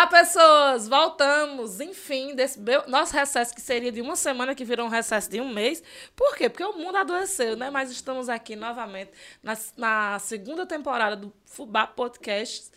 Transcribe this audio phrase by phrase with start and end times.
[0.00, 0.88] Olá, pessoas!
[0.88, 5.42] Voltamos, enfim, desse nosso recesso que seria de uma semana, que virou um recesso de
[5.42, 5.82] um mês.
[6.16, 6.48] Por quê?
[6.48, 7.68] Porque o mundo adoeceu, né?
[7.68, 9.10] Mas estamos aqui novamente
[9.42, 12.70] na, na segunda temporada do Fubá Podcast.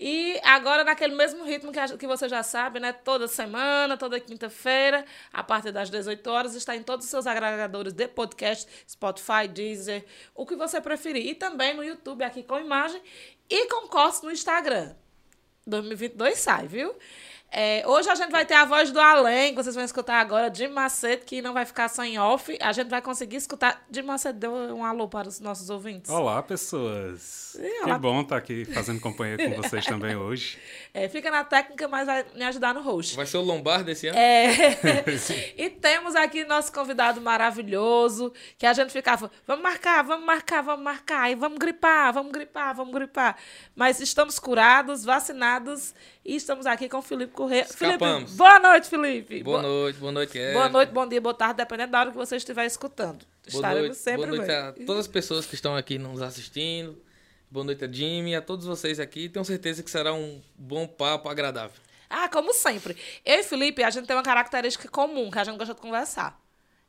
[0.00, 2.92] E agora, naquele mesmo ritmo que, que você já sabe, né?
[2.92, 7.92] Toda semana, toda quinta-feira, a partir das 18 horas, está em todos os seus agregadores
[7.92, 10.04] de podcast, Spotify, Deezer,
[10.34, 11.24] o que você preferir.
[11.24, 13.00] E também no YouTube, aqui com imagem,
[13.48, 14.96] e com cortes no Instagram.
[15.66, 16.92] 2022 sai, viu?
[17.56, 20.50] É, hoje a gente vai ter a voz do além, que vocês vão escutar agora,
[20.50, 22.58] de Macedo, que não vai ficar só em off.
[22.60, 23.80] A gente vai conseguir escutar.
[23.88, 26.10] De Macedo, deu um alô para os nossos ouvintes.
[26.10, 27.54] Olá, pessoas.
[27.54, 27.94] E, olá.
[27.94, 30.58] Que bom estar aqui fazendo companhia com vocês também hoje.
[30.92, 33.14] É, fica na técnica, mas vai me ajudar no host.
[33.14, 34.18] Vai ser o Lombardo esse ano?
[34.18, 34.76] É.
[35.56, 40.82] e temos aqui nosso convidado maravilhoso, que a gente ficava, vamos marcar, vamos marcar, vamos
[40.82, 43.36] marcar, e vamos gripar, vamos gripar, vamos gripar.
[43.76, 47.62] Mas estamos curados, vacinados e estamos aqui com o Felipe Corrêa.
[47.62, 48.22] Escapamos.
[48.22, 49.42] Felipe, boa noite, Felipe.
[49.42, 50.52] Boa, boa noite, boa noite, é.
[50.52, 53.18] Boa noite, bom dia, boa tarde, dependendo da hora que você estiver escutando.
[53.18, 54.56] Boa Estaremos noite, sempre boa noite bem.
[54.56, 56.96] a todas as pessoas que estão aqui nos assistindo.
[57.50, 59.28] Boa noite a Jimmy, a todos vocês aqui.
[59.28, 61.76] Tenho certeza que será um bom papo agradável.
[62.08, 62.96] Ah, como sempre.
[63.24, 66.40] Eu e Felipe, a gente tem uma característica comum, que a gente gosta de conversar.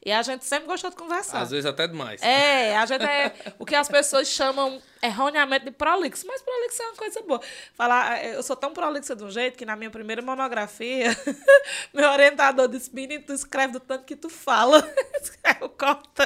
[0.06, 1.42] E a gente sempre gostou de conversar.
[1.42, 2.22] Às vezes até demais.
[2.22, 6.28] É, a gente é o que as pessoas chamam erroneamente de prolixo.
[6.28, 7.42] Mas prolixo é uma coisa boa.
[7.73, 11.09] Falar, eu sou tão prolixa de um jeito que na minha primeira monografia,
[11.92, 14.88] meu orientador disse: Menino, tu escreve do tanto que tu fala.
[15.59, 16.22] eu corto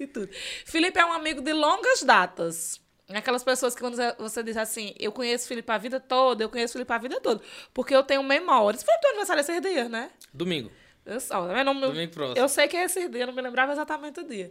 [0.00, 0.28] e tudo.
[0.64, 2.80] Felipe é um amigo de longas datas.
[3.14, 6.48] Aquelas pessoas que quando você diz assim, eu conheço o Felipe a vida toda, eu
[6.48, 7.40] conheço o Felipe a vida toda.
[7.72, 8.82] Porque eu tenho memórias.
[8.82, 10.10] Foi teu aniversário esses dias, né?
[10.32, 10.70] Domingo.
[11.04, 12.38] Eu, ó, eu, não, Domingo próximo.
[12.38, 14.50] eu sei que é esse dia, eu não me lembrava exatamente o dia.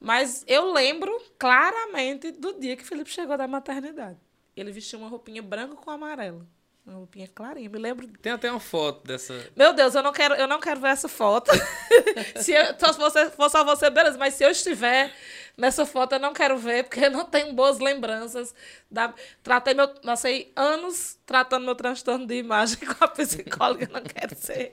[0.00, 4.18] Mas eu lembro claramente do dia que Felipe chegou da maternidade.
[4.56, 6.46] Ele vestiu uma roupinha branca com amarelo.
[6.88, 8.08] Uma roupinha clarinha, me lembro.
[8.22, 9.34] Tem até uma foto dessa.
[9.54, 11.50] Meu Deus, eu não quero, eu não quero ver essa foto.
[12.36, 15.12] se eu, se você, for só você, beleza, mas se eu estiver
[15.56, 18.54] nessa foto, eu não quero ver, porque eu não tenho boas lembranças.
[18.90, 19.88] Da, tratei meu.
[19.88, 24.72] Passei anos tratando meu transtorno de imagem com a psicóloga, não quero ser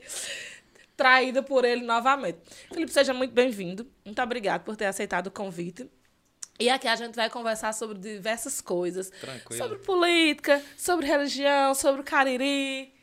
[0.95, 2.39] traída por ele novamente.
[2.69, 3.88] Felipe, seja muito bem-vindo.
[4.03, 5.89] Muito obrigado por ter aceitado o convite.
[6.59, 9.09] E aqui a gente vai conversar sobre diversas coisas.
[9.09, 9.61] Tranquilo.
[9.61, 12.94] Sobre política, sobre religião, sobre o Cariri,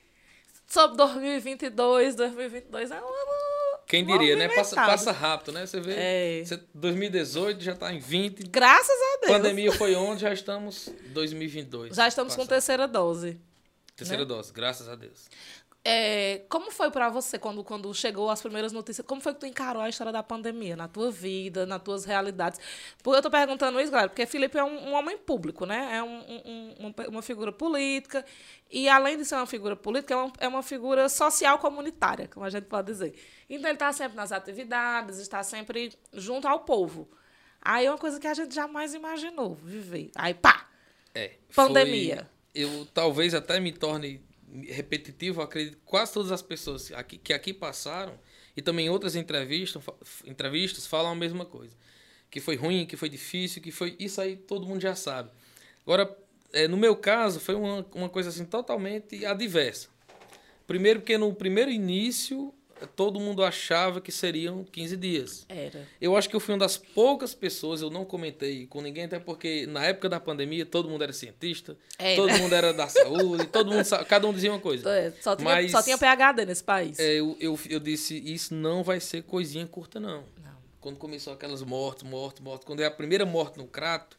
[0.67, 2.15] sobre 2022.
[2.15, 3.33] 2022 é um
[3.93, 4.49] quem diria, né?
[4.49, 5.67] Passa, passa rápido, né?
[5.67, 6.45] Você vê, é.
[6.73, 8.45] 2018 já está em 20.
[8.45, 9.33] Graças a Deus.
[9.33, 11.95] Pandemia foi onde, já estamos 2022.
[11.95, 13.39] Já estamos com terceira dose.
[13.95, 14.29] Terceira né?
[14.29, 15.29] dose, graças a Deus.
[15.85, 19.05] É, como foi para você quando, quando chegou as primeiras notícias?
[19.05, 22.61] Como foi que tu encarou a história da pandemia na tua vida, nas tuas realidades?
[23.03, 25.97] Porque eu tô perguntando isso, galera, porque Felipe é um, um homem público, né?
[25.97, 28.25] É um, um, uma, uma, figura política
[28.71, 32.47] e, além de ser uma figura política, é uma, é uma figura social comunitária, como
[32.47, 33.15] a gente pode dizer.
[33.51, 37.11] Então, ele está sempre nas atividades, está sempre junto ao povo.
[37.61, 40.13] Aí é uma coisa que a gente jamais imaginou viver.
[40.15, 40.69] Aí, pá!
[41.13, 42.29] É, pandemia.
[42.53, 44.21] Foi, eu talvez até me torne
[44.69, 48.19] repetitivo, acredito quase todas as pessoas aqui, que aqui passaram
[48.57, 49.83] e também outras entrevistas,
[50.27, 51.75] entrevistas falam a mesma coisa.
[52.31, 53.95] Que foi ruim, que foi difícil, que foi.
[53.99, 55.31] Isso aí todo mundo já sabe.
[55.83, 56.17] Agora,
[56.53, 59.89] é, no meu caso, foi uma, uma coisa assim totalmente adversa.
[60.67, 62.55] Primeiro, porque no primeiro início
[62.87, 65.47] todo mundo achava que seriam 15 dias.
[65.49, 65.87] Era.
[66.01, 69.19] Eu acho que eu fui uma das poucas pessoas, eu não comentei com ninguém, até
[69.19, 72.17] porque na época da pandemia todo mundo era cientista, era.
[72.17, 74.89] todo mundo era da saúde, todo mundo, cada um dizia uma coisa.
[74.91, 76.99] É, só, tinha, Mas, só tinha PHD nesse país.
[76.99, 80.25] É, eu, eu, eu disse, isso não vai ser coisinha curta, não.
[80.43, 80.53] não.
[80.81, 84.19] Quando começou aquelas mortes, mortes, mortes, quando é a primeira morte no Crato,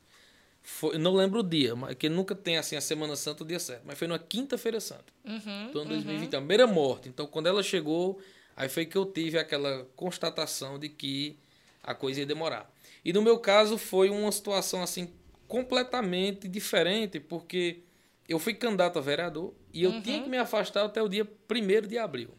[0.64, 3.60] foi, não lembro o dia, mas que nunca tem assim a Semana Santa o dia
[3.60, 5.12] certo, mas foi numa quinta-feira santa.
[5.26, 6.28] Uhum, então, em 2020, uhum.
[6.28, 7.10] a primeira morte.
[7.10, 8.20] Então, quando ela chegou,
[8.56, 11.38] Aí foi que eu tive aquela constatação de que
[11.82, 12.72] a coisa ia demorar.
[13.04, 15.10] E no meu caso foi uma situação assim
[15.48, 17.82] completamente diferente, porque
[18.28, 20.02] eu fui candidato a vereador e eu uhum.
[20.02, 22.30] tinha que me afastar até o dia 1 de abril.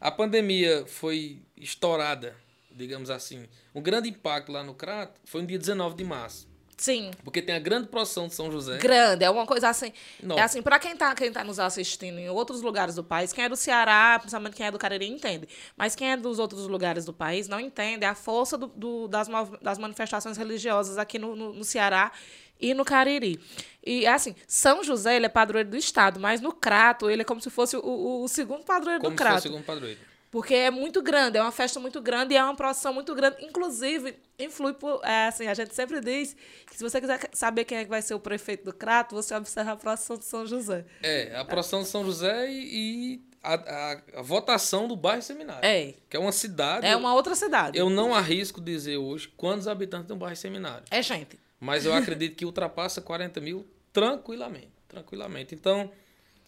[0.00, 2.36] A pandemia foi estourada,
[2.70, 3.48] digamos assim.
[3.74, 6.46] Um grande impacto lá no Crato foi no dia 19 de março.
[6.76, 7.10] Sim.
[7.24, 8.76] Porque tem a grande procissão de São José.
[8.76, 9.92] Grande, é uma coisa assim.
[10.22, 10.38] Não.
[10.38, 13.44] É assim, para quem tá, quem tá nos assistindo em outros lugares do país, quem
[13.44, 15.48] é do Ceará, principalmente quem é do Cariri, entende.
[15.76, 19.28] Mas quem é dos outros lugares do país não entende a força do, do das,
[19.62, 22.12] das manifestações religiosas aqui no, no, no Ceará
[22.60, 23.40] e no Cariri.
[23.84, 27.24] E é assim, São José ele é padroeiro do estado, mas no Crato ele é
[27.24, 29.30] como se fosse o, o segundo padroeiro como do Crato.
[29.30, 30.15] Como se fosse o segundo padroeiro.
[30.36, 33.42] Porque é muito grande, é uma festa muito grande e é uma procissão muito grande.
[33.42, 35.00] Inclusive, influi por.
[35.02, 36.36] É, assim, a gente sempre diz
[36.66, 39.34] que se você quiser saber quem é que vai ser o prefeito do Crato, você
[39.34, 40.84] observa a procissão de São José.
[41.02, 45.64] É, a procissão de São José e, e a, a, a, votação do bairro Seminário.
[45.64, 45.94] É.
[46.10, 46.86] Que é uma cidade.
[46.86, 47.78] É uma outra cidade.
[47.78, 50.84] Eu não arrisco dizer hoje quantos habitantes tem o bairro Seminário.
[50.90, 51.40] É gente.
[51.58, 54.68] Mas eu acredito que ultrapassa 40 mil tranquilamente.
[54.86, 55.54] Tranquilamente.
[55.54, 55.90] Então,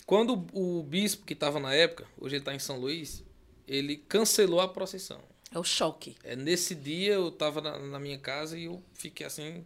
[0.04, 3.26] quando o bispo que estava na época, hoje ele está em São Luís,
[3.68, 5.20] ele cancelou a procissão.
[5.52, 6.16] É o choque.
[6.24, 9.64] É, nesse dia eu estava na, na, minha casa e eu fiquei assim,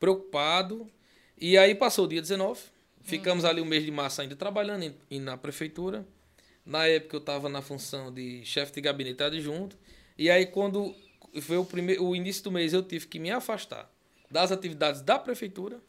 [0.00, 0.90] preocupado.
[1.38, 2.60] E aí passou o dia 19,
[3.02, 6.06] ficamos ali o mês de março ainda trabalhando em, em, na prefeitura.
[6.64, 9.76] Na época eu estava na função de chefe de gabinete adjunto.
[10.18, 10.94] E aí quando
[11.40, 13.90] foi o, primeiro, o início do mês eu tive que me afastar
[14.30, 15.80] das atividades da prefeitura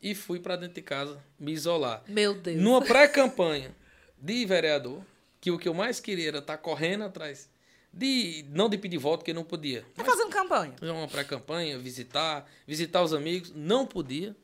[0.00, 2.02] e fui para dentro de casa me isolar.
[2.08, 2.60] Meu Deus.
[2.60, 3.74] Numa pré-campanha
[4.18, 5.02] de vereador
[5.42, 7.50] que o que eu mais queria era estar tá correndo atrás
[7.92, 9.84] de não de pedir voto porque não podia.
[9.94, 10.72] Tá fazendo campanha.
[10.80, 14.36] Uma pré-campanha, visitar, visitar os amigos, não podia.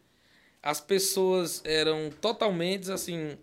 [0.61, 3.39] As pessoas eram totalmente assim,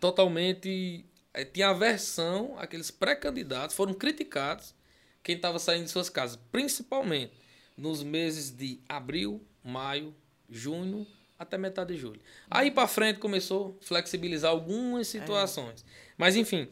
[0.00, 1.04] totalmente
[1.34, 4.72] eh, tinha aversão aqueles pré-candidatos, foram criticados
[5.20, 7.32] quem estava saindo de suas casas, principalmente
[7.76, 10.14] nos meses de abril, maio,
[10.48, 11.04] junho
[11.38, 12.20] até metade de julho.
[12.50, 15.82] Aí para frente começou a flexibilizar algumas situações.
[15.82, 16.12] É.
[16.16, 16.68] Mas enfim,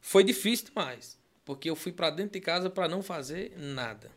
[0.00, 4.10] foi difícil demais, porque eu fui para dentro de casa para não fazer nada.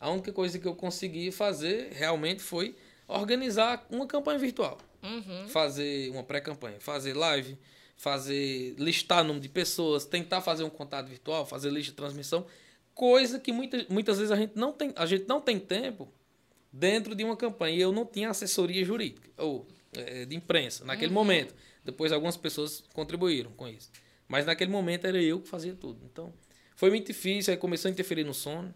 [0.00, 4.78] A única coisa que eu consegui fazer realmente foi organizar uma campanha virtual.
[5.02, 5.48] Uhum.
[5.48, 7.58] Fazer uma pré-campanha, fazer live,
[7.96, 12.46] fazer listar número de pessoas, tentar fazer um contato virtual, fazer lista de transmissão,
[12.94, 16.12] coisa que muitas, muitas vezes a gente não tem, a gente não tem tempo
[16.78, 17.76] dentro de uma campanha.
[17.76, 21.14] E eu não tinha assessoria jurídica ou é, de imprensa naquele uhum.
[21.14, 21.54] momento.
[21.84, 23.90] Depois algumas pessoas contribuíram com isso.
[24.28, 26.00] Mas naquele momento era eu que fazia tudo.
[26.04, 26.32] Então
[26.74, 28.74] foi muito difícil, aí começou a interferir no sono.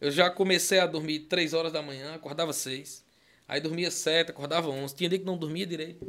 [0.00, 3.04] Eu já comecei a dormir 3 horas da manhã, acordava 6.
[3.46, 4.94] Aí dormia 7, acordava 11.
[4.94, 6.06] Tinha dia que não dormia direito.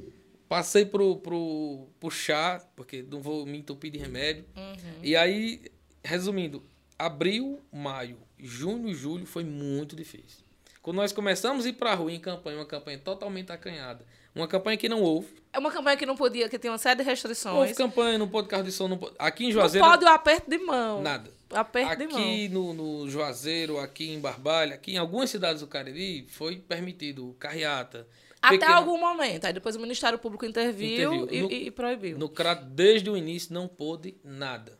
[0.47, 4.45] Passei pro, pro, pro chá, porque não vou me entupir de remédio.
[4.55, 4.99] Uhum.
[5.01, 5.61] E aí,
[6.03, 6.63] resumindo,
[6.99, 10.50] abril, maio, junho e julho foi muito difícil.
[10.81, 14.47] Quando nós começamos a ir para a rua em campanha, uma campanha totalmente acanhada, uma
[14.47, 15.27] campanha que não houve.
[15.53, 17.55] É uma campanha que não podia, que tem uma série de restrições.
[17.55, 19.13] Houve campanha, não pode carro de som, não pode...
[19.19, 19.85] Aqui em Juazeiro...
[19.85, 21.01] Não pode o aperto de mão.
[21.01, 21.29] Nada.
[21.51, 22.21] Aperto aqui de mão.
[22.21, 27.35] Aqui no, no Juazeiro, aqui em Barbalha, aqui em algumas cidades do Cariri, foi permitido
[27.37, 28.07] carreata.
[28.41, 28.73] Até pequeno...
[28.73, 29.45] algum momento.
[29.45, 31.43] Aí depois o Ministério Público interviu, interviu.
[31.43, 32.17] No, e, e, proibiu.
[32.17, 34.79] No CRAT, desde o início, não pôde nada.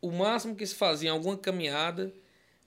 [0.00, 2.12] O máximo que se fazia alguma caminhada,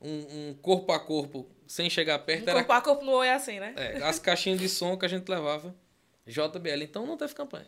[0.01, 2.47] um, um corpo a corpo sem chegar perto.
[2.47, 2.59] Era...
[2.59, 3.73] corpo a corpo no oi é assim, né?
[3.75, 5.75] É, as caixinhas de som que a gente levava,
[6.25, 6.83] JBL.
[6.83, 7.67] Então não teve campanha.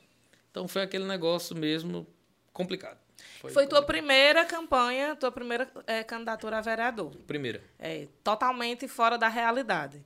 [0.52, 2.08] Então foi aquele negócio mesmo
[2.54, 2.98] complicado.
[3.40, 7.16] Foi, foi tua primeira campanha, tua primeira é, candidatura a vereador.
[7.28, 7.64] Primeira.
[7.78, 10.04] É, totalmente fora da realidade.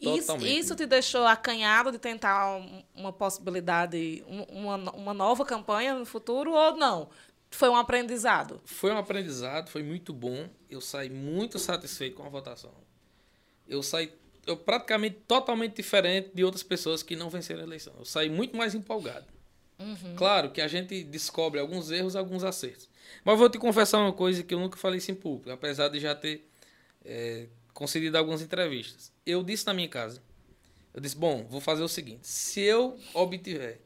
[0.00, 2.60] Isso, isso te deixou acanhado de tentar
[2.94, 7.10] uma possibilidade, uma, uma nova campanha no futuro ou não?
[7.50, 8.60] Foi um aprendizado?
[8.64, 10.48] Foi um aprendizado, foi muito bom.
[10.70, 12.72] Eu saí muito satisfeito com a votação
[13.68, 14.12] eu saí
[14.46, 17.92] eu praticamente totalmente diferente de outras pessoas que não venceram a eleição.
[17.98, 19.26] Eu saí muito mais empolgado.
[19.78, 20.16] Uhum.
[20.16, 22.88] Claro que a gente descobre alguns erros, alguns acertos.
[23.24, 26.00] Mas vou te confessar uma coisa que eu nunca falei isso em público, apesar de
[26.00, 26.48] já ter
[27.04, 29.12] é, concedido algumas entrevistas.
[29.24, 30.22] Eu disse na minha casa,
[30.94, 33.82] eu disse, bom, vou fazer o seguinte, se eu obtiver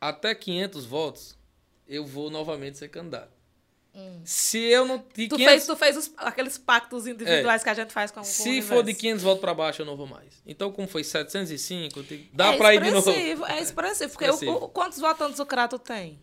[0.00, 1.38] até 500 votos,
[1.86, 3.39] eu vou novamente ser candidato.
[3.94, 4.20] Hum.
[4.24, 5.04] Se eu não.
[5.14, 5.52] De tu 500...
[5.52, 7.64] fez, tu fez os, aqueles pactos individuais é.
[7.64, 9.96] que a gente faz com, com Se for de 500 votos para baixo, eu não
[9.96, 10.40] vou mais.
[10.46, 13.10] Então, como foi 705, dá é para ir de novo.
[13.10, 14.10] É expressivo.
[14.10, 14.52] Porque expressivo.
[14.52, 16.20] O, o, quantos votantes o Crato tem?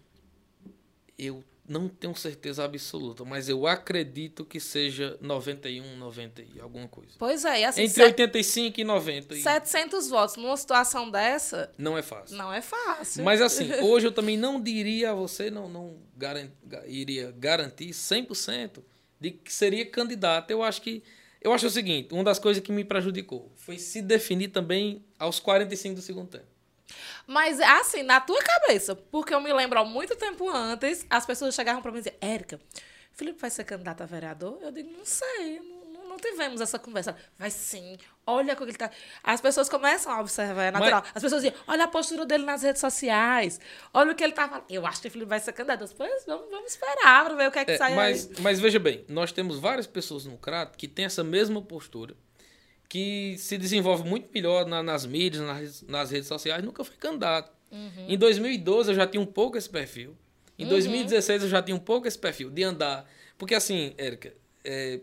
[1.18, 7.12] Eu não tenho certeza absoluta, mas eu acredito que seja 91, 90 e alguma coisa.
[7.20, 9.36] Pois é, assim, Entre 85 e 90.
[9.36, 11.72] 700 votos numa situação dessa...
[11.78, 12.38] Não é fácil.
[12.38, 13.24] Não é fácil.
[13.24, 16.50] Mas assim, hoje eu também não diria a você, não, não garant,
[16.86, 18.82] iria garantir 100%
[19.20, 20.52] de que seria candidato.
[20.52, 21.04] Eu acho que...
[21.42, 25.40] Eu acho o seguinte, uma das coisas que me prejudicou foi se definir também aos
[25.40, 26.57] 45 do segundo tempo.
[27.25, 31.53] Mas, assim, na tua cabeça, porque eu me lembro há muito tempo antes, as pessoas
[31.53, 32.60] chegavam para mim e diziam, Érica,
[33.12, 34.60] Felipe vai ser candidato a vereador?
[34.62, 35.60] Eu digo, não sei,
[35.91, 37.15] não, não tivemos essa conversa.
[37.38, 38.91] Vai sim, olha como ele tá.
[39.24, 41.01] As pessoas começam a observar, é natural.
[41.01, 41.15] Mas...
[41.15, 43.60] As pessoas dizem, olha a postura dele nas redes sociais,
[43.94, 44.65] olha o que ele tá falando.
[44.70, 45.88] Eu acho que o Felipe vai ser candidato.
[45.88, 48.36] Depois vamos, vamos esperar para ver o que é que é, sai mas, aí.
[48.41, 52.15] Mas veja bem, nós temos várias pessoas no Crato que têm essa mesma postura
[52.89, 57.51] que se desenvolve muito melhor na, nas mídias, nas, nas, redes sociais, nunca foi candidato.
[57.72, 58.06] Uhum.
[58.08, 60.15] Em 2012 eu já tinha um pouco esse perfil.
[60.58, 60.70] Em uhum.
[60.70, 64.34] 2016 eu já tinha um pouco esse perfil de andar Porque assim, Érica.
[64.63, 65.00] É,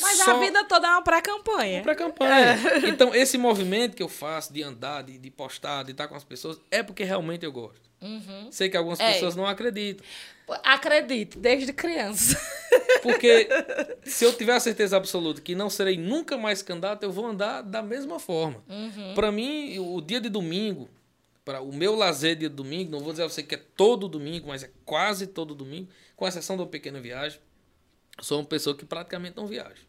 [0.00, 0.36] Mas só...
[0.36, 1.78] a vida toda é uma pré-campanha.
[1.78, 2.58] Uma pré-campanha.
[2.84, 2.88] É.
[2.88, 6.24] Então, esse movimento que eu faço de andar, de, de postar, de estar com as
[6.24, 7.89] pessoas, é porque realmente eu gosto.
[8.00, 8.50] Uhum.
[8.50, 9.12] Sei que algumas é.
[9.12, 10.04] pessoas não acreditam.
[10.64, 12.40] Acredite, desde criança.
[13.02, 13.48] Porque
[14.02, 17.62] se eu tiver a certeza absoluta que não serei nunca mais candidato, eu vou andar
[17.62, 18.62] da mesma forma.
[18.68, 19.14] Uhum.
[19.14, 20.88] Para mim, o dia de domingo,
[21.44, 24.48] para o meu lazer de domingo, não vou dizer a você que é todo domingo,
[24.48, 27.38] mas é quase todo domingo, com exceção de uma pequena viagem.
[28.20, 29.82] Sou uma pessoa que praticamente não viaja.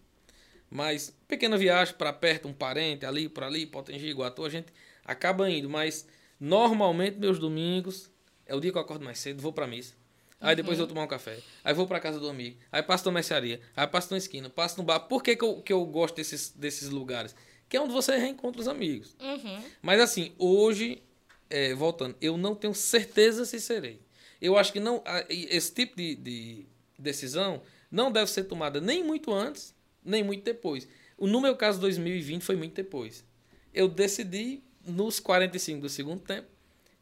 [0.69, 4.67] Mas pequena viagem para perto, um parente, ali, por ali, Potengi, Iguatu, a gente
[5.03, 5.69] acaba indo.
[5.69, 6.07] Mas
[6.41, 8.09] normalmente meus domingos
[8.47, 9.93] é o dia que eu acordo mais cedo, vou para missa.
[10.41, 10.85] Aí depois uhum.
[10.85, 11.37] eu tomar um café.
[11.63, 12.57] Aí vou para casa do amigo.
[12.71, 13.61] Aí passo na mercearia.
[13.75, 14.49] Aí passo na esquina.
[14.49, 15.01] Passo no bar.
[15.01, 17.35] Por que, que, eu, que eu gosto desses, desses lugares?
[17.69, 19.15] Que é onde você reencontra os amigos.
[19.21, 19.63] Uhum.
[19.83, 21.03] Mas assim, hoje,
[21.47, 24.01] é, voltando, eu não tenho certeza se serei.
[24.41, 26.65] Eu acho que não esse tipo de, de
[26.97, 30.87] decisão não deve ser tomada nem muito antes, nem muito depois.
[31.19, 33.23] No meu caso, 2020 foi muito depois.
[33.71, 36.47] Eu decidi nos 45 do segundo tempo,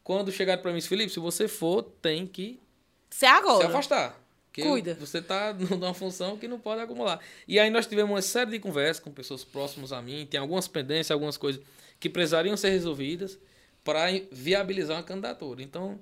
[0.02, 2.60] quando chegaram para mim, Felipe, se você for, tem que
[3.08, 3.60] se agora.
[3.60, 4.20] Se afastar.
[4.52, 4.94] Cuida.
[4.94, 7.20] Você está numa função que não pode acumular.
[7.46, 10.66] E aí nós tivemos uma série de conversas com pessoas próximas a mim, tem algumas
[10.66, 11.62] pendências, algumas coisas
[11.98, 13.38] que precisariam ser resolvidas
[13.84, 15.62] para viabilizar uma candidatura.
[15.62, 15.98] Então,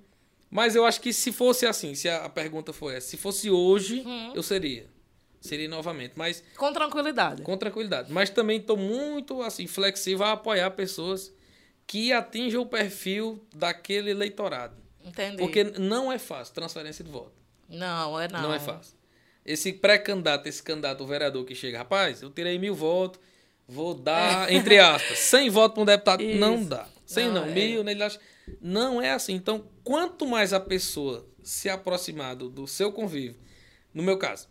[0.51, 4.03] mas eu acho que se fosse assim, se a, pergunta for essa, se fosse hoje,
[4.07, 4.33] hum.
[4.35, 4.87] eu seria.
[5.41, 7.43] Seria novamente, mas com tranquilidade.
[7.43, 11.33] Com tranquilidade, mas também estou muito assim flexível a apoiar pessoas
[11.89, 14.77] que atinjam o perfil daquele eleitorado.
[15.03, 15.39] Entendi.
[15.39, 17.33] Porque não é fácil transferência de voto.
[17.67, 18.43] Não, é não.
[18.43, 18.97] Não é fácil.
[19.45, 23.19] Esse pré-candidato, esse candidato, o vereador que chega, rapaz, eu tirei mil votos,
[23.67, 24.55] vou dar, é.
[24.55, 26.23] entre aspas, 100 votos para um deputado.
[26.23, 26.39] Isso.
[26.39, 26.87] Não dá.
[27.07, 27.55] 100 não, não é.
[27.55, 28.21] mil, acha.
[28.61, 29.33] Não é assim.
[29.33, 33.41] Então, quanto mais a pessoa se aproximar do, do seu convívio,
[33.95, 34.47] no meu caso,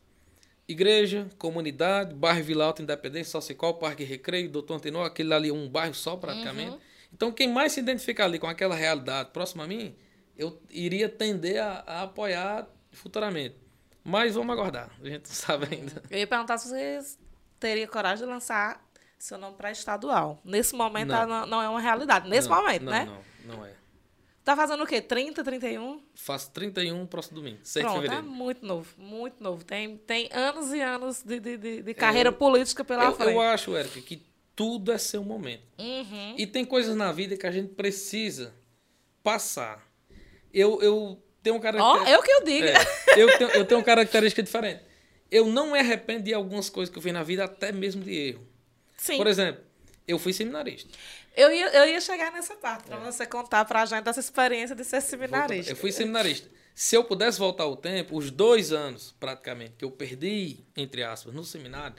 [0.68, 5.70] igreja, comunidade, bairro Vila Alta Independência, Socical, Parque Recreio, Doutor Antenor, aquele ali é um
[5.70, 6.72] bairro só praticamente.
[6.72, 6.87] Uhum.
[7.14, 9.96] Então, quem mais se identificar ali com aquela realidade próxima a mim,
[10.38, 13.56] eu iria tender a, a, apoiar futuramente.
[14.04, 16.02] Mas vamos aguardar, a gente não sabe ainda.
[16.10, 17.00] Eu ia perguntar se você
[17.60, 18.86] teria coragem de lançar
[19.18, 20.40] seu nome para estadual.
[20.46, 21.28] Nesse momento não.
[21.28, 22.30] não, não é uma realidade.
[22.30, 23.22] Nesse não, momento, não, né?
[23.46, 23.74] Não, não é.
[24.48, 25.02] Tá fazendo o quê?
[25.02, 26.02] 30, 31?
[26.16, 28.26] Faço 31 próximo domingo, 6 Pronto, de fevereiro.
[28.26, 29.66] É muito novo, muito novo.
[29.66, 33.34] Tem, tem anos e anos de, de, de, de carreira eu, política pela eu, frente.
[33.34, 34.16] Eu acho, Eric, que
[34.58, 35.64] tudo é seu momento.
[35.80, 36.36] Uhum.
[36.38, 38.54] E tem coisas na vida que a gente precisa
[39.24, 39.88] passar
[40.54, 42.04] eu, eu tenho um característica.
[42.04, 42.68] Ó, oh, eu que eu digo.
[42.68, 42.76] É,
[43.16, 44.82] eu, tenho, eu tenho uma característica diferente.
[45.30, 48.30] Eu não me arrependo de algumas coisas que eu fiz na vida, até mesmo de
[48.30, 48.48] erro.
[48.98, 49.18] Sim.
[49.18, 49.62] Por exemplo,
[50.08, 50.90] eu fui seminarista.
[51.36, 53.12] Eu ia, eu ia chegar nessa parte, para é.
[53.12, 55.72] você contar para a gente essa experiência de ser seminarista.
[55.72, 56.50] Eu fui seminarista.
[56.74, 61.34] Se eu pudesse voltar o tempo, os dois anos, praticamente, que eu perdi, entre aspas,
[61.34, 61.96] no seminário,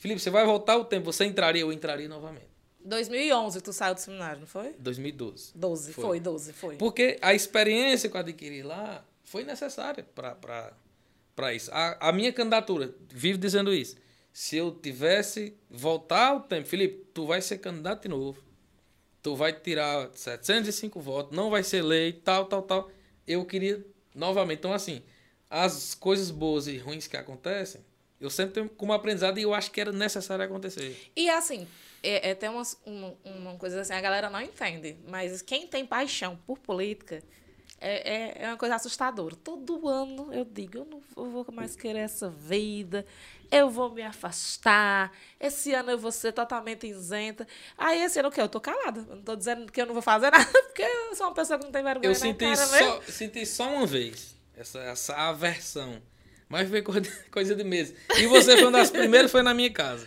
[0.00, 2.48] Felipe, você vai voltar o tempo, você entraria, eu entraria novamente.
[2.82, 4.72] 2011 tu saiu do seminário, não foi?
[4.78, 5.52] 2012.
[5.54, 6.76] 12, foi, foi 12, foi.
[6.76, 11.70] Porque a experiência que eu adquiri lá foi necessária para isso.
[11.70, 13.98] A, a minha candidatura, vivo dizendo isso.
[14.32, 18.42] Se eu tivesse voltar ao tempo, Felipe, tu vai ser candidato de novo.
[19.22, 22.90] Tu vai tirar 705 votos, não vai ser lei, tal, tal, tal.
[23.26, 24.60] Eu queria novamente.
[24.60, 25.02] Então, assim,
[25.50, 27.82] as coisas boas e ruins que acontecem,
[28.20, 31.10] eu sempre tenho como aprendizado e eu acho que era necessário acontecer.
[31.16, 31.66] E assim,
[32.02, 35.86] é, é tem umas, uma, uma coisa assim, a galera não entende, mas quem tem
[35.86, 37.22] paixão por política
[37.80, 39.34] é, é, é uma coisa assustadora.
[39.36, 43.06] Todo ano eu digo, eu não vou mais querer essa vida,
[43.50, 45.10] eu vou me afastar,
[45.40, 47.48] esse ano eu vou ser totalmente isenta.
[47.78, 48.42] Aí esse ano o quê?
[48.42, 49.04] Eu tô calada.
[49.08, 51.58] Eu não tô dizendo que eu não vou fazer nada, porque eu sou uma pessoa
[51.58, 56.02] que não tem vergonha eu senti cara só, senti só uma vez essa, essa aversão.
[56.50, 56.82] Mas foi
[57.30, 57.94] coisa de meses.
[58.18, 60.06] E você foi uma das primeiras, foi na minha casa.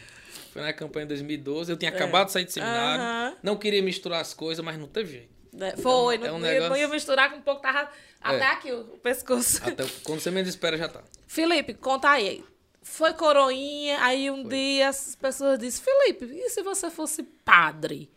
[0.52, 1.72] Foi na campanha de 2012.
[1.72, 1.96] Eu tinha é.
[1.96, 3.02] acabado de sair de seminário.
[3.02, 3.40] Uh -huh.
[3.42, 5.34] Não queria misturar as coisas, mas não teve jeito.
[5.60, 6.70] É, foi, então, não, é um negócio...
[6.70, 8.48] não ia misturar com um pouco, tava até é.
[8.48, 9.62] aqui o pescoço.
[9.64, 11.04] Até quando você menos espera, já tá.
[11.28, 12.44] Felipe, conta aí.
[12.82, 14.50] Foi coroinha, aí um foi.
[14.50, 18.10] dia as pessoas disseram, Felipe, e se você fosse padre?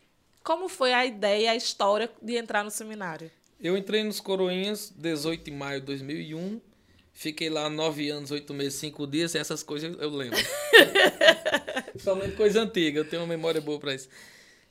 [0.42, 3.30] Como foi a ideia, a história de entrar no seminário?
[3.61, 6.61] Eu entrei nos Coroinhas 18 de maio de 2001.
[7.18, 10.38] Fiquei lá nove anos, oito meses, cinco dias, essas coisas eu lembro.
[11.92, 14.06] Principalmente coisa antiga, eu tenho uma memória boa para isso.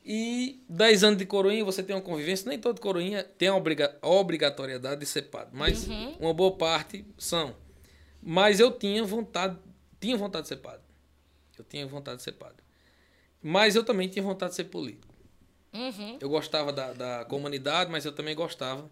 [0.05, 3.97] E dez anos de coroinha, você tem uma convivência, nem todo coroinha tem a, obriga
[3.99, 6.17] obrigatoriedade de ser padre, mas uhum.
[6.19, 7.55] uma boa parte são.
[8.21, 9.57] Mas eu tinha vontade,
[9.99, 10.85] tinha vontade de ser padre.
[11.57, 12.63] Eu tinha vontade de ser padre.
[13.41, 15.15] Mas eu também tinha vontade de ser político.
[15.73, 16.19] Uhum.
[16.21, 18.87] Eu gostava da, da comunidade, mas eu também gostava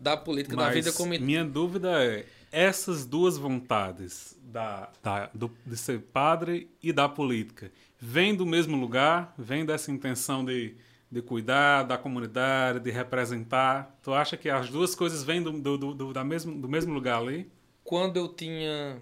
[0.00, 1.26] da política, mas da vida comunitária.
[1.26, 7.70] Minha dúvida é essas duas vontades da, da, do, de ser padre e da política
[7.98, 9.34] vêm do mesmo lugar?
[9.36, 10.76] Vem dessa intenção de,
[11.10, 13.98] de cuidar da comunidade, de representar?
[14.02, 17.20] Tu acha que as duas coisas vêm do, do, do, da mesmo, do mesmo lugar
[17.20, 17.50] ali?
[17.84, 19.00] Quando eu tinha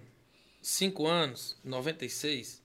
[0.60, 2.62] cinco anos, 96,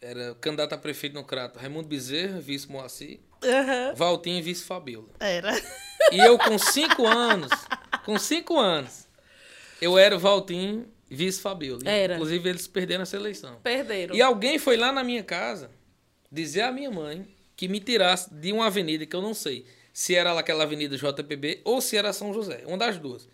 [0.00, 3.94] era candidato a prefeito no Crato, Raimundo Bezerra, vice Moacir, uhum.
[3.94, 5.08] Valtinho e vice Fabiola.
[5.20, 5.52] Era.
[6.10, 7.50] E eu com cinco anos,
[8.04, 9.06] com cinco anos,
[9.82, 11.82] eu era o Valtinho vice Fabiola.
[11.84, 12.14] Era.
[12.14, 13.56] Inclusive eles perderam essa eleição.
[13.62, 14.14] Perderam.
[14.14, 15.70] E alguém foi lá na minha casa
[16.30, 20.14] dizer à minha mãe que me tirasse de uma avenida que eu não sei se
[20.14, 23.28] era aquela avenida JPB ou se era São José, uma das duas.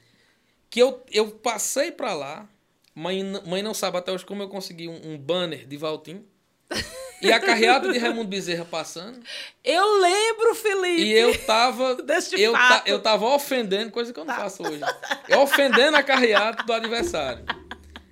[0.68, 2.48] Que eu, eu passei para lá,
[2.94, 6.24] mãe, mãe não sabe até hoje como eu consegui um, um banner de Valtinho
[7.20, 9.20] e a carreata de Raimundo Bezerra passando.
[9.64, 11.02] Eu lembro, Felipe.
[11.04, 11.96] E eu tava.
[11.96, 14.42] Deste eu, ta, eu tava ofendendo, coisa que eu não tá.
[14.42, 14.80] faço hoje.
[15.28, 17.44] Eu ofendendo a carreata do adversário.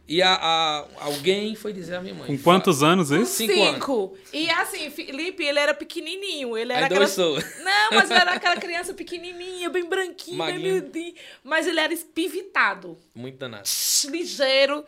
[0.08, 2.26] E a, a, alguém foi dizer à minha mãe.
[2.26, 3.32] Com quantos anos isso?
[3.32, 3.54] Cinco.
[3.54, 4.04] Cinco.
[4.04, 4.18] Anos.
[4.32, 6.56] E assim, Felipe, ele era pequenininho.
[6.56, 7.08] Ele era Aí aquela...
[7.08, 7.34] sou.
[7.34, 11.14] Não, mas ele era aquela criança pequenininha, bem branquinha, bem miudinho.
[11.42, 12.96] Mas ele era espivitado.
[13.14, 13.68] Muito danado.
[14.08, 14.84] Ligeiro.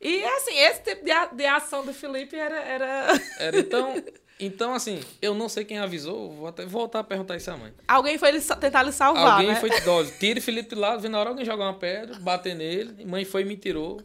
[0.00, 3.20] E assim, esse tipo de, a, de ação do Felipe era, era.
[3.38, 4.02] Era então.
[4.42, 7.74] Então, assim, eu não sei quem avisou, vou até voltar a perguntar isso à mãe.
[7.86, 9.56] Alguém foi ele, tentar lhe salvar, Alguém né?
[9.56, 12.54] foi, ó, tira o Felipe de lado, vendo na hora alguém jogar uma pedra, bater
[12.54, 14.00] nele, e mãe foi e me tirou.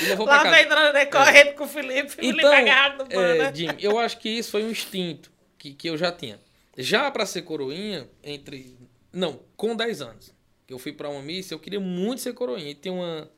[0.00, 0.92] E levou Lá pra casa.
[0.92, 1.52] Vem correndo é.
[1.52, 3.76] com o Felipe, então, Felipe agarrado no é, né?
[3.78, 6.40] Eu acho que isso foi um instinto que, que eu já tinha.
[6.76, 8.76] Já para ser coroinha, entre...
[9.12, 10.34] Não, com 10 anos,
[10.66, 12.70] que eu fui para uma missa, eu queria muito ser coroinha.
[12.70, 13.30] E tem uma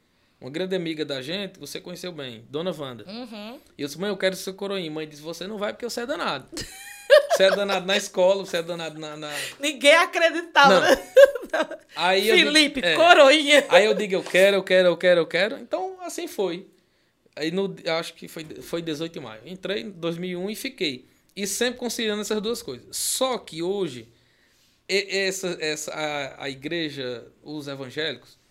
[0.42, 3.04] uma grande amiga da gente, você conheceu bem, Dona Wanda.
[3.08, 3.60] Uhum.
[3.78, 4.90] E eu disse, mãe, eu quero ser coroinha.
[4.90, 6.48] Mãe disse, você não vai porque você é danado.
[7.30, 9.16] você é danado na escola, você é danado na...
[9.16, 9.32] na...
[9.60, 10.80] Ninguém acreditava.
[10.80, 11.78] Não.
[11.94, 12.96] Aí Felipe, digo, é.
[12.96, 13.64] coroinha.
[13.68, 15.58] Aí eu digo, eu quero, eu quero, eu quero, eu quero.
[15.58, 16.66] Então, assim foi.
[17.36, 19.42] Aí, no, acho que foi, foi 18 de maio.
[19.46, 21.06] Entrei em 2001 e fiquei.
[21.36, 22.96] E sempre conciliando essas duas coisas.
[22.96, 24.08] Só que hoje,
[24.88, 28.41] essa, essa, a, a igreja, os evangélicos,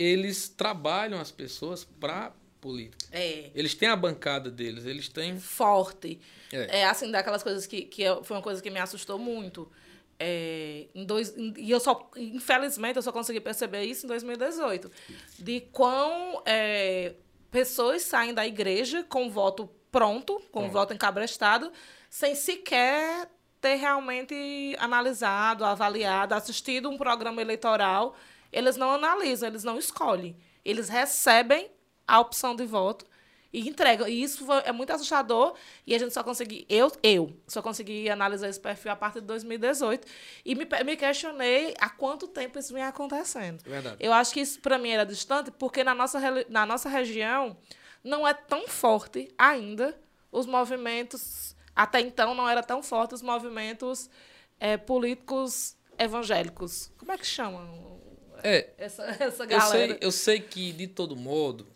[0.00, 3.04] eles trabalham as pessoas para política.
[3.12, 3.50] É.
[3.54, 5.38] Eles têm a bancada deles, eles têm.
[5.38, 6.18] Forte.
[6.50, 9.70] É, é assim, daquelas coisas que, que foi uma coisa que me assustou muito.
[10.18, 14.90] É, em dois, e eu só, infelizmente, eu só consegui perceber isso em 2018.
[15.38, 17.14] De quão é,
[17.50, 20.72] pessoas saem da igreja com voto pronto, com Pronto.
[20.72, 21.70] voto encabrestado,
[22.08, 23.28] sem sequer
[23.60, 28.16] ter realmente analisado, avaliado, assistido um programa eleitoral
[28.52, 30.36] eles não analisam, eles não escolhem.
[30.64, 31.70] Eles recebem
[32.06, 33.06] a opção de voto
[33.52, 34.06] e entregam.
[34.06, 35.54] E isso é muito assustador.
[35.86, 36.66] E a gente só consegui.
[36.68, 40.06] Eu, eu só consegui analisar esse perfil a partir de 2018.
[40.44, 43.62] E me, me questionei há quanto tempo isso vem acontecendo.
[43.62, 43.96] Verdade.
[43.98, 47.56] Eu acho que isso, para mim, era distante, porque na nossa, na nossa região
[48.02, 49.98] não é tão forte ainda
[50.30, 51.56] os movimentos.
[51.74, 54.10] Até então não era tão forte os movimentos
[54.58, 56.92] é, políticos evangélicos.
[56.96, 58.00] Como é que chamam?
[58.42, 58.70] É.
[58.78, 59.92] Essa, essa galera.
[59.92, 61.66] Eu sei, eu sei que, de todo modo,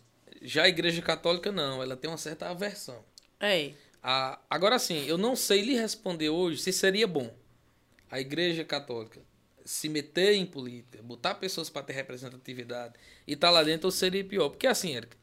[0.41, 3.03] já a Igreja Católica não, ela tem uma certa aversão.
[3.39, 3.71] É.
[4.01, 7.33] A, agora sim, eu não sei lhe responder hoje se seria bom
[8.09, 9.19] a Igreja Católica
[9.65, 12.93] se meter em política, botar pessoas para ter representatividade
[13.25, 14.49] e estar tá lá dentro, ou seria pior.
[14.49, 15.17] Porque assim, Erika,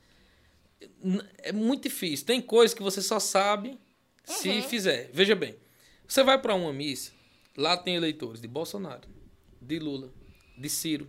[1.39, 2.27] é muito difícil.
[2.27, 4.35] Tem coisas que você só sabe uhum.
[4.35, 5.11] se fizer.
[5.13, 5.55] Veja bem,
[6.07, 7.13] você vai para uma missa,
[7.57, 9.09] lá tem eleitores de Bolsonaro,
[9.61, 10.13] de Lula,
[10.59, 11.09] de Ciro,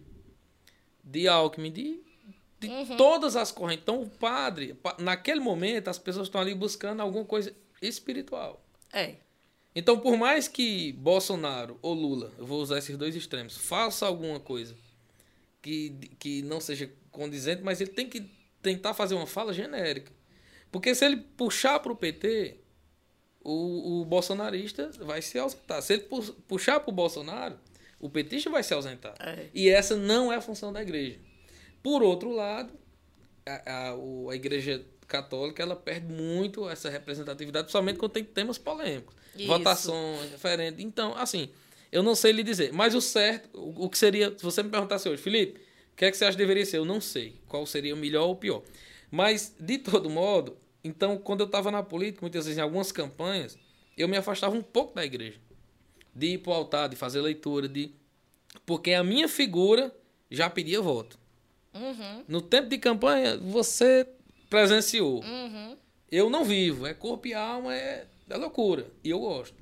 [1.03, 1.99] de Alckmin, de,
[2.59, 2.97] de uhum.
[2.97, 3.83] todas as correntes.
[3.83, 8.63] Então, o padre, naquele momento, as pessoas estão ali buscando alguma coisa espiritual.
[8.91, 9.15] É.
[9.75, 14.39] Então, por mais que Bolsonaro ou Lula, eu vou usar esses dois extremos, faça alguma
[14.39, 14.75] coisa
[15.61, 15.89] que,
[16.19, 18.29] que não seja condizente, mas ele tem que
[18.61, 20.11] tentar fazer uma fala genérica.
[20.71, 22.57] Porque se ele puxar para o PT,
[23.43, 25.81] o bolsonarista vai se ausentar.
[25.81, 26.07] Se ele
[26.47, 27.59] puxar para o Bolsonaro,
[28.03, 29.15] o petista vai se ausentar.
[29.17, 29.45] É.
[29.53, 31.17] E essa não é a função da igreja.
[31.81, 32.73] Por outro lado,
[33.45, 33.93] a, a,
[34.29, 39.15] a igreja católica ela perde muito essa representatividade, principalmente quando tem temas polêmicos.
[39.33, 39.47] Isso.
[39.47, 40.81] Votações, referendo.
[40.81, 41.47] Então, assim,
[41.93, 42.73] eu não sei lhe dizer.
[42.73, 45.61] Mas o certo, o, o, que seria, se você me perguntasse hoje, Felipe,
[45.93, 46.79] o que é que você acha que deveria ser?
[46.79, 48.63] Eu não sei qual seria o melhor ou o pior.
[49.09, 53.57] Mas, de todo modo, então, quando eu estava na política, muitas vezes em algumas campanhas,
[53.97, 55.39] eu me afastava um pouco da igreja
[56.13, 57.91] de ir para o altar, de fazer leitura, de.
[58.65, 59.93] Porque a minha figura
[60.29, 61.17] já pedia voto.
[61.73, 62.23] Uhum.
[62.27, 64.07] No tempo de campanha, você
[64.49, 65.23] presenciou.
[65.23, 65.77] Uhum.
[66.11, 68.87] Eu não vivo, é corpo e alma, é, é loucura.
[69.03, 69.55] E eu gosto.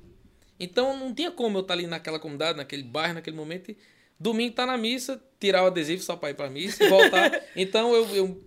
[0.60, 3.74] Então não tinha como eu estar ali naquela comunidade, naquele bairro, naquele momento,
[4.22, 7.42] Domingo tá na missa, tirar o adesivo só para ir para missa e voltar.
[7.56, 8.44] então eu, eu,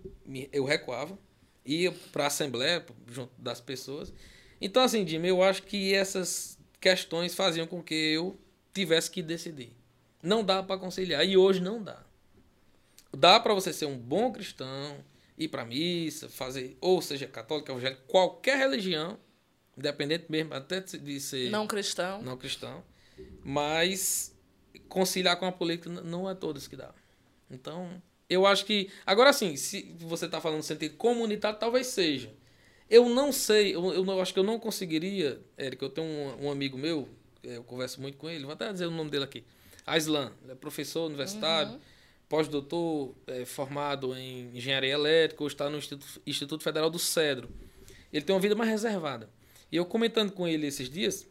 [0.50, 1.18] eu recuava,
[1.66, 4.10] ia para a assembleia junto das pessoas.
[4.58, 8.38] Então assim, Jimmy, eu acho que essas questões faziam com que eu
[8.72, 9.72] tivesse que decidir.
[10.22, 12.00] Não dá para conciliar e hoje não dá.
[13.12, 15.04] Dá para você ser um bom cristão,
[15.36, 19.18] ir para missa, fazer, ou seja, católico, evangélico, qualquer religião,
[19.76, 22.22] independente mesmo até de ser não cristão.
[22.22, 22.84] Não cristão.
[23.42, 24.32] Mas
[24.88, 26.94] conciliar com a política não é todos que dá.
[27.50, 32.32] Então, eu acho que agora sim, se você está falando no sentido comunitário, talvez seja.
[32.88, 36.50] Eu não sei, eu, eu acho que eu não conseguiria, Érico, eu tenho um, um
[36.50, 37.08] amigo meu,
[37.42, 39.44] eu converso muito com ele, vou até dizer o nome dele aqui.
[39.84, 41.72] Aislan, ele é professor universitário.
[41.72, 41.80] Uhum
[42.28, 47.48] pós-doutor é, formado em engenharia elétrica, ou está no Instituto, Instituto Federal do Cedro.
[48.12, 49.30] Ele tem uma vida mais reservada.
[49.70, 51.26] E eu comentando com ele esses dias,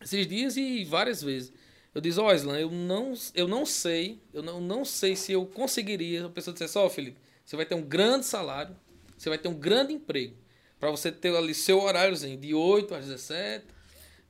[0.00, 1.52] esses dias e várias vezes,
[1.94, 5.32] eu disse, ó, oh, Islan, eu não, eu não sei, eu não, não sei se
[5.32, 6.26] eu conseguiria.
[6.26, 8.74] A pessoa dissesse, ó, oh, Felipe, você vai ter um grande salário,
[9.16, 10.34] você vai ter um grande emprego,
[10.82, 13.64] para você ter ali seu horáriozinho de 8 às 17,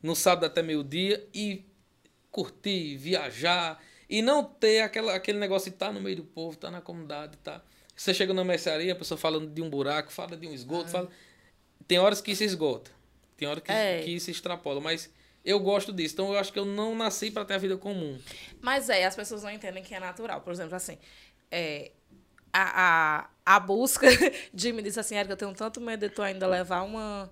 [0.02, 1.64] no sábado até meio-dia, e
[2.30, 6.52] curtir, viajar, e não ter aquela, aquele negócio de estar tá no meio do povo,
[6.52, 7.62] estar tá na comunidade, tá.
[7.96, 10.90] Você chega na mercearia, a pessoa fala de um buraco, fala de um esgoto, ah.
[10.90, 11.08] fala.
[11.88, 12.90] Tem horas que se esgota.
[13.34, 14.02] Tem horas que, é.
[14.02, 14.78] que se extrapola.
[14.78, 15.10] Mas
[15.42, 16.16] eu gosto disso.
[16.16, 18.20] Então eu acho que eu não nasci para ter a vida comum.
[18.60, 20.42] Mas é, as pessoas não entendem que é natural.
[20.42, 20.98] Por exemplo, assim,
[21.50, 21.92] é,
[22.52, 24.06] a, a, a busca
[24.52, 27.30] de me disse assim, Erika, eu tenho tanto medo de tu ainda levar uma,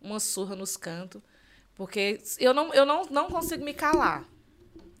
[0.00, 1.22] uma surra nos cantos.
[1.74, 4.24] Porque eu não, eu não, não consigo me calar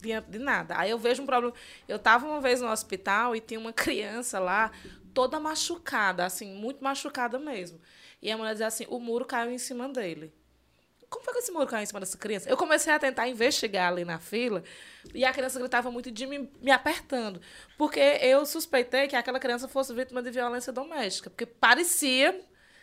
[0.00, 0.76] diante de nada.
[0.76, 1.54] Aí eu vejo um problema.
[1.88, 4.70] Eu estava uma vez no hospital e tinha uma criança lá,
[5.12, 7.80] toda machucada, assim, muito machucada mesmo.
[8.20, 10.32] E a mulher dizia assim: o muro caiu em cima dele.
[11.14, 12.50] Como foi que esse muro caiu em cima dessa criança?
[12.50, 14.64] Eu comecei a tentar investigar ali na fila
[15.14, 17.40] e a criança gritava muito de me, me apertando.
[17.78, 21.30] Porque eu suspeitei que aquela criança fosse vítima de violência doméstica.
[21.30, 22.40] Porque parecia,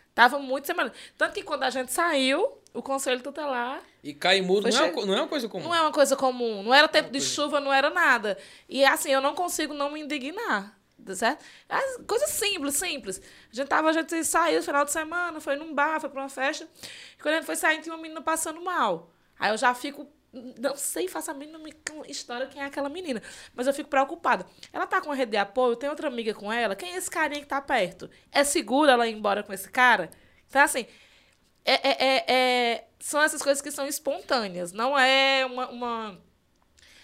[0.08, 0.96] estava muito semelhante.
[1.18, 3.82] Tanto que quando a gente saiu, o conselho tutelar.
[4.02, 5.64] E cair muro não, é, não é uma coisa comum.
[5.64, 6.62] Não é uma coisa comum.
[6.62, 8.38] Não era tempo de chuva, não era nada.
[8.66, 10.74] E assim, eu não consigo não me indignar.
[11.14, 11.44] Certo?
[11.68, 13.20] É coisa simples, simples.
[13.50, 16.22] A gente, tava, a gente saiu no final de semana, foi num bar, foi pra
[16.22, 16.68] uma festa.
[17.18, 19.10] E quando a gente foi sair, tinha uma menina passando mal.
[19.38, 20.06] Aí eu já fico.
[20.32, 21.68] Não sei, faço a mínima
[22.08, 23.22] história quem é aquela menina.
[23.54, 24.46] Mas eu fico preocupada.
[24.72, 26.74] Ela tá com uma rede de apoio, tem outra amiga com ela.
[26.74, 28.08] Quem é esse carinha que tá perto?
[28.30, 30.10] É seguro ela ir embora com esse cara?
[30.48, 30.86] Então, assim,
[31.64, 34.72] é, é, é, é, são essas coisas que são espontâneas.
[34.72, 36.20] Não é uma, uma,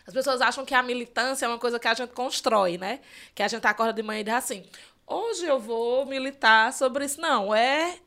[0.08, 3.00] As pessoas acham que a militância é uma coisa que a gente constrói, né?
[3.34, 4.64] Que a gente acorda de manhã e diz assim:
[5.06, 7.20] hoje eu vou militar sobre isso.
[7.20, 7.98] Não, é.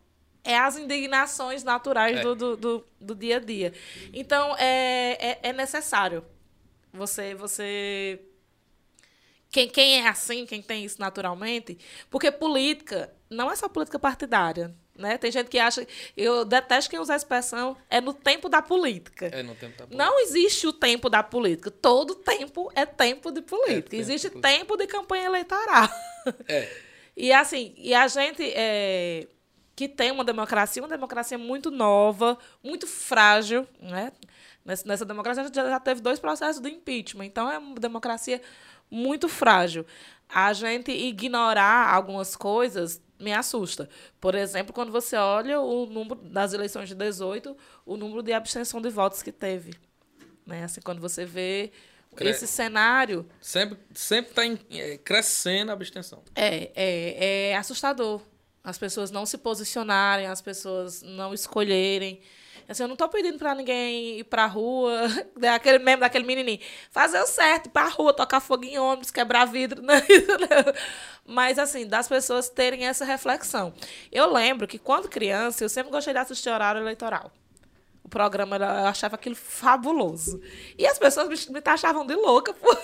[0.44, 2.22] É as indignações naturais é.
[2.24, 3.72] do, do, do, do, dia a dia.
[4.12, 6.26] Então, é, é, é necessário
[6.92, 8.20] você, você
[9.52, 11.78] quem, quem é assim, quem tem isso naturalmente,
[12.10, 14.76] porque política não é só política partidária.
[15.02, 15.18] Né?
[15.18, 15.86] Tem gente que acha.
[16.16, 19.26] Eu detesto quem usa a expressão é no tempo da política.
[19.28, 20.06] É no tempo da política.
[20.06, 21.72] Não existe o tempo da política.
[21.72, 23.96] Todo tempo é tempo de política.
[23.96, 25.90] É existe tempo, tempo de campanha eleitoral.
[26.48, 26.70] É.
[27.18, 29.28] e assim, e a gente é,
[29.76, 34.12] que tem uma democracia, uma democracia muito nova, muito frágil, né?
[34.64, 37.26] Nessa, nessa democracia a gente já teve dois processos de impeachment.
[37.26, 38.40] Então é uma democracia
[38.92, 39.86] muito frágil.
[40.30, 43.90] A gente ignorar algumas coisas me assusta.
[44.20, 47.56] Por exemplo, quando você olha o número das eleições de 18,
[47.86, 49.74] o número de abstenção de votos que teve.
[50.46, 50.64] Né?
[50.64, 51.72] Assim, quando você vê
[52.16, 52.30] Cre...
[52.30, 53.26] esse cenário.
[53.40, 56.24] Sempre sempre está é, crescendo a abstenção.
[56.36, 58.22] É, é, é assustador.
[58.64, 62.22] As pessoas não se posicionarem, as pessoas não escolherem.
[62.72, 65.02] Assim, eu não estou pedindo para ninguém ir para a rua,
[65.38, 69.12] daquele mesmo daquele menininho, fazer o certo, ir para a rua, tocar fogo em ônibus,
[69.12, 69.94] quebrar vidro, não.
[71.26, 73.74] Mas, assim, das pessoas terem essa reflexão.
[74.10, 77.32] Eu lembro que, quando criança, eu sempre gostei de assistir horário eleitoral.
[78.04, 80.42] O programa, eu achava aquilo fabuloso.
[80.78, 82.78] E as pessoas me, me taxavam de louca por,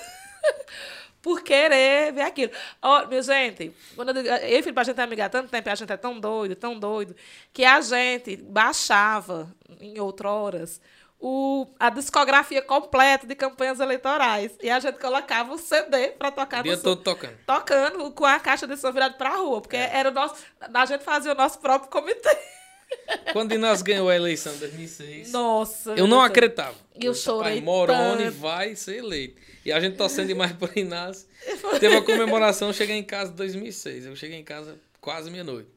[1.22, 2.52] por querer ver aquilo.
[2.82, 5.50] Ó, oh, minha gente, quando eu, eu e Felipe, a gente é amiga há tanto
[5.50, 7.16] tempo, a gente é tão doido, tão doido,
[7.52, 10.82] que a gente baixava, em outroras,
[11.20, 14.52] o, a discografia completa de campanhas eleitorais.
[14.62, 16.62] E a gente colocava o CD para tocar.
[16.62, 17.38] O dia todo tocando.
[17.46, 19.90] Tocando com a caixa de som virada para a rua, porque é.
[19.94, 22.38] era o nosso, a gente fazia o nosso próprio comitê.
[23.34, 25.32] Quando Inácio ganhou a eleição em 2006.
[25.32, 25.92] Nossa.
[25.92, 26.76] Eu não acreditava.
[26.96, 27.62] E eu chorei.
[27.62, 28.38] Moroni tanto.
[28.38, 29.42] vai ser eleito.
[29.68, 31.28] E a gente torcendo demais por Inácio.
[31.78, 34.06] Teve a comemoração, cheguei em casa em 2006.
[34.06, 35.68] Eu cheguei em casa quase meia-noite.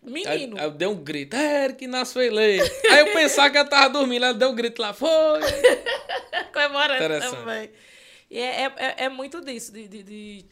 [0.00, 0.30] Menino.
[0.30, 2.70] Aí, aí eu dei um grito, é, Eric Inácio foi eleito.
[2.88, 5.08] aí eu pensava que eu tava dormindo, ela deu um grito lá, foi.
[6.54, 7.72] Comemorando também.
[8.30, 10.44] E é, é, é muito disso, de, de, de,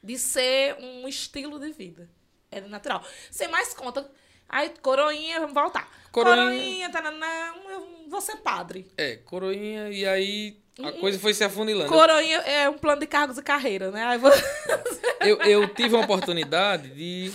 [0.00, 2.08] de ser um estilo de vida.
[2.48, 3.04] É natural.
[3.28, 4.08] Sem mais conta.
[4.50, 5.88] Aí, coroinha, vamos voltar.
[6.10, 6.36] Coroinha.
[6.36, 8.86] Coroinha, taranã, eu vou ser padre.
[8.96, 11.88] É, coroinha, e aí a coisa foi se afunilando.
[11.88, 14.04] Coroinha é um plano de cargos e carreira, né?
[15.20, 17.30] Eu, eu tive a oportunidade de,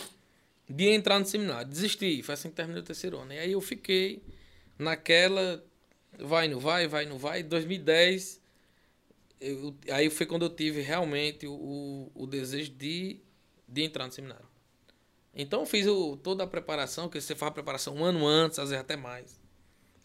[0.68, 1.68] de entrar no seminário.
[1.68, 3.32] Desisti, foi assim que terminei o terceiro ano.
[3.32, 4.24] E aí eu fiquei
[4.80, 5.64] naquela.
[6.18, 7.42] Vai, não vai, vai, não vai.
[7.42, 8.42] Em 2010,
[9.40, 13.20] eu, aí foi quando eu tive realmente o, o desejo de,
[13.68, 14.48] de entrar no seminário.
[15.36, 18.58] Então eu fiz o, toda a preparação, que você faz a preparação um ano antes,
[18.58, 19.40] às vezes até mais.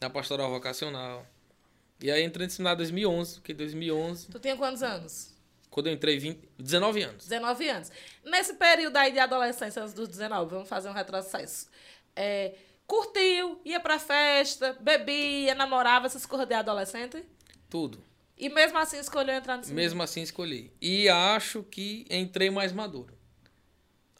[0.00, 1.24] Na pastoral vocacional.
[2.02, 5.30] E aí entrei no seminário em 2011, porque em 2011, Tu tinha quantos anos?
[5.70, 7.24] quando eu entrei, 20, 19 anos.
[7.28, 7.92] 19 anos.
[8.24, 11.68] Nesse período aí de adolescência, antes dos 19, vamos fazer um retrocesso.
[12.16, 12.54] É,
[12.86, 17.24] curtiu, ia pra festa, bebia, namorava, essas coisas de adolescente?
[17.68, 18.02] Tudo.
[18.36, 19.84] E mesmo assim escolheu entrar no seminário?
[19.84, 20.72] Mesmo assim escolhi.
[20.80, 23.14] E acho que entrei mais maduro.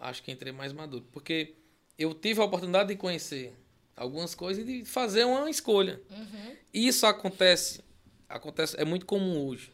[0.01, 1.07] Acho que entrei mais maduro.
[1.13, 1.55] Porque
[1.99, 3.55] eu tive a oportunidade de conhecer
[3.95, 6.01] algumas coisas e de fazer uma escolha.
[6.73, 7.83] Isso acontece,
[8.29, 9.73] acontece, é muito comum hoje.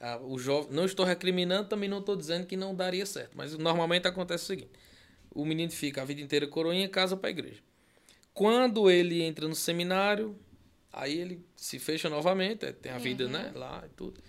[0.00, 3.36] Ah, o jovem, não estou recriminando, também não estou dizendo que não daria certo.
[3.36, 4.72] Mas normalmente acontece o seguinte:
[5.30, 7.60] o menino fica a vida inteira coroinha, casa para a igreja.
[8.34, 10.36] Quando ele entra no seminário,
[10.92, 14.20] aí ele se fecha novamente, é, tem a vida né, lá e tudo.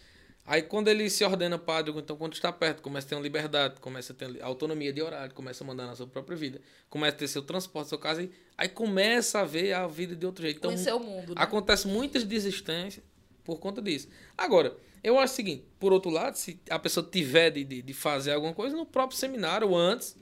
[0.45, 3.79] Aí quando ele se ordena padre, então quando está perto, começa a ter uma liberdade,
[3.79, 7.19] começa a ter autonomia de horário, começa a mandar na sua própria vida, começa a
[7.19, 10.57] ter seu transporte, sua casa, e aí começa a ver a vida de outro jeito.
[10.57, 11.41] Então, Conhecer o mundo, né?
[11.41, 13.05] Acontece muitas desistências
[13.43, 14.09] por conta disso.
[14.37, 17.93] Agora, eu acho o seguinte, por outro lado, se a pessoa tiver de, de, de
[17.93, 20.15] fazer alguma coisa no próprio seminário ou antes,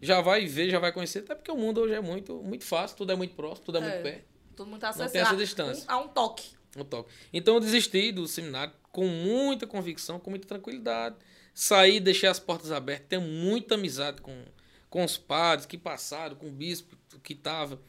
[0.00, 2.96] já vai ver, já vai conhecer, até porque o mundo hoje é muito, muito fácil,
[2.96, 4.24] tudo é muito próximo, tudo é, muito perto.
[4.54, 5.20] Tudo muito tem acessível.
[5.22, 5.84] essa Ah, distância.
[5.86, 6.56] Um, a um toque.
[6.90, 7.10] Toque.
[7.32, 11.16] Então eu desisti do seminário com muita convicção, com muita tranquilidade.
[11.54, 14.44] Saí, deixei as portas abertas, tenho muita amizade com,
[14.90, 17.80] com os padres que passaram, com o bispo que estava.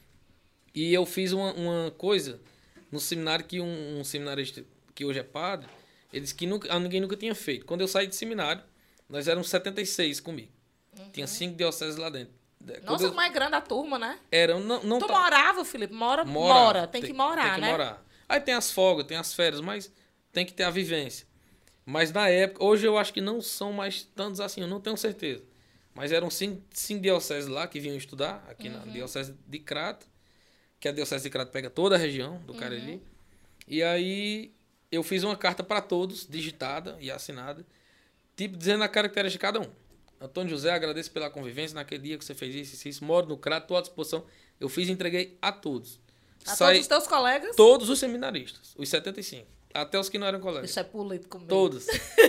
[0.74, 2.40] E eu fiz uma, uma coisa
[2.92, 4.64] no seminário que um, um seminarista
[4.96, 5.68] que hoje é padre,
[6.14, 7.66] ele disse que nunca, ninguém nunca tinha feito.
[7.66, 8.64] Quando eu saí de seminário,
[9.10, 10.52] nós éramos 76 comigo.
[11.12, 12.34] Tinha cinco dioceses lá dentro.
[12.66, 14.18] Quando Nossa, eu- como é grande a turma, né?
[14.32, 15.94] era, não, não tu tá- morava, Felipe?
[15.94, 16.54] Mora, Mora.
[16.54, 16.88] mora.
[16.88, 17.72] Tem, que morar, tem que né?
[17.72, 18.06] morar.
[18.28, 19.92] Aí tem as folgas, tem as férias, mas
[20.34, 21.26] tem que ter a vivência.
[21.86, 24.98] Mas na época, hoje eu acho que não são mais tantos assim, eu não tenho
[24.98, 25.44] certeza.
[25.94, 28.86] Mas eram cinco, cinco dioceses lá que vinham estudar, aqui Uhum.
[28.86, 30.06] na diocese de Crato,
[30.80, 32.46] que a diocese de Crato pega toda a região Uhum.
[32.46, 33.02] do Cariri.
[33.68, 34.52] E aí
[34.92, 37.66] eu fiz uma carta para todos, digitada e assinada,
[38.36, 39.72] tipo dizendo a característica de cada um.
[40.20, 43.06] Antônio José, agradeço pela convivência naquele dia que você fez isso, isso, isso.
[43.06, 44.26] Moro no Crato, estou à disposição.
[44.60, 46.00] Eu fiz e entreguei a todos.
[46.48, 47.56] A Sai- todos os teus colegas?
[47.56, 49.48] Todos os seminaristas, os 75.
[49.74, 50.70] Até os que não eram colegas.
[50.70, 51.50] Isso é político mesmo.
[51.50, 51.86] Todos.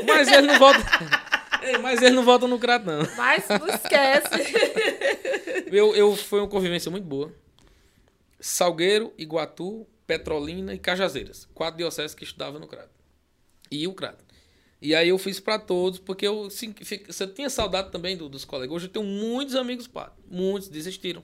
[0.06, 0.82] Mas eles não voltam.
[1.62, 3.00] Ei, Mas eles não voltam no crato, não.
[3.16, 4.54] Mas não esquece.
[5.70, 7.30] Eu, eu, foi uma convivência muito boa.
[8.40, 11.46] Salgueiro, Iguatu, Petrolina e Cajazeiras.
[11.54, 12.90] Quatro dioceses que estudavam no crato.
[13.70, 14.24] E o crato.
[14.80, 18.28] E aí eu fiz para todos, porque eu sim, fico- você tinha saudade também do-
[18.28, 18.74] dos colegas.
[18.76, 20.16] Hoje eu tenho muitos amigos padres.
[20.30, 21.22] Muitos desistiram.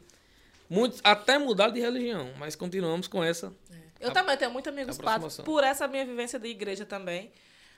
[0.74, 3.52] Muitos até mudaram de religião, mas continuamos com essa.
[4.00, 7.30] Eu também tenho muitos amigos padres, por essa minha vivência de igreja também.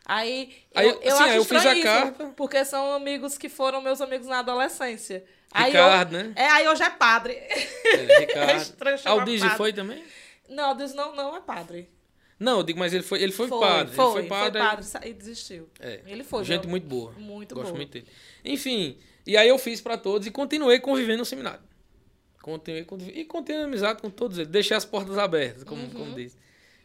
[0.04, 2.26] Aí, Aí, eu, eu assim, acho aí eu fiz a isso, carta.
[2.36, 5.24] porque são amigos que foram meus amigos na adolescência.
[5.52, 6.32] Aí Ricardo, eu, né?
[6.36, 7.32] É, aí hoje é padre.
[7.34, 8.74] É, Ricardo.
[9.04, 9.56] Aldísio padre.
[9.56, 10.04] foi também?
[10.48, 11.88] Não, Deus não, não é padre.
[12.38, 13.94] Não, eu digo, mas ele foi, ele foi, Foi, padre.
[13.94, 14.62] foi, ele foi padre.
[14.62, 15.68] aí- sa- e desistiu.
[15.80, 16.00] É.
[16.06, 16.44] Ele foi.
[16.44, 17.12] Gente meu- muito boa.
[17.12, 17.76] Muito Gosto boa.
[17.78, 18.06] muito dele.
[18.44, 21.60] Enfim, e aí eu fiz pra todos e continuei convivendo no seminário.
[22.46, 24.48] Continuei conviv- e continuei amizade com todos eles.
[24.48, 25.90] Deixei as portas abertas, como, Uhum.
[25.90, 26.36] como diz.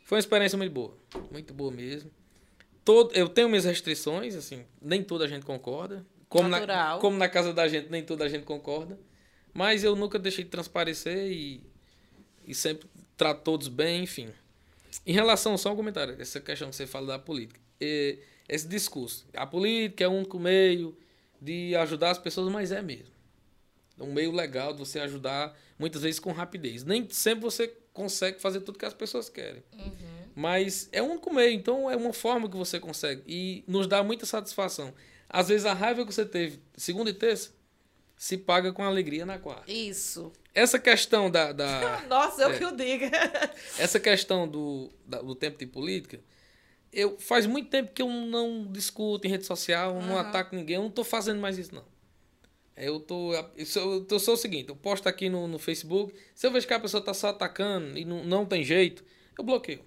[0.03, 0.97] Foi uma experiência muito boa.
[1.31, 2.09] Muito boa mesmo.
[2.83, 6.03] Todo, eu tenho minhas restrições, assim, nem toda a gente concorda.
[6.27, 6.99] Como na, Natural.
[6.99, 8.97] como na casa da gente, nem toda a gente concorda.
[9.53, 11.61] Mas eu nunca deixei de transparecer e,
[12.47, 14.29] e sempre trato todos bem, enfim.
[15.05, 17.59] Em relação, só um comentário, essa questão que você fala da política.
[18.49, 19.27] Esse discurso.
[19.35, 20.97] A política é o único meio
[21.39, 23.10] de ajudar as pessoas, mas é mesmo.
[24.01, 26.83] É um meio legal de você ajudar, muitas vezes com rapidez.
[26.83, 29.63] Nem sempre você consegue fazer tudo que as pessoas querem.
[30.35, 33.21] Mas é o único meio, então é uma forma que você consegue.
[33.27, 34.93] E nos dá muita satisfação.
[35.29, 37.51] Às vezes a raiva que você teve segunda e terça
[38.17, 39.71] se paga com alegria na quarta.
[39.71, 40.31] Isso.
[40.53, 42.57] Essa questão da, da, Nossa, eu É.
[42.57, 43.09] que o diga.
[43.79, 46.19] essa questão do, da- do tempo de política,
[46.93, 50.29] eu faz muito tempo que eu não discuto em rede social, não Aham.
[50.29, 51.83] ataco ninguém, eu não tô fazendo mais isso não.
[52.75, 56.47] Eu tô, eu sou, eu sou o seguinte, eu posto aqui no, no Facebook, se
[56.47, 59.03] eu vejo que a pessoa tá só atacando e não, não tem jeito,
[59.37, 59.83] eu bloqueio.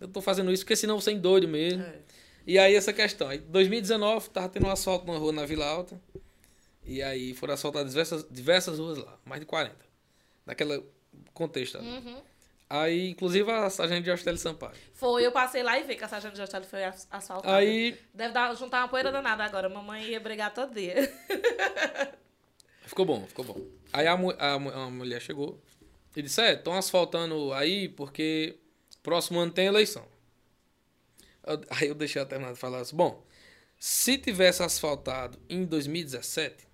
[0.00, 1.82] Eu tô fazendo isso porque senão você é doido mesmo.
[1.82, 2.00] É.
[2.46, 3.32] E aí essa questão.
[3.32, 6.00] Em 2019, tava tendo um asfalto numa rua na Vila Alta.
[6.84, 9.76] E aí foram asfaltadas diversas, diversas ruas lá, mais de 40.
[10.44, 10.82] Naquele
[11.32, 11.78] contexto.
[11.78, 11.86] ali.
[11.86, 12.22] Uhum.
[12.74, 14.72] Aí, inclusive, a sargento de Hostel Sampaio.
[14.94, 17.54] Foi, eu passei lá e vi que a sargento de Hostel foi as- asfaltada.
[17.54, 19.68] Aí Deve dar, juntar uma poeira danada agora.
[19.68, 20.94] Mamãe ia brigar todo dia.
[22.86, 23.60] ficou bom, ficou bom.
[23.92, 25.60] Aí a, a, a mulher chegou
[26.16, 28.56] e disse: É, estão asfaltando aí porque
[29.02, 30.06] próximo ano tem eleição.
[31.78, 33.22] Aí eu deixei ela terminar de falar assim: Bom,
[33.78, 36.66] se tivesse asfaltado em 2017,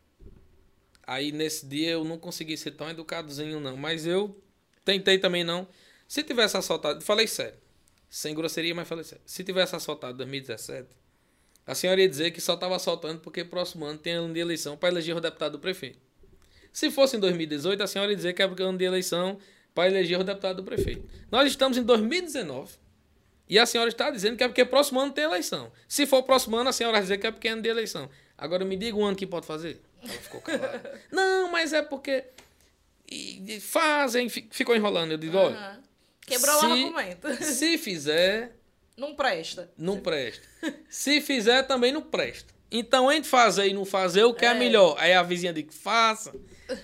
[1.04, 3.76] aí nesse dia eu não consegui ser tão educadozinho, não.
[3.76, 4.40] Mas eu
[4.84, 5.66] tentei também não.
[6.08, 7.58] Se tivesse asfaltado, falei sério,
[8.08, 9.22] sem grosseria, mas falei sério.
[9.26, 10.88] Se tivesse asfaltado em 2017,
[11.66, 14.76] a senhora ia dizer que só estava asfaltando porque próximo ano tem ano de eleição
[14.76, 15.98] para eleger o deputado do prefeito.
[16.72, 19.38] Se fosse em 2018, a senhora ia dizer que é porque é ano de eleição
[19.74, 21.06] para eleger o deputado do prefeito.
[21.30, 22.72] Nós estamos em 2019
[23.48, 25.70] e a senhora está dizendo que é porque próximo ano tem eleição.
[25.86, 28.08] Se for próximo ano, a senhora vai dizer que é porque é ano de eleição.
[28.36, 29.80] Agora me diga um ano que pode fazer.
[30.02, 31.00] Ela ficou calada.
[31.12, 32.24] Não, mas é porque.
[33.10, 35.12] e- fazem, fi- ficou enrolando.
[35.12, 35.80] Eu digo, olha.
[36.28, 37.44] Quebrou se- o argumento.
[37.44, 38.56] se fizer,
[38.96, 39.70] Não presta.
[39.76, 40.46] não presta.
[40.88, 42.52] Se fizer, também não presta.
[42.70, 44.94] Então, entre fazer e não fazer, o que é, melhor?
[44.98, 46.34] Aí a vizinha diz que faça.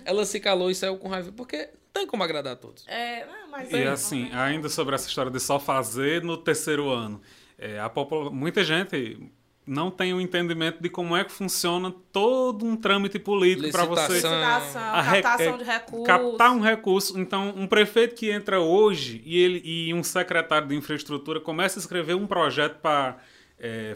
[0.05, 1.31] Ela se calou e saiu com raiva.
[1.33, 2.87] Porque não tem como agradar a todos.
[2.89, 7.21] É, mas E assim, ainda sobre essa história de só fazer no terceiro ano.
[7.59, 9.31] É, a popula- Muita gente
[9.66, 14.12] não tem o entendimento de como é que funciona todo um trâmite político para você
[14.14, 14.83] Licitação.
[14.83, 16.07] a re- captação é, de recursos.
[16.07, 17.18] captar um recurso.
[17.18, 21.81] Então, um prefeito que entra hoje e, ele, e um secretário de infraestrutura começa a
[21.81, 23.16] escrever um projeto para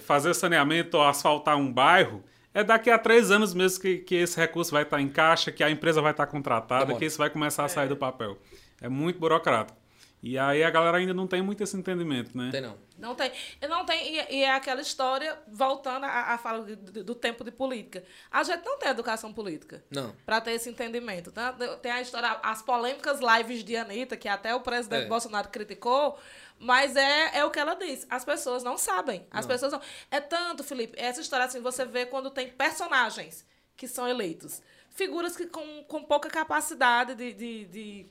[0.01, 2.23] fazer saneamento ou asfaltar um bairro,
[2.55, 5.63] é daqui a três anos mesmo que, que esse recurso vai estar em caixa, que
[5.63, 6.99] a empresa vai estar contratada, Demora.
[6.99, 8.39] que isso vai começar a sair do papel.
[8.81, 9.77] É muito burocrático.
[10.21, 12.45] E aí a galera ainda não tem muito esse entendimento, né?
[12.45, 12.79] Não tem, não.
[12.99, 13.33] Não tem.
[13.63, 14.17] E Não tem.
[14.17, 18.03] E, e é aquela história, voltando à, à fala do, do tempo de política.
[18.31, 19.85] A gente não tem educação política.
[19.91, 20.13] Não.
[20.27, 21.31] Pra ter esse entendimento.
[21.31, 21.53] tá?
[21.81, 25.09] Tem a história, as polêmicas lives de Anitta, que até o presidente É.
[25.09, 26.19] Bolsonaro criticou,
[26.59, 28.05] mas é, é o que ela diz.
[28.11, 29.25] As pessoas não sabem.
[29.31, 29.81] As pessoas não.
[30.11, 34.61] É tanto, Felipe, essa história assim, você vê quando tem personagens que são eleitos.
[34.91, 38.07] Figuras que com, com pouca capacidade de, de, de,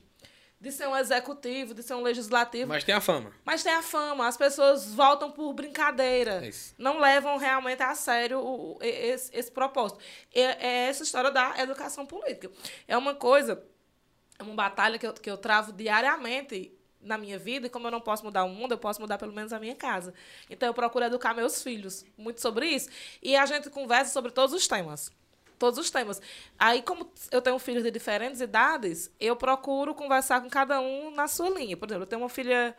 [0.60, 2.68] de ser um executivo, de ser um legislativo.
[2.68, 3.32] Mas tem a fama.
[3.44, 6.44] Mas tem a fama, as pessoas voltam por brincadeira.
[6.46, 6.50] É.
[6.76, 10.00] Não levam realmente a sério o, o- esse, esse propósito.
[10.34, 12.50] É, é essa história da educação política.
[12.88, 13.62] É uma coisa,
[14.38, 17.92] é uma batalha que eu, que eu travo diariamente na minha vida, e como eu
[17.92, 20.12] não posso mudar o mundo, eu posso mudar pelo menos a minha casa.
[20.50, 22.88] Então eu procuro educar meus filhos muito sobre isso.
[23.22, 25.12] E a gente conversa sobre todos os temas.
[25.58, 26.20] Todos os temas.
[26.58, 31.26] Aí, como eu tenho filhos de diferentes idades, eu procuro conversar com cada um na
[31.26, 31.76] sua linha.
[31.76, 32.76] Por exemplo, eu tenho uma filha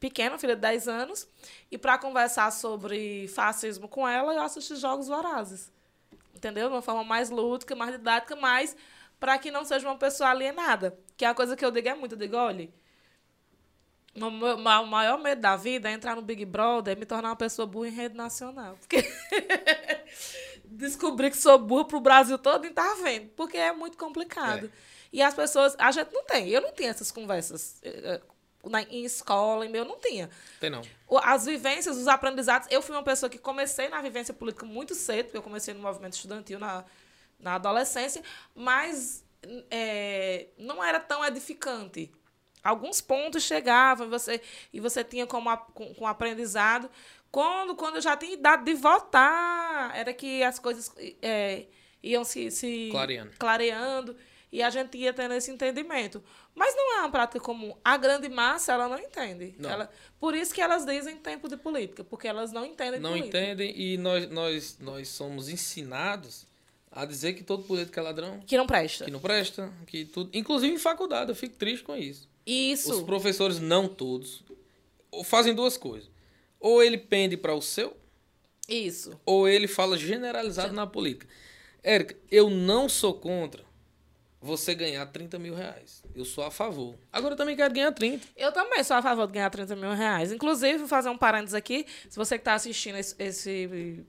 [0.00, 1.28] pequena, uma filha de 10 anos,
[1.70, 5.72] e para conversar sobre fascismo com ela, eu assisto Jogos Vorazes.
[6.34, 6.68] Entendeu?
[6.68, 8.76] De uma forma mais lúdica, mais didática, mas
[9.18, 10.96] para que não seja uma pessoa alienada.
[11.16, 12.70] Que é a coisa que eu digo é muito, eu digo, olha,
[14.14, 17.66] o maior medo da vida é entrar no Big Brother e me tornar uma pessoa
[17.66, 18.76] burra em rede nacional.
[18.80, 19.04] Porque
[20.70, 23.28] descobrir que sou burra pro Brasil todo e tá vendo.
[23.30, 24.70] Porque é muito complicado.
[25.12, 25.74] E as pessoas.
[25.78, 26.48] A gente não tem.
[26.48, 27.78] Eu não tinha essas conversas.
[27.82, 28.20] eh, eh,
[28.68, 30.28] na- em escola, em meu, não tinha.
[30.60, 30.82] Tem não.
[31.22, 32.68] As vivências, os aprendizados.
[32.70, 35.80] Eu fui uma pessoa que comecei na vivência política muito cedo, porque eu comecei no
[35.80, 36.84] movimento estudantil na,
[37.38, 38.22] na adolescência,
[38.54, 39.24] mas
[39.70, 42.10] é, não era tão edificante.
[42.62, 46.90] Alguns pontos chegavam e você, e você tinha como a- com, com aprendizado.
[47.30, 51.66] Quando, quando eu já tinha idade de votar, era que as coisas é,
[52.02, 53.32] iam se, se Clareando.
[53.38, 54.16] clareando
[54.50, 56.22] e a gente ia tendo esse entendimento.
[56.54, 57.76] Mas não é uma prática comum.
[57.84, 59.54] A grande massa, ela não entende.
[59.58, 59.68] Não.
[59.70, 63.38] Ela, por isso que elas dizem tempo de política, porque elas não entendem Não política.
[63.38, 66.46] entendem e nós, nós, nós somos ensinados
[66.90, 69.04] a dizer que todo político é ladrão, Que não presta.
[69.04, 70.30] que não presta, que tudo.
[70.32, 72.26] Inclusive em faculdade, eu fico triste com isso.
[72.46, 72.90] Isso.
[72.92, 74.42] Os professores, não todos,
[75.24, 76.08] fazem duas coisas.
[76.60, 77.96] Ou ele pende para o seu,
[78.68, 79.18] Isso.
[79.24, 81.26] ou ele fala generalizado na política.
[81.82, 83.64] Érica, eu não sou contra
[84.40, 86.02] você ganhar 30 mil reais.
[86.14, 86.96] Eu sou a favor.
[87.12, 88.26] Agora eu também quero ganhar 30.
[88.36, 90.32] Eu também sou a favor de ganhar 30 mil reais.
[90.32, 91.86] Inclusive, vou fazer um parênteses aqui.
[92.08, 94.04] Se você que está assistindo esse, esse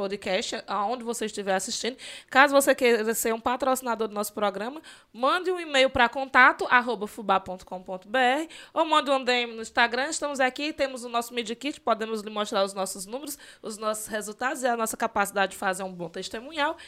[0.00, 1.94] podcast, aonde você estiver assistindo,
[2.30, 4.80] caso você queira ser um patrocinador do nosso programa,
[5.12, 10.08] mande um e-mail para contato arroba fubá.com.br ou mande um DM no Instagram.
[10.08, 14.06] Estamos aqui, temos o nosso Media Kit, podemos lhe mostrar os nossos números, os nossos
[14.06, 16.78] resultados e a nossa capacidade de fazer um bom testemunhal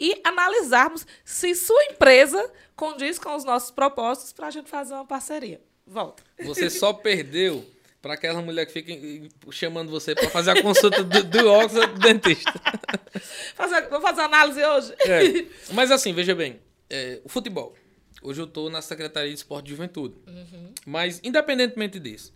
[0.00, 5.04] e analisarmos se sua empresa condiz com os nossos propósitos para a gente fazer uma
[5.04, 5.60] parceria.
[5.86, 6.22] Volta.
[6.42, 7.66] Você só perdeu
[8.02, 8.92] Pra aquela mulher que fica
[9.52, 12.52] chamando você pra fazer a consulta do, do óculos ou do dentista.
[13.54, 14.92] Fazer, vou fazer análise hoje.
[15.00, 15.46] É.
[15.72, 16.58] Mas assim, veja bem,
[16.90, 17.76] é, o futebol.
[18.22, 20.16] Hoje eu tô na Secretaria de Esporte e Juventude.
[20.84, 22.32] Mas, independentemente disso,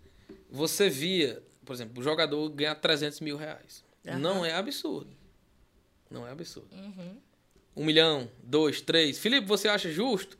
[0.51, 3.83] você via, por exemplo, o jogador ganhar 300 mil reais.
[4.07, 4.19] Aham.
[4.19, 5.11] Não é absurdo.
[6.11, 6.69] Não é absurdo.
[7.75, 9.19] Um milhão, dois, três.
[9.19, 10.39] Felipe, você acha justo?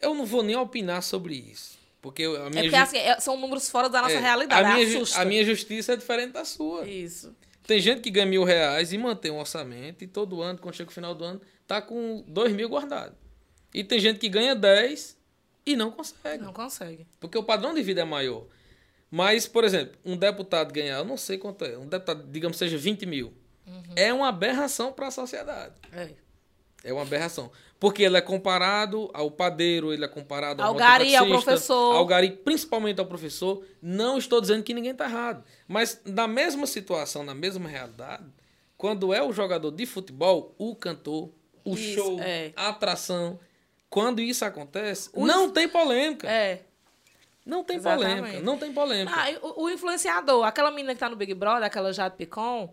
[0.00, 1.79] Eu não vou nem opinar sobre isso.
[2.00, 4.66] Porque a minha, É porque assim, é- são números fora da nossa é, realidade.
[4.66, 6.88] A minha, a minha justiça é diferente da sua.
[6.88, 7.34] Isso.
[7.66, 10.90] Tem gente que ganha mil reais e mantém um orçamento e todo ano, quando chega
[10.90, 13.14] o final do ano, tá com dois mil guardado.
[13.72, 15.16] E tem gente que ganha 10
[15.64, 16.42] e não consegue.
[16.42, 17.06] Não consegue.
[17.20, 18.46] Porque o padrão de vida é maior.
[19.10, 22.76] Mas, por exemplo, um deputado ganhar, eu não sei quanto é, um deputado, digamos, seja
[22.76, 23.32] 20 mil.
[23.94, 25.74] É uma aberração para a sociedade.
[25.92, 26.10] É.
[26.82, 27.52] É uma aberração.
[27.80, 31.96] Porque ele é comparado ao padeiro, ele é comparado ao, Ao gari, ao professor.
[31.96, 33.64] Ao gari, principalmente ao professor.
[33.80, 35.42] Não estou dizendo que ninguém está errado.
[35.66, 38.26] Mas na mesma situação, na mesma realidade,
[38.76, 41.30] quando é o jogador de futebol, o cantor,
[41.64, 42.52] o Isso, show, é.
[42.54, 43.40] a atração,
[43.88, 46.30] quando isso acontece, O não tem polêmica.
[46.30, 46.60] É.
[47.46, 48.16] Não tem Exatamente.
[48.16, 48.42] polêmica.
[48.42, 49.16] Não tem polêmica.
[49.16, 52.72] Ah, o, o influenciador, aquela menina que tá no Big Brother, aquela Jade Picon,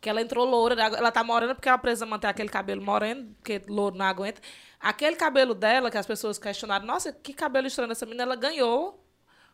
[0.00, 3.62] que ela entrou loura, ela tá morena porque ela precisa manter aquele cabelo moreno, porque
[3.68, 4.40] louro não aguenta.
[4.80, 9.04] Aquele cabelo dela, que as pessoas questionaram, nossa, que cabelo estranho dessa menina, ela ganhou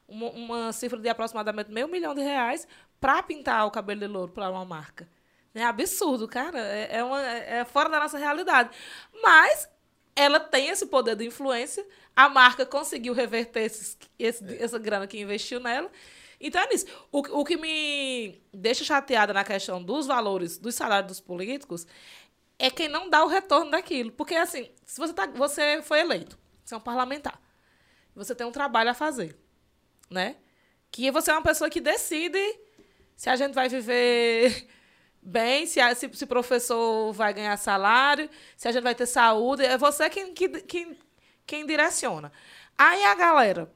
[0.06, 2.68] uma, uma cifra de aproximadamente meio milhão de reais
[3.00, 5.08] pra pintar o cabelo de louro pra uma marca.
[5.54, 6.58] É absurdo, cara.
[6.58, 8.70] É, é, uma- é fora da nossa realidade.
[9.22, 9.68] Mas
[10.16, 11.86] ela tem esse poder de influência.
[12.14, 15.90] A marca conseguiu reverter esses- esse- essa grana que investiu nela.
[16.40, 16.86] Então é nisso.
[17.12, 21.86] O, o que me deixa chateada na questão dos valores dos salários dos políticos
[22.58, 24.12] é quem não dá o retorno daquilo.
[24.12, 27.40] Porque, assim, se você, tá, você foi eleito, você é um parlamentar,
[28.14, 29.36] você tem um trabalho a fazer,
[30.10, 30.36] né?
[30.90, 32.38] Que você é uma pessoa que decide
[33.16, 34.68] se a gente vai viver
[35.22, 39.64] bem, se, a- se, se professor vai ganhar salário, se a gente vai ter saúde.
[39.64, 40.98] É você quem, que- quem,
[41.46, 42.32] quem direciona.
[42.78, 43.72] Aí a galera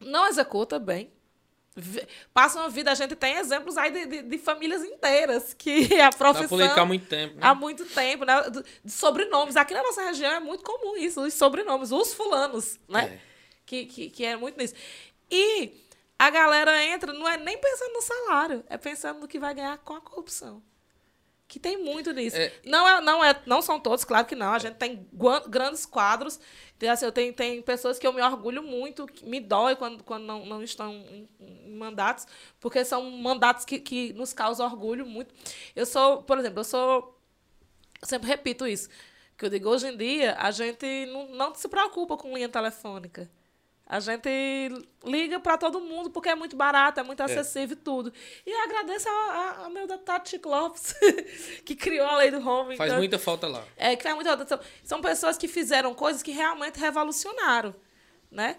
[0.00, 1.12] não executa bem.
[1.76, 5.94] Vi- Passa uma vida, a gente tem exemplos aí de, de, de famílias inteiras que
[6.00, 7.34] a Na profissão política há muito tempo.
[7.34, 7.40] Né?
[7.42, 8.34] há muito tempo, né?
[8.84, 9.56] De sobrenomes.
[9.56, 13.18] Aqui na nossa região é muito comum isso, os sobrenomes, os fulanos, né?
[13.28, 13.32] É.
[13.64, 14.74] Que, que, que é muito nisso.
[15.30, 15.72] E
[16.18, 19.78] a galera entra, não é nem pensando no salário, é pensando no que vai ganhar
[19.78, 20.62] com a corrupção.
[21.52, 22.38] Que tem muito nisso.
[22.38, 22.50] É.
[22.64, 24.54] Não, é, não, é, não são todos, claro que não.
[24.54, 25.06] A gente tem
[25.50, 26.40] grandes quadros.
[26.78, 30.02] Tem, assim, eu tenho, tem pessoas que eu me orgulho muito, que me dói quando,
[30.02, 32.26] quando não, não estão em, em mandatos,
[32.58, 35.34] porque são mandatos que, que nos causam orgulho muito.
[35.76, 37.18] Eu sou, por exemplo, eu sou
[38.00, 38.88] eu sempre repito isso.
[39.36, 43.30] Que eu digo, hoje em dia, a gente não, não se preocupa com linha telefônica.
[43.92, 44.26] A gente
[45.04, 48.10] liga para todo mundo porque é muito barato, é muito acessível e tudo.
[48.46, 50.94] E eu agradeço ao meu deputado Chico Lopes,
[51.62, 52.74] que criou a lei do home.
[52.74, 53.62] Faz então, muita falta lá.
[53.76, 57.74] é, que faz muita são, são pessoas que fizeram coisas que realmente revolucionaram,
[58.30, 58.56] né?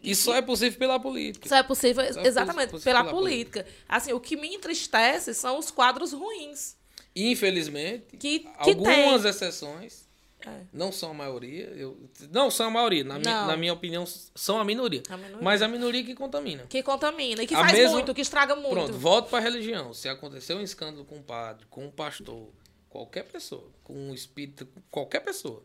[0.00, 1.46] E só é possível pela política.
[1.46, 3.66] Isso é possível, Só é exatamente, possível pela, pela política.
[3.88, 6.76] Assim, o que me entristece são os quadros ruins.
[7.16, 9.30] Infelizmente, Que- que algumas tem.
[9.30, 10.08] exceções,
[10.46, 10.62] É.
[10.72, 13.46] não são a maioria, eu, não são a maioria, na, minha, Não.
[13.48, 15.02] na minha opinião, são a minoria.
[15.08, 15.38] A minoria.
[15.42, 16.66] Mas a minoria que contamina.
[16.68, 18.70] Que contamina e que A faz mesma- muito, que estraga muito.
[18.70, 19.92] Pronto, volto para a religião.
[19.92, 22.48] Se aconteceu um escândalo com um padre, com um pastor,
[22.88, 25.62] qualquer pessoa, com um espírito, qualquer pessoa,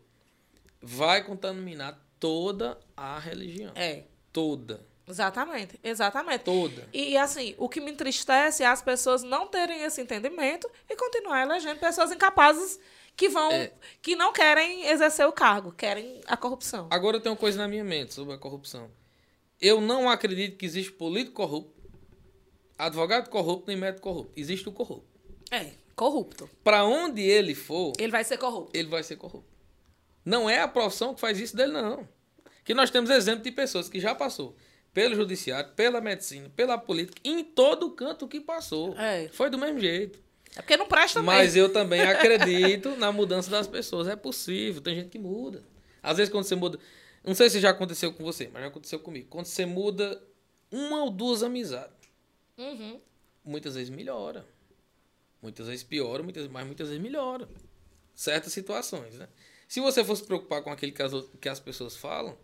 [0.81, 3.71] vai contaminar toda a religião.
[3.75, 4.85] É, Toda.
[5.07, 6.43] exatamente, exatamente.
[6.43, 6.87] Toda.
[6.93, 11.41] E assim, o que me entristece é as pessoas não terem esse entendimento e continuar
[11.43, 12.79] elegendo pessoas incapazes
[13.15, 13.71] que vão, É.
[14.01, 16.87] que não querem exercer o cargo, querem a corrupção.
[16.91, 18.89] Agora eu tenho uma coisa na minha mente sobre a corrupção.
[19.61, 21.73] Eu não acredito que existe político corrupto,
[22.77, 24.31] advogado corrupto, nem médico corrupto.
[24.35, 25.07] Existe o corrupto.
[25.51, 26.49] É, corrupto.
[26.63, 28.77] Para onde ele for, Ele vai ser corrupto.
[28.77, 29.49] ele vai ser corrupto.
[30.23, 32.07] Não é a profissão que faz isso dele, não.
[32.63, 34.55] Que nós temos exemplo de pessoas que já passou
[34.91, 38.97] pelo judiciário, pela medicina, pela política, em todo canto que passou.
[38.97, 39.27] É.
[39.29, 40.19] Foi do mesmo jeito.
[40.55, 41.59] É porque não presta Mas mesmo.
[41.67, 44.07] eu também acredito na mudança das pessoas.
[44.07, 45.63] É possível, tem gente que muda.
[46.01, 46.79] Às vezes quando você muda.
[47.23, 49.27] Não sei se já aconteceu com você, mas já aconteceu comigo.
[49.29, 50.21] Quando você muda
[50.71, 51.93] uma ou duas amizades,
[52.57, 52.99] Uhum.
[53.43, 54.45] muitas vezes melhora.
[55.41, 57.47] Muitas vezes piora, muitas, mas muitas vezes melhora.
[58.13, 59.27] Certas situações, né?
[59.67, 62.37] Se você fosse se preocupar com aquilo que as, que as pessoas falam,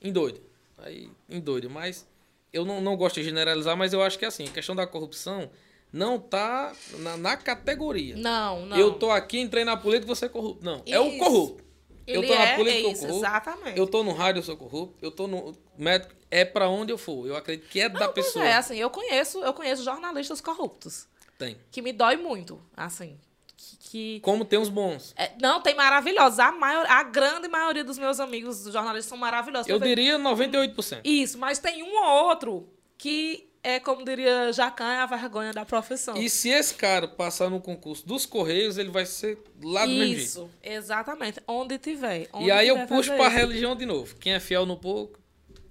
[0.00, 0.40] endoida.
[0.78, 1.68] Aí, endoida.
[1.68, 2.06] Mas
[2.52, 5.50] eu não, não gosto de generalizar, mas eu acho que assim, a questão da corrupção
[5.92, 8.16] não tá na, na categoria.
[8.16, 8.76] Não, não.
[8.78, 10.64] Eu tô aqui, entrei na política, você é corrupto.
[10.64, 11.18] Não, é o Isso.
[11.18, 11.64] corrupto.
[12.06, 13.26] eu Ele tô na é, política, é eu isso, corrupto.
[13.26, 13.78] exatamente.
[13.78, 14.96] Eu tô no rádio, eu sou corrupto.
[15.02, 17.26] Eu tô no médico, é pra onde eu for.
[17.26, 18.44] Eu acredito que é da Não, pois pessoa.
[18.44, 21.06] É, assim, eu conheço, eu conheço jornalistas corruptos.
[21.38, 21.56] Tem.
[21.70, 23.18] Que me dói muito, assim.
[23.56, 25.12] Que, que- Como tem os bons.
[25.16, 26.38] é, não, tem maravilhosos.
[26.38, 29.68] A, maior, a grande maioria dos meus amigos jornalistas são maravilhosos.
[29.68, 31.00] Eu diria 98%.
[31.04, 32.68] Isso, mas tem um ou outro
[32.98, 36.16] que é, como diria Jacan, é a vergonha da profissão.
[36.16, 40.14] E se esse cara passar no concurso dos Correios, ele vai ser lá do mesmo.
[40.16, 41.40] Isso, exatamente.
[41.46, 42.28] Onde tiver.
[42.32, 43.36] onde E aí eu puxo pra isso.
[43.36, 44.16] religião de novo.
[44.16, 45.18] Quem é fiel no pouco,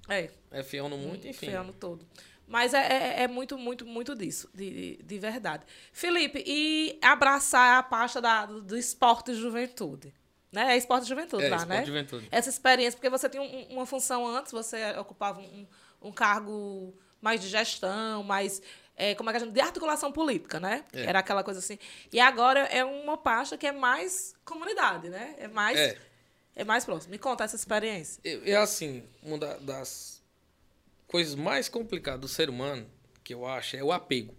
[0.07, 0.29] É.
[0.51, 1.47] é fiel no muito, enfim.
[1.47, 2.05] Fiel no todo.
[2.47, 2.79] Mas é,
[3.19, 5.63] é, é muito, muito, muito disso, de, de, de verdade.
[5.93, 10.13] Felipe, e abraçar a pasta da, do, esporte e juventude?
[10.51, 10.73] Né?
[10.73, 11.85] É esporte e juventude É, lá, esporte né?
[11.85, 12.27] juventude.
[12.29, 15.65] Essa experiência, porque você tinha um- uma função antes, você ocupava um,
[16.01, 18.61] um cargo mais de gestão, mais.
[18.97, 19.53] é, como é que a gente.
[19.53, 20.83] De articulação política, né?
[20.91, 21.03] É.
[21.03, 21.77] Era aquela coisa assim.
[22.11, 25.35] E agora é uma pasta que é mais comunidade, né?
[25.37, 25.77] É mais.
[25.77, 25.97] É.
[26.53, 27.11] É mais próximo.
[27.11, 28.21] Me conta essa experiência.
[28.25, 30.21] É assim, uma da- das
[31.07, 32.85] coisas mais complicadas do ser humano,
[33.23, 34.35] que eu acho, é o apego.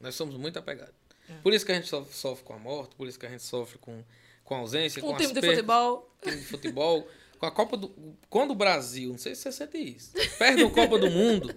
[0.00, 0.94] Nós somos muito apegados.
[1.28, 1.32] É.
[1.42, 3.42] Por isso que a gente sofre, sofre com a morte, por isso que a gente
[3.42, 4.04] sofre com,
[4.44, 6.10] com a ausência, Com com, um as time de futebol.
[6.22, 7.10] time de futebol, com
[7.44, 7.94] a Copa do...
[8.28, 11.54] Quando o Brasil, não sei se você sente isso, perde a Copa do Mundo,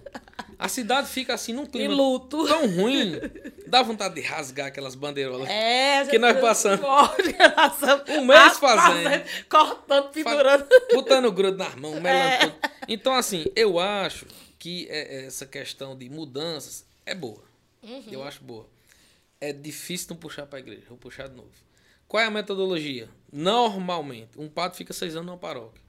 [0.58, 1.94] a cidade fica assim num clima
[2.28, 3.20] tão ruim,
[3.66, 5.48] dá vontade de rasgar aquelas bandeirolas.
[5.48, 6.84] É, Que nós passamos
[8.08, 9.24] um mês fazendo.
[9.48, 10.66] Cortando, pendurando.
[10.94, 12.70] botando grudo nas mãos, melando É.
[12.86, 14.26] Então, assim, eu acho
[14.58, 17.42] que é- é essa questão de mudanças é boa.
[17.82, 18.04] Uhum.
[18.10, 18.66] Eu acho boa.
[19.40, 20.82] É difícil não puxar para a igreja.
[20.88, 21.50] Vou puxar de novo.
[22.08, 23.08] Qual é a metodologia?
[23.32, 25.82] Normalmente, um padre fica seis anos numa paróquia.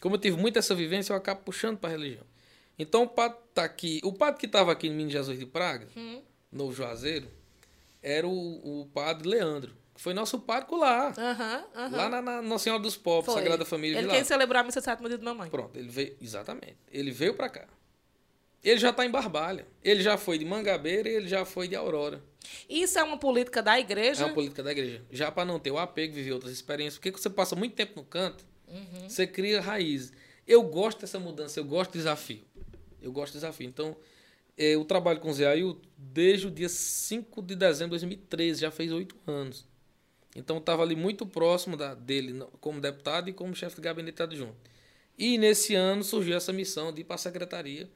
[0.00, 2.24] Como eu tive muito essa vivência, eu acabo puxando para a religião.
[2.78, 4.00] Então, o padre tá aqui.
[4.04, 6.22] O padre que estava aqui em Minas Jesus de Praga, Uhum.
[6.50, 7.28] no Juazeiro,
[8.02, 11.12] era o, o padre Leandro, que foi nosso pároco lá.
[11.90, 13.42] Lá na, na Nossa Senhora dos Pobres, Foi.
[13.42, 15.48] Sagrada Família Ele quer celebrar a missa dia de mamãe.
[15.48, 16.16] Pronto, ele veio.
[16.20, 16.76] Exatamente.
[16.90, 17.66] Ele veio pra cá.
[18.62, 19.66] Ele já tá em Barbalha.
[19.82, 22.22] Ele já foi de Mangabeira e ele já foi de Aurora.
[22.68, 24.24] Isso é uma política da É igreja?
[24.26, 25.02] uma política da igreja.
[25.10, 26.98] Já para não ter o apego, viver outras experiências.
[26.98, 29.08] Porque você passa muito tempo no canto, Uhum.
[29.08, 30.12] você cria raízes.
[30.46, 32.42] Eu gosto dessa mudança, eu gosto do desafio.
[33.00, 33.66] Eu gosto do desafio.
[33.66, 33.96] Então,
[34.56, 38.60] eh, eu trabalho com o Zé Ailton desde o dia 5 de dezembro de 2013,
[38.60, 39.66] já fez oito anos.
[40.36, 44.22] Então, eu estava ali muito próximo da, dele como deputado e como chefe de gabinete
[44.22, 44.56] adjunto.
[45.16, 47.88] E nesse ano surgiu essa missão de ir para a Secretaria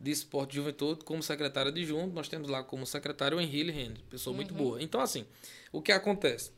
[0.00, 2.14] de Esporte e Juventude como secretário adjunto.
[2.14, 4.82] Nós temos lá como secretário o Henrique Rende, pessoa muito boa.
[4.82, 5.26] Então, assim,
[5.70, 6.52] o que acontece?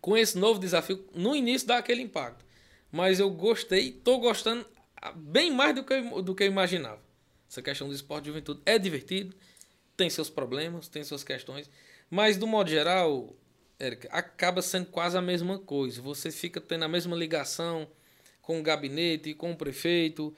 [0.00, 2.44] Com esse novo desafio, no início dá aquele impacto.
[2.92, 4.64] Mas eu gostei, estou gostando
[5.02, 7.02] ah, bem mais do que, eu, do que eu imaginava.
[7.50, 9.34] Essa questão do esporte e juventude é divertido,
[9.96, 11.68] tem seus problemas, tem suas questões,
[12.08, 13.34] mas do modo geral,
[13.78, 16.00] Érica, acaba sendo quase a mesma coisa.
[16.02, 17.88] Você fica tendo a mesma ligação
[18.40, 20.34] com o gabinete, com o prefeito,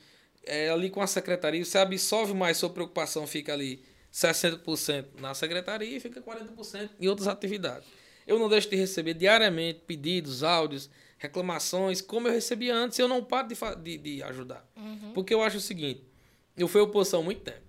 [0.46, 5.96] é, ali com a secretaria, você absorve mais sua preocupação, fica ali 60% na secretaria
[5.96, 7.86] e fica 40% em outras atividades.
[8.26, 10.88] Eu não deixo de receber diariamente pedidos, áudios,
[11.18, 14.66] reclamações, como eu recebia antes, eu não paro de, de, de ajudar.
[15.14, 16.02] Porque eu acho o seguinte,
[16.56, 17.62] eu fui oposição há muito tempo,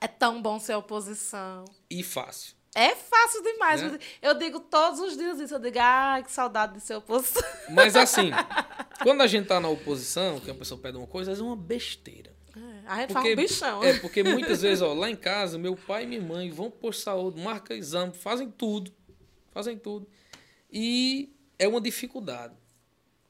[0.00, 1.64] É tão bom ser oposição.
[1.90, 2.54] e fácil.
[2.74, 3.82] É fácil demais.
[3.82, 3.98] Né?
[4.20, 5.54] Eu digo todos os dias isso.
[5.54, 7.42] Eu digo, ai, que saudade de ser oposição.
[7.70, 8.30] Mas assim,
[9.02, 11.52] quando a gente tá na oposição, que a pessoa pede uma coisa, às vezes é
[11.52, 12.36] uma besteira.
[12.56, 13.84] É, a gente faz um bichão.
[13.84, 16.94] É, porque muitas vezes, ó, lá em casa, meu pai e minha mãe vão por
[16.94, 18.92] saúde, marcam exame, fazem tudo.
[19.50, 20.08] Fazem tudo.
[20.70, 22.54] E é uma dificuldade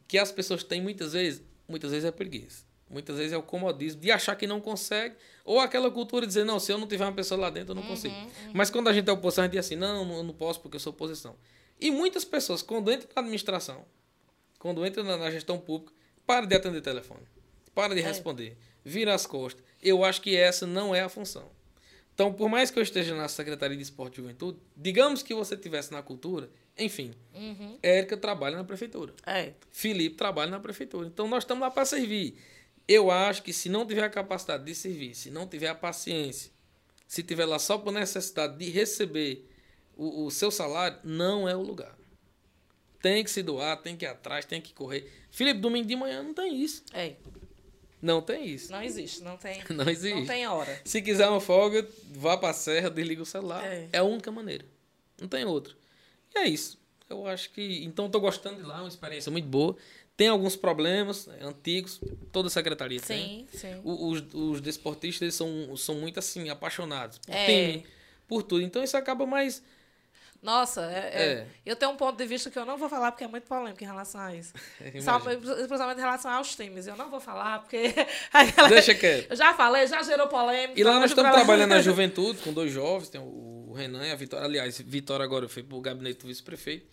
[0.06, 2.67] que as pessoas têm muitas vezes, muitas vezes é preguiça.
[2.90, 5.14] Muitas vezes é o comodismo de achar que não consegue,
[5.44, 7.74] ou aquela cultura de dizer, não, se eu não tiver uma pessoa lá dentro, eu
[7.74, 8.14] não consigo.
[8.54, 10.76] Mas quando a gente é oposição, a gente diz assim, não, eu não posso porque
[10.76, 11.36] eu sou oposição.
[11.80, 13.84] E muitas pessoas, quando entram na administração,
[14.58, 15.92] quando entram na, na gestão pública,
[16.26, 17.22] para de atender telefone,
[17.74, 19.62] para de responder, vira as costas.
[19.82, 21.50] Eu acho que essa não é a função.
[22.14, 25.54] Então, por mais que eu esteja na Secretaria de Esporte e Juventude, digamos que você
[25.54, 27.14] estivesse na cultura, enfim,
[27.80, 29.14] Érica trabalha na prefeitura.
[29.24, 29.52] É.
[29.70, 31.06] Felipe trabalha na prefeitura.
[31.06, 32.36] Então nós estamos lá para servir.
[32.88, 36.50] Eu acho que se não tiver a capacidade de servir, se não tiver a paciência,
[37.06, 39.46] se tiver lá só por necessidade de receber
[39.94, 41.96] o, o seu salário, não é o lugar.
[43.02, 45.12] Tem que se doar, tem que ir atrás, tem que correr.
[45.30, 46.82] Felipe, domingo de manhã não tem isso.
[46.92, 47.14] É.
[48.00, 48.72] Não tem isso.
[48.72, 49.22] Não existe.
[49.22, 50.14] Não tem, Não existe.
[50.18, 50.80] não tem hora.
[50.84, 53.64] Se quiser uma folga, vá para a serra, desliga o celular.
[53.64, 53.88] É.
[53.92, 53.98] É.
[53.98, 54.64] a única maneira.
[55.20, 55.74] Não tem outra.
[56.34, 56.78] E é isso.
[57.08, 57.84] Eu acho que.
[57.84, 59.76] Então, estou gostando de lá, uma experiência muito boa.
[60.18, 62.00] Tem alguns problemas né, antigos,
[62.32, 63.46] toda secretaria tem.
[63.52, 63.80] Sim, sim.
[63.84, 67.46] O- Os, os desportistas são, são muito assim, apaixonados por É.
[67.46, 67.86] time,
[68.26, 68.62] por tudo.
[68.62, 69.62] Então, isso acaba mais.
[70.42, 71.46] Nossa, é, é- É.
[71.64, 73.82] eu tenho um ponto de vista que eu não vou falar porque é muito polêmico
[73.82, 74.52] em relação a isso.
[75.02, 76.88] Só, principalmente em relação aos times.
[76.88, 77.94] Eu não vou falar porque.
[78.34, 79.30] galera- Deixa quieto.
[79.30, 80.78] Eu já falei, já gerou polêmica.
[80.80, 84.16] E lá nós estamos trabalhando na juventude com dois jovens, tem o Renan e a
[84.16, 84.44] Vitória.
[84.44, 86.86] Aliás, Vitória agora foi pro gabinete do vice-prefeito.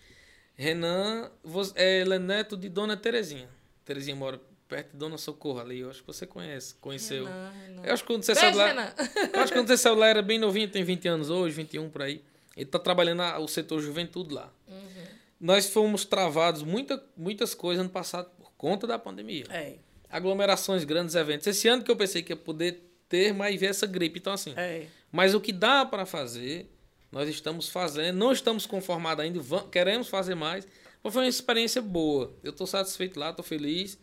[0.56, 1.30] Renan
[1.76, 3.50] é, ele é neto de Dona Terezinha.
[3.84, 5.80] Terezinha mora perto de Dona Socorro ali.
[5.80, 7.26] Eu acho que você conhece, conheceu.
[7.26, 7.82] Renan, Renan.
[7.84, 8.68] Eu acho que quando você Beijo, saiu lá.
[8.68, 8.94] Renan.
[9.34, 11.90] Eu acho que quando você saiu lá era bem novinho, tem 20 anos hoje, 21
[11.90, 12.24] por aí.
[12.56, 14.52] Ele tá trabalhando o setor juventude lá.
[14.68, 15.06] Uhum.
[15.40, 19.46] Nós fomos travados muita, muitas coisas ano passado por conta da pandemia.
[19.50, 19.76] É,
[20.10, 21.46] Aglomerações, grandes eventos.
[21.46, 24.20] Esse ano que eu pensei que ia poder ter, mas veio essa gripe.
[24.20, 24.54] Então, assim.
[24.56, 24.88] é.
[25.12, 26.70] Mas o que dá para fazer,
[27.16, 28.18] nós estamos fazendo.
[28.18, 30.68] Não estamos conformados ainda, vam- queremos fazer mais.
[31.02, 32.36] Mas foi uma experiência boa.
[32.44, 33.98] Eu estou satisfeito lá, estou feliz.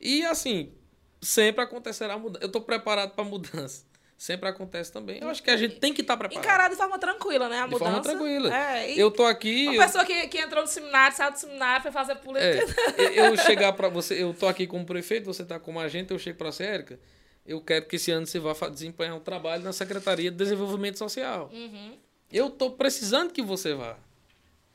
[0.00, 0.72] E assim,
[1.20, 2.42] sempre acontecerá mudança.
[2.42, 3.84] Eu estou preparado para mudança.
[4.16, 5.18] Sempre acontece também.
[5.20, 6.42] Eu acho que a gente tem que estar preparado.
[6.42, 7.58] Encarar de forma tranquila, né?
[7.60, 7.90] A de mudança.
[7.90, 8.56] forma tranquila.
[8.56, 9.66] É, Eu tô aqui.
[9.66, 12.74] Uma eu- pessoa que, que entrou no seminário, saiu do seminário, foi fazer política.
[12.96, 16.18] É, eu chegar para você, eu tô aqui como prefeito, você tá como agente, eu
[16.18, 16.98] chego para você, Érica,
[17.44, 21.50] eu quero que esse ano você vá desempenhar um trabalho na Secretaria de Desenvolvimento Social.
[21.52, 21.98] Uhum.
[22.36, 23.96] Eu tô precisando que você vá.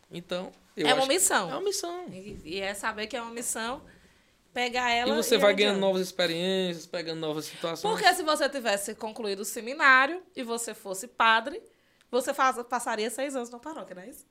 [0.09, 1.49] Então, eu É uma missão.
[1.49, 2.05] É uma missão.
[2.11, 3.81] E, e é saber que é uma missão,
[4.53, 5.13] pegar ela.
[5.13, 5.67] E você ir vai adiante.
[5.67, 7.91] ganhando novas experiências, pegando novas situações.
[7.93, 11.61] Porque se você tivesse concluído o seminário e você fosse padre,
[12.09, 14.25] você faz- passaria seis anos na paróquia, não é isso?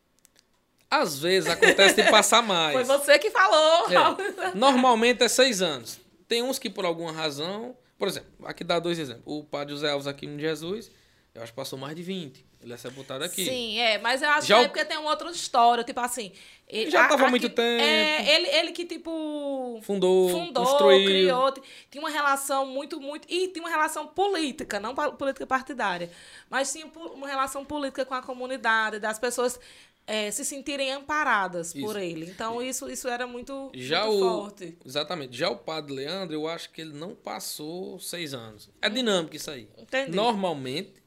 [0.91, 2.75] Às vezes acontece de passar mais.
[2.75, 3.87] Foi você que falou.
[3.91, 4.55] É.
[4.55, 6.01] Normalmente é seis anos.
[6.27, 7.77] Tem uns que por alguma razão.
[7.97, 9.23] Por exemplo, aqui dá dois exemplos.
[9.27, 10.91] O padre José Alves aqui no Jesus,
[11.35, 12.45] eu acho que passou mais de 20.
[12.63, 13.45] Ele é sepultado aqui.
[13.45, 16.31] Sim, é, mas eu acho Já que é porque tem uma outra história, tipo assim.
[16.69, 17.83] ele- Já a- tava há muito tempo.
[17.83, 19.81] É, ele, ele que, tipo.
[19.83, 21.07] Fundou, fundou, construiu.
[21.07, 21.53] criou,
[21.91, 23.27] tinha uma relação muito, muito.
[23.31, 26.11] E tinha uma relação política, não política partidária,
[26.51, 29.59] mas tinha uma relação política com a comunidade, das pessoas
[30.07, 31.99] eh, se sentirem amparadas por Isso.
[31.99, 32.27] ele.
[32.27, 34.77] Então, isso, isso era muito, Já muito o, forte.
[34.85, 35.37] Exatamente.
[35.37, 38.69] Já o padre Leandro, eu acho que ele não passou seis anos.
[38.83, 39.67] É dinâmico isso aí.
[39.79, 40.11] Entendi.
[40.11, 41.00] Normalmente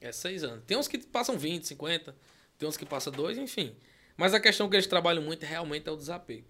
[0.00, 0.64] é seis anos.
[0.66, 2.14] Tem uns que passam 20, 50,
[2.58, 3.76] tem uns que passam dois, enfim.
[4.16, 6.46] Mas a questão que eles trabalham muito realmente é o desapego.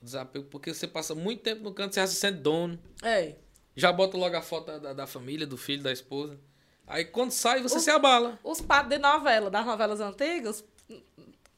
[0.00, 2.78] O desapego, porque você passa muito tempo no canto, você já se sente dono.
[3.02, 3.34] É.
[3.74, 6.38] Já bota logo a foto da, da, família, do filho, da esposa.
[6.86, 8.38] Aí quando sai, você se abala.
[8.44, 10.64] Os padres de novela, das novelas antigas,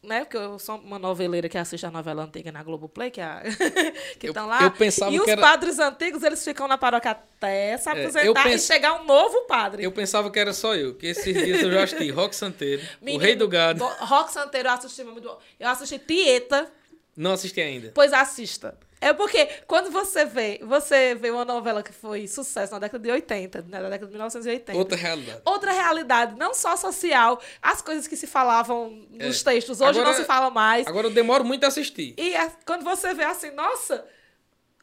[0.07, 0.21] né?
[0.25, 3.43] Porque eu sou uma noveleira que assiste a novela antiga na Globoplay, que é
[4.19, 4.63] que estão lá.
[4.63, 8.43] eu pensava e os era- padres antigos, eles ficam na paróquia até se eu aposentar
[8.45, 9.83] pens- e chegar um novo padre.
[9.85, 13.05] Eu pensava que era só eu, que esses dias eu já assisti Rock Santeiro, O
[13.05, 13.85] Menino, Rei do Gado.
[13.85, 15.39] Rock Santeiro eu assisti muito bom.
[15.61, 16.71] Eu assisti Tieta,
[17.17, 17.93] Não assisti ainda.
[17.95, 18.79] pois assista.
[19.01, 23.11] É porque quando você vê, você vê uma novela que foi sucesso na década de
[23.11, 24.79] 80, né, na década de 1980.
[24.79, 25.41] Outra realidade.
[25.45, 30.15] Outra realidade, não só social, as coisas que se falavam nos textos, hoje Agora- não
[30.15, 30.87] se fala mais.
[30.87, 32.15] Agora eu demoro muito a assistir.
[32.17, 34.05] E é- quando você vê assim, nossa,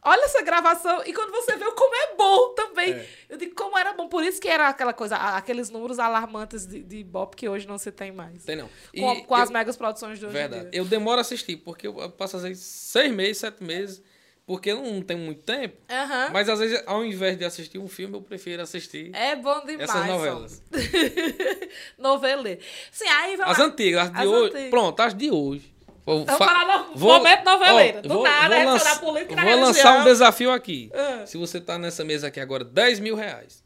[0.05, 1.03] olha essa gravação.
[1.05, 2.93] E quando você vê como é bom também.
[2.93, 3.07] É.
[3.29, 4.07] Eu digo, como era bom.
[4.07, 7.91] Por isso que era aquela coisa, aqueles números alarmantes de, de que hoje não se
[7.91, 8.43] tem mais.
[8.43, 8.69] Tem não.
[8.93, 10.69] E Com, com as eu- megas produções de hoje Verdade.
[10.71, 14.01] Eu demoro a assistir, porque eu passo às vezes seis meses, sete meses,
[14.45, 15.77] porque eu não tenho muito tempo.
[15.89, 16.29] Aham.
[16.33, 19.89] Mas às vezes, ao invés de assistir um filme, eu prefiro assistir É bom demais.
[19.89, 20.61] essas novelas.
[21.97, 22.59] Noveleiro.
[22.91, 23.65] Sim, aí vai As lá.
[23.65, 24.49] antigas, as de As hoje.
[24.51, 24.69] antigas.
[24.69, 25.72] Pronto, as de hoje.
[26.05, 27.97] Vou, fa- falar no vou- momento noveleiro.
[27.99, 30.91] ó, Do vou- nada, vou lança- política Vou lançar um desafio aqui.
[30.93, 31.25] Ah.
[31.25, 33.63] Se você tá nessa mesa aqui agora, 10 mil reais.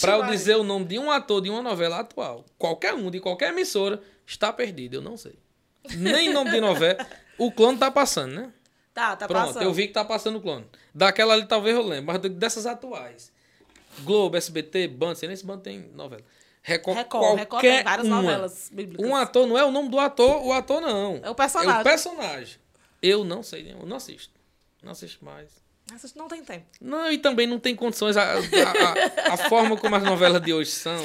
[0.00, 3.20] Pra eu dizer o nome de um ator de uma novela atual, qualquer um, de
[3.20, 5.34] qualquer emissora, está perdido, eu não sei.
[5.94, 7.06] Nem nome de novela.
[7.36, 8.52] O clone tá passando, né?
[8.94, 9.62] Tá, tá Pronto, passando.
[9.62, 10.64] eu vi que tá passando o clone.
[10.94, 13.30] Daquela ali talvez eu lembre, mas dessas atuais.
[14.00, 16.22] Globo, SBT, Band, sei nem se Band tem novela.
[16.68, 18.16] Record, Record, Record qualquer tem várias uma.
[18.22, 19.06] novelas bíblicas.
[19.06, 21.20] Um ator não é o nome do ator, o ator não.
[21.22, 21.74] É o personagem.
[21.76, 22.56] É o personagem.
[23.02, 24.32] Eu não sei, nenhum, não assisto.
[24.82, 25.48] Não assisto mais.
[25.94, 26.66] Essas não tem tempo.
[26.80, 28.14] Não, e também não tem condições.
[28.18, 31.02] A, a, a- a forma como as novelas de hoje são,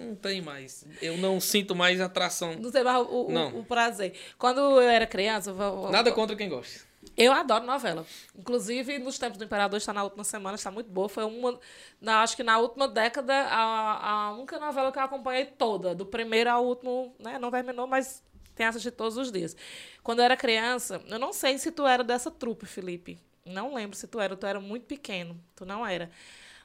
[0.00, 0.84] não, tem mais.
[1.00, 2.56] Eu não sinto mais atração.
[2.58, 4.12] Não sei mais o, o- o prazer.
[4.36, 6.80] Quando eu era criança, eu vou- Nada contra quem gosta.
[7.16, 8.06] Eu adoro novela.
[8.34, 11.08] Inclusive, nos tempos do Imperador, está na última semana, está muito boa.
[11.08, 11.58] Foi uma.
[12.00, 16.06] Na, acho que na última década, a, a única novela que eu acompanhei toda, do
[16.06, 17.38] primeiro ao último, né?
[17.38, 18.22] Não terminou, mas
[18.54, 19.56] tem assistido todos os dias.
[20.02, 23.18] Quando eu era criança, eu não sei se tu era dessa trupe, Felipe.
[23.44, 25.38] Não lembro se tu era, tu era muito pequeno.
[25.54, 26.10] Tu não era.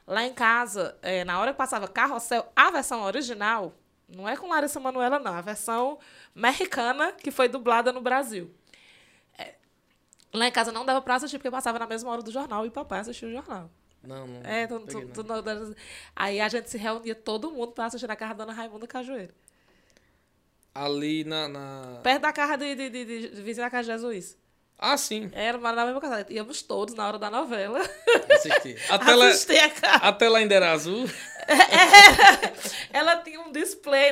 [0.06, 3.74] Lá em casa, eh, na hora que passava Carrossel, a versão original,
[4.08, 5.34] não é com Larissa Manoela, não.
[5.34, 5.98] A versão
[6.34, 8.54] mexicana, que foi dublada no Brasil.
[10.32, 12.70] Lá em casa não dava pra assistir, porque passava na mesma hora do jornal e
[12.70, 13.70] papai assistia o jornal.
[14.02, 14.40] Não, não.
[14.42, 15.42] É, tu, peguei, tu, não.
[15.42, 15.76] tu
[16.14, 19.34] aí a gente se reunia todo mundo pra assistir na casa da Dona Raimunda Cajueira.
[20.74, 21.48] Ali na.
[21.48, 22.00] na...
[22.02, 24.36] Perto da casa de, de, de, de, de vizinho da casa de Jesus.
[24.78, 25.28] Ah, sim.
[25.32, 26.24] Era na mesma casa.
[26.30, 27.80] Íamos todos na hora da novela.
[28.30, 28.76] Assisti.
[28.88, 29.96] A tela, Assistir a casa.
[29.96, 31.04] a tela ainda era azul.
[31.48, 32.47] Display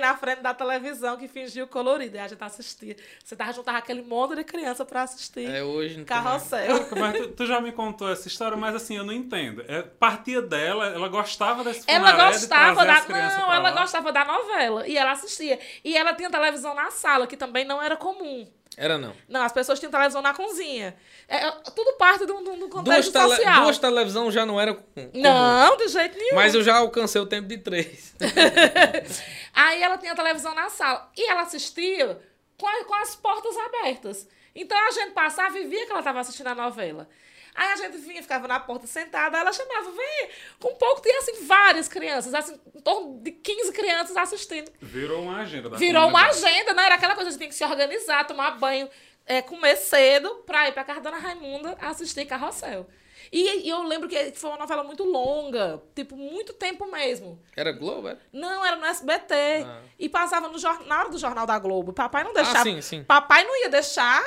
[0.06, 2.16] na frente da televisão que fingia o colorido.
[2.16, 2.96] E a gente assistia.
[3.24, 5.48] Você tava juntava aquele monte de criança pra assistir.
[5.48, 6.48] É, hoje não tem mais.
[6.48, 6.88] Carrossel.
[6.96, 9.64] Mas tu, tu já me contou essa história, mas assim, eu não entendo.
[9.66, 13.04] É, partia dela, ela gostava desse Ela gostava da.
[13.08, 13.80] Não, ela lá.
[13.82, 14.86] gostava da novela.
[14.86, 15.58] E ela assistia.
[15.84, 18.46] E ela tinha televisão na sala, que também não era comum.
[18.76, 19.14] Era não.
[19.26, 20.94] Não, as pessoas tinham televisão na cozinha.
[21.26, 23.62] É, é, tudo parte do, do, do Duas, contexto tele, social.
[23.62, 25.10] duas televisão já não era comum.
[25.14, 26.34] Não, de jeito nenhum.
[26.34, 28.14] Mas eu já alcancei o tempo de três.
[29.56, 31.10] Aí ela tinha televisão na sala.
[31.16, 32.20] E ela assistia
[32.58, 34.28] com, a- com as portas abertas.
[34.54, 37.08] Então a gente passava e via que ela estava assistindo a novela.
[37.54, 40.28] Aí a gente vinha, ficava na porta sentada, ela chamava, vem.
[40.60, 44.70] Com pouco tinha assim várias crianças, assim, em torno de 15 crianças assistindo.
[44.78, 46.84] Virou uma agenda da Virou uma agenda, né?
[46.84, 48.90] Era aquela coisa, a gente tinha que se organizar, tomar banho,
[49.24, 52.86] é, comer cedo pra ir pra casa da Dona Raimunda assistir Carrossel.
[53.32, 57.40] E, e eu lembro que foi uma novela muito longa, tipo, muito tempo mesmo.
[57.56, 58.20] Era Globo, era?
[58.32, 59.34] Não, era no SBT.
[59.66, 59.80] Ah.
[59.98, 61.92] E passava no jor- na hora do Jornal da Globo.
[61.92, 62.60] Papai não deixava.
[62.60, 63.04] Ah, sim, sim.
[63.04, 64.22] Papai não ia deixar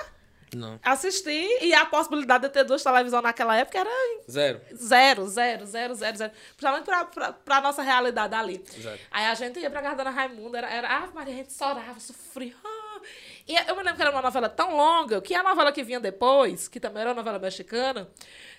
[0.55, 0.79] Não.
[0.83, 1.47] assistir.
[1.61, 3.89] E a possibilidade de ter duas televisões naquela época era
[4.29, 4.61] Zero.
[4.75, 6.31] zero, zero, zero, zero, zero.
[6.55, 8.63] Principalmente pra, pra, pra nossa realidade ali.
[8.79, 8.99] Zero.
[9.11, 11.53] Aí a gente ia pra casa da Dona Raimunda, era, era ah, Maria, a gente
[11.53, 12.53] chorava, sofria.
[12.63, 12.79] ah.
[13.47, 15.99] E eu me lembro que era uma novela tão longa que a novela que vinha
[15.99, 18.07] depois, que também era uma novela mexicana,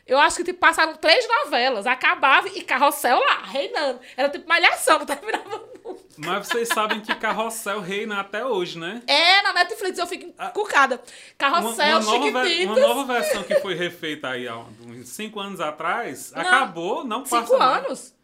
[0.07, 4.01] eu acho que tipo, passaram três novelas, acabava e carrossel lá, reinando.
[4.17, 5.71] Era tipo malhação, não terminava nunca.
[6.19, 9.03] Mas vocês sabem que Carrossel reina até hoje, né?
[9.07, 10.97] É, na Netflix eu fico encucada.
[10.97, 11.03] Uma,
[11.39, 12.77] Carrossel, uma, nova, ve- Chiquititas.
[12.77, 16.43] uma nova versão que foi refeita aí há uns cinco anos atrás, Não.
[16.43, 17.85] acabou, não passa Cinco mais.
[17.87, 18.15] anos?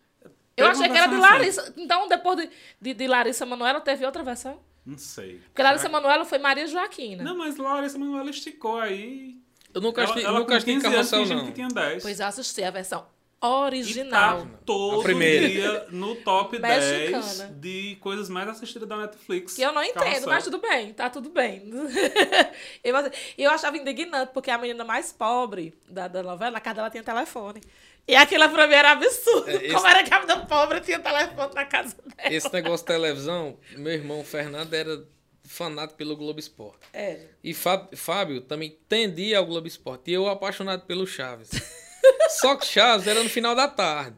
[0.56, 1.74] Eu achei uma que era de versão Larissa.
[1.76, 2.50] Então, depois de,
[2.80, 4.60] de, de Larissa Manoela, teve outra versão?
[4.84, 5.40] Não sei.
[5.46, 7.24] Porque Larissa Manoela foi Maria Joaquina.
[7.24, 9.36] Não, mas Larissa Manoela esticou aí.
[9.76, 11.46] Eu nunca Ela, assisti, ela nunca com assisti 15 anos Carrossel, gente não.
[11.46, 12.02] que tinha 10.
[12.02, 14.46] Pois eu assisti a versão E tá original.
[14.64, 15.48] todo A primeira.
[15.48, 17.22] dia no top Mexicana.
[17.50, 19.52] 10 de coisas mais assistidas da Netflix.
[19.54, 20.28] Que eu não entendo, Carrossel.
[20.28, 21.70] mas tudo bem, tá tudo bem.
[22.82, 22.94] eu,
[23.38, 27.02] eu achava indignante, porque a menina mais pobre da, da novela, na casa dela tinha
[27.02, 27.60] telefone.
[28.08, 29.50] E aquilo pra mim era absurdo.
[29.50, 32.34] É, esse- Como era que a menina pobre tinha telefone na casa dela?
[32.34, 35.04] Esse negócio de televisão, meu irmão Fernando era
[35.48, 36.80] fanático pelo Globo Esporte.
[36.92, 37.20] É.
[37.42, 40.10] E Fá- Fábio também tendia ao Globo Esporte.
[40.10, 41.50] E eu apaixonado pelo Chaves.
[42.40, 44.16] Só que Chaves era no final da tarde.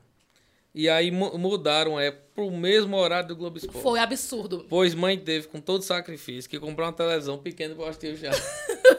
[0.75, 3.83] E aí mu- mudaram é pro mesmo horário do Globo Esporte.
[3.83, 4.67] Foi absurdo.
[4.69, 8.43] Pois mãe teve, com todo sacrifício, que comprar uma televisão pequena pra assistir o Chaves.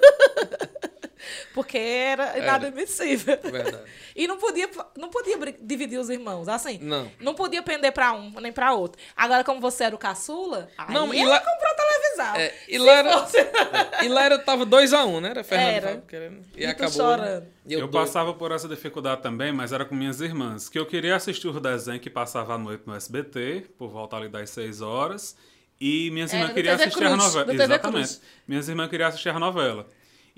[1.54, 2.40] Porque era Era.
[2.40, 3.38] inadmissível.
[3.44, 3.80] Verdade.
[4.16, 6.78] E não podia, não podia dividir os irmãos, assim.
[6.82, 7.10] Não.
[7.22, 9.02] Não podia pender pra um, nem pra outro.
[9.16, 12.36] Agora, como você era o caçula, aí Não, e ela lá- comprou televisão.
[12.36, 13.38] É, e lá era- fosse-
[14.04, 15.30] E lá era, tava 2x1, um, né?
[15.30, 15.88] Era Fernando Era.
[15.88, 16.46] Fábio querendo.
[16.54, 16.92] E, E acabou.
[16.94, 17.42] chorando.
[17.44, 17.48] né?
[17.66, 17.92] E Eu, doido.
[17.94, 20.68] passava por essa dificuldade também, mas era com minhas irmãs.
[20.68, 24.28] Que eu queria assistir o desenho que passava à noite no SBT, por volta ali
[24.28, 25.38] das 6 horas.
[25.80, 27.46] E minhas É, irmãs queriam assistir a Cruz, novela.
[27.46, 28.08] no TV Exatamente.
[28.08, 28.22] Cruz.
[28.46, 29.88] Minhas irmãs queriam assistir a novela.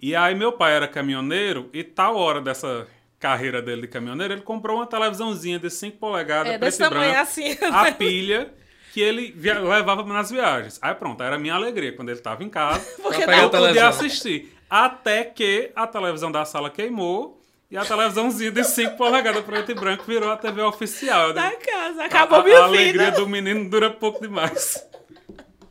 [0.01, 2.87] E aí meu pai era caminhoneiro e tal hora dessa
[3.19, 7.19] carreira dele de caminhoneiro, ele comprou uma televisãozinha de 5 polegadas, É, preto e branco,
[7.19, 7.55] assim.
[7.71, 8.51] a pilha
[8.93, 10.79] que ele via- levava nas viagens.
[10.81, 12.79] Aí pronto, era a minha alegria quando ele estava em casa.
[13.01, 14.51] Porque eu a podia assistir.
[14.69, 17.39] Até que a televisão da sala queimou
[17.69, 21.31] e a televisãozinha de 5 polegadas preto e branco virou a TV oficial.
[21.31, 22.03] Da casa.
[22.05, 23.17] Acabou a, minha a alegria vida.
[23.17, 24.83] do menino dura pouco demais.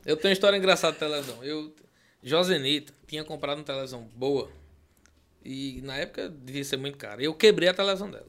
[0.07, 1.43] Eu tenho uma história engraçada de televisão.
[1.43, 1.75] Eu,
[2.23, 4.51] Josenito, tinha comprado uma televisão boa.
[5.45, 7.23] E na época devia ser muito cara.
[7.23, 8.27] Eu quebrei a televisão dela.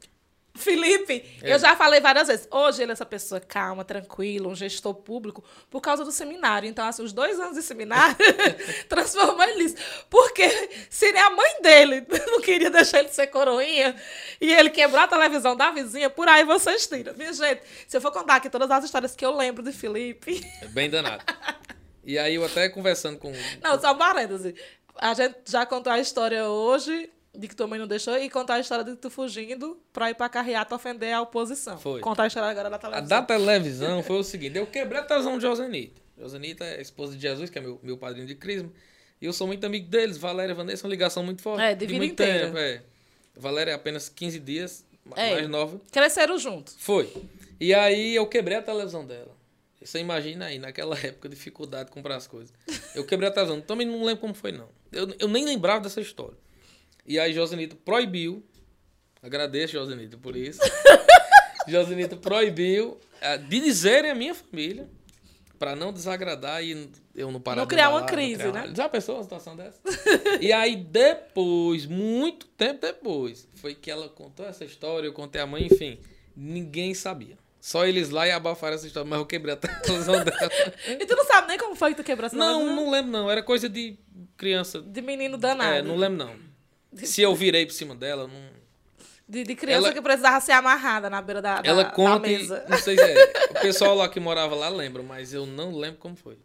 [0.53, 1.53] Felipe, É.
[1.53, 2.45] eu já falei várias vezes.
[2.51, 6.67] Hoje ele é essa pessoa calma, tranquila, um gestor público, por causa do seminário.
[6.67, 8.17] Então, assim, os dois anos de seminário
[8.89, 9.75] transformou ele nisso.
[10.09, 10.43] Porque
[10.89, 13.95] se nem a mãe dele não queria deixar ele ser coroinha
[14.41, 17.13] e ele quebrou a televisão da vizinha, por aí vocês tiram.
[17.15, 20.45] Minha gente, se eu for contar aqui todas as histórias que eu lembro de Felipe.
[20.61, 21.23] É bem danado.
[22.03, 23.31] E aí eu até conversando com.
[23.61, 24.55] Não, só um parêntese.
[24.95, 28.55] A gente já contou a história hoje de que tua mãe não deixou e contar
[28.55, 31.77] a história de tu fugindo pra ir pra carreata ofender a oposição.
[31.77, 32.01] Foi.
[32.01, 33.07] Contar a história agora da A televisão.
[33.07, 36.01] da televisão foi o seguinte: eu quebrei a televisão de Josenito.
[36.17, 38.69] Josenito é a esposa de Jesus, que é meu, meu padrinho de crisma.
[39.21, 40.17] E eu sou muito amigo deles.
[40.17, 41.61] Valéria e Vanessa, uma ligação muito forte.
[41.63, 42.45] É, de vida muito inteira.
[42.47, 42.57] tempo.
[42.57, 42.81] É.
[43.35, 44.83] Valéria é apenas 15 dias,
[45.15, 45.33] É.
[45.35, 45.79] mais nova.
[45.91, 46.75] Cresceram juntos.
[46.79, 47.11] Foi.
[47.59, 49.31] E aí eu quebrei a televisão dela.
[49.83, 52.53] Você imagina aí, naquela época, dificuldade de comprar as coisas.
[52.93, 53.61] Eu quebrei a televisão.
[53.61, 54.69] Também não lembro como foi, não.
[54.91, 56.37] Eu, eu nem lembrava dessa história.
[57.05, 58.43] E aí Josenito proibiu.
[59.21, 60.59] Agradeço, Josenito, por isso.
[61.67, 64.87] Josenito proibiu eh, de dizerem à minha família
[65.59, 68.73] pra não desagradar e eu não parar Não criar uma lá, crise, não né?
[68.75, 69.79] Já pensou uma situação dessa?
[70.41, 75.45] e aí depois, muito tempo depois, foi que ela contou essa história, eu contei a
[75.45, 75.99] mãe, enfim,
[76.35, 77.37] ninguém sabia.
[77.61, 80.51] Só eles lá e abafaram essa história, mas eu quebrei a televisão dela.
[80.87, 82.75] E tu não sabe nem como foi que tu quebrou essa Não, televisão?
[82.75, 83.97] não lembro não, era coisa de
[84.35, 84.81] criança.
[84.81, 85.75] De menino danado.
[85.75, 86.35] É, não lembro não.
[87.05, 88.49] Se eu virei por cima dela, não...
[89.29, 92.27] De, de criança Ela- que precisava ser amarrada na beira da, da, Ela da conta
[92.27, 92.65] e, mesa.
[92.67, 95.99] não sei se é, o pessoal lá que morava lá lembra, mas eu não lembro
[95.99, 96.37] como foi.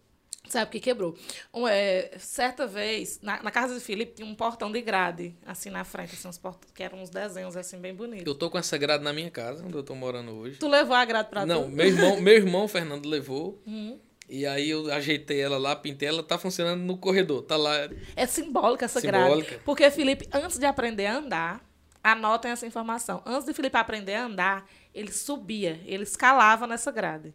[0.48, 1.16] Sabe o que quebrou?
[1.52, 5.70] Um, é, certa vez, na, na casa de Felipe, tinha um portão de grade, assim,
[5.70, 8.26] na frente, assim, uns portões, que eram uns desenhos, assim, bem bonitos.
[8.26, 10.58] Eu tô com essa grade na minha casa, onde eu tô morando hoje.
[10.58, 11.68] Tu levou a grade pra Não, tu?
[11.70, 13.60] meu irmão, meu irmão Fernando levou.
[13.66, 13.98] Uhum.
[14.28, 17.42] E aí eu ajeitei ela lá, pintei ela, tá funcionando no corredor.
[17.42, 17.88] Tá lá.
[18.16, 19.50] É simbólica essa Simbólica.
[19.50, 19.64] grade.
[19.64, 21.64] Porque Felipe, antes de aprender a andar,
[22.02, 23.22] anotem essa informação.
[23.24, 27.32] Antes de Felipe aprender a andar, ele subia, ele escalava nessa grade.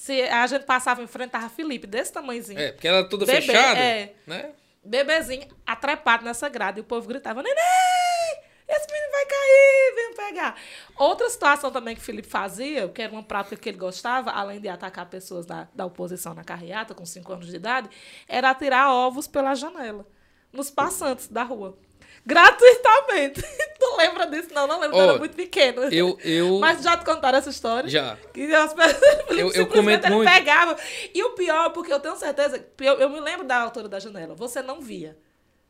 [0.00, 2.58] Se a gente passava em frente, tava Felipe, desse tamanhozinho.
[2.58, 3.78] É, porque era toda Bebê, fechada.
[3.78, 4.14] é.
[4.26, 4.50] Né?
[4.82, 6.78] Bebezinho atrepado nessa grade.
[6.78, 7.60] E o povo gritava: Neném!
[8.66, 10.56] Esse menino vai cair, vem pegar.
[10.96, 14.58] Outra situação também que o Felipe fazia, que era uma prática que ele gostava, além
[14.58, 17.90] de atacar pessoas da, da oposição na carreata, com 5 anos de idade,
[18.26, 20.06] era atirar ovos pela janela,
[20.50, 21.76] nos passantes da rua.
[22.26, 23.42] Gratuitamente.
[23.78, 24.48] tu lembra disso?
[24.52, 25.82] Não, não lembro, tu Ó, era muito pequeno.
[25.84, 26.58] Eu, eu.
[26.58, 27.88] Mas já te contaram essa história?
[27.88, 28.16] Já.
[28.32, 29.00] Que as pessoas,
[29.30, 30.30] Eu- eu comento ele muito.
[30.30, 30.76] pegava.
[31.14, 34.34] E o pior, porque eu tenho certeza, eu, eu me lembro da altura da janela,
[34.34, 35.16] você não via.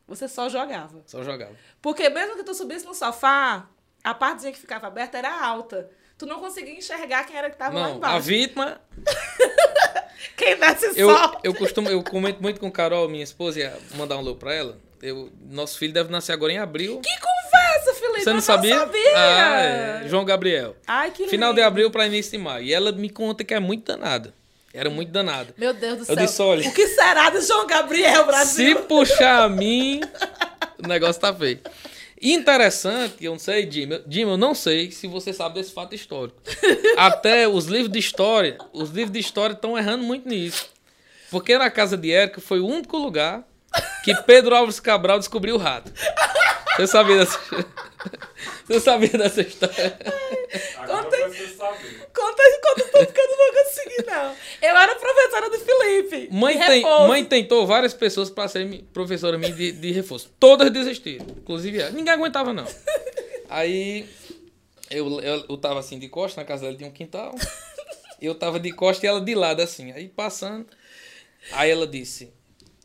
[0.08, 1.02] Você só jogava.
[1.06, 1.52] Só jogava.
[1.80, 3.68] Porque mesmo que tu subisse no sofá,
[4.02, 5.88] a partezinha que ficava aberta era alta.
[6.18, 8.26] Tu não conseguia enxergar quem era que tava lá Não, a embaixo.
[8.26, 8.80] vítima.
[10.36, 11.08] Quem desce Eu,
[11.42, 14.78] eu costumo, eu comento muito com Carol, minha esposa, ia mandar um alô pra ela.
[15.02, 17.00] Eu, nosso filho deve nascer agora em abril.
[17.00, 18.20] Que conversa, Felipe!
[18.22, 18.74] Você não eu sabia?
[18.76, 19.12] Não sabia.
[19.16, 19.60] Ah,
[20.04, 20.08] é.
[20.08, 20.76] João Gabriel.
[20.86, 21.60] Ai, que Final lindo.
[21.60, 22.64] de abril pra início de maio.
[22.66, 24.34] E ela me conta que é muito danada.
[24.72, 25.52] Era muito danada.
[25.56, 26.16] Meu Deus do Eu céu.
[26.16, 28.76] disse, olha- O que será de João Gabriel, Se Brasil?
[28.82, 30.00] puxar a mim,
[30.84, 31.58] o negócio tá feio.
[32.22, 33.88] Interessante, eu não sei, Jim.
[33.90, 36.36] eu- Jim, eu não sei se você sabe desse fato histórico.
[36.96, 40.68] Até os livros de história, os livros de história estão errando muito nisso.
[41.30, 43.42] Porque na casa de Érica foi o único lugar
[44.04, 45.92] que Pedro Alves Cabral descobriu o rato.
[46.76, 47.38] Você sabia dessa,
[48.66, 49.98] você sabia dessa história?
[50.78, 52.08] Agora Conta- você saber.
[52.14, 54.36] Conta, conta tudo que eu não vou conseguir, não.
[54.62, 56.28] Eu era professora do Felipe.
[56.32, 60.30] Mãe, tem, mãe tentou várias pessoas para ser professora minha de, de reforço.
[60.38, 61.26] Todas desistiram.
[61.28, 61.90] Inclusive ela.
[61.90, 62.66] Ninguém aguentava, não.
[63.48, 64.08] Aí
[64.90, 67.34] eu, eu, eu tava assim de costa, na casa dela tinha um quintal.
[68.22, 69.92] Eu tava de costa e ela de lado, assim.
[69.92, 70.66] Aí passando.
[71.52, 72.32] Aí ela disse: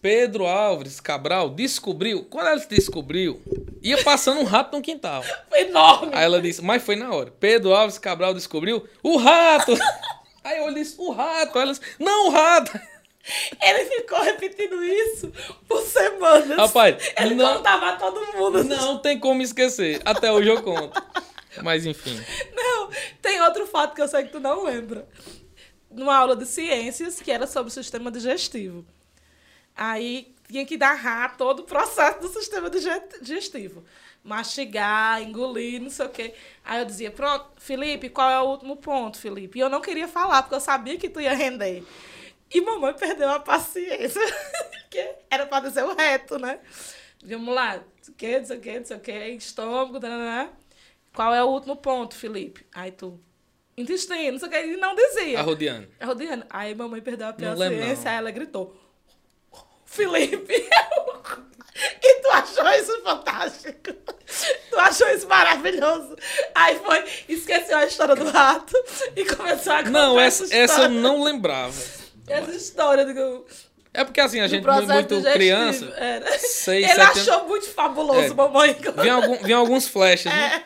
[0.06, 2.26] Pedro Álvares Cabral descobriu.
[2.26, 3.42] Quando ela descobriu,
[3.82, 5.24] ia passando um rato no quintal.
[5.50, 6.12] Foi enorme.
[6.14, 7.34] Aí ela disse, mas foi na hora.
[7.40, 9.74] Pedro Alves Cabral descobriu o rato.
[10.46, 11.58] Aí eu disse, o rato.
[11.58, 12.80] Aí ela disse, não, o rato.
[13.60, 15.32] Ele ficou repetindo isso
[15.68, 16.56] por semanas.
[16.56, 18.64] Rapaz, ele não- contava a todo mundo.
[18.64, 20.04] Não tem como esquecer.
[20.06, 21.02] Até hoje eu conto.
[21.64, 22.16] Mas enfim.
[22.54, 22.92] Não,
[23.24, 25.08] tem outro fato que eu sei que tu não lembra.
[25.90, 28.86] Numa aula de ciências, que era sobre o sistema digestivo.
[29.76, 32.90] Aí tinha que narrar todo o processo do sistema dige-
[33.22, 33.84] digestivo.
[34.24, 36.34] Mastigar, engolir, não sei o quê.
[36.64, 39.58] Aí eu dizia, pronto, Felipe, qual é o último ponto, Felipe?
[39.58, 41.84] E eu não queria falar, porque eu sabia que tu ia render.
[42.54, 44.22] E mamãe perdeu a paciência.
[44.90, 46.60] que era pra dizer o reto, né?
[47.24, 50.00] Vamos lá, não sei o quê, não sei o quê, não sei o quê, estômago,
[50.00, 50.50] né?
[51.14, 52.66] Qual é o último ponto, Felipe?
[52.74, 53.20] Aí tu,
[53.78, 55.40] intestino, não sei o que, e não dizia.
[55.40, 55.88] Arrodiano.
[56.02, 56.46] Rodeando.
[56.50, 58.12] Aí mamãe perdeu a Não lembro, paciência, não.
[58.12, 58.85] aí ela gritou.
[59.96, 60.54] Felipe,
[62.04, 63.94] e tu achou isso fantástico?
[64.70, 66.16] Tu achou isso maravilhoso?
[66.54, 68.74] Aí foi, esqueceu a história do rato
[69.16, 70.90] e começou a contar Não, essa, essa eu história.
[70.90, 71.74] não lembrava.
[72.28, 73.46] Essa história do,
[73.94, 75.86] É porque assim, a gente processo muito criança.
[75.96, 76.40] Era.
[76.40, 78.34] seis, Ele sete anos- achou muito fabuloso, É.
[78.34, 78.76] mamãe.
[78.98, 80.64] Vem, algum, vem alguns flashes, né?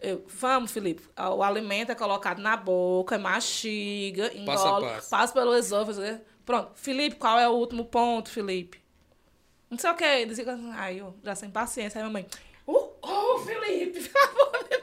[0.00, 1.02] Eu, vamos, Felipe.
[1.36, 5.10] O alimento é colocado na boca, mastiga, Passo a engole, passo.
[5.10, 6.00] passa pelo esôfago.
[6.48, 6.70] Pronto.
[6.76, 8.80] Felipe, qual é o último ponto, Felipe?
[9.68, 10.24] Não sei o que.
[10.24, 10.46] Dizia,
[10.76, 11.98] ai, eu já sem paciência.
[11.98, 12.26] Aí a mamãe,
[12.66, 14.78] uh, oh, Felipe, pelo amor de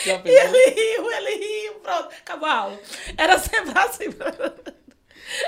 [0.00, 0.22] Deus.
[0.24, 2.80] E ele riu, ele riu, pronto, acabou a aula.
[3.16, 4.06] Era sempre assim.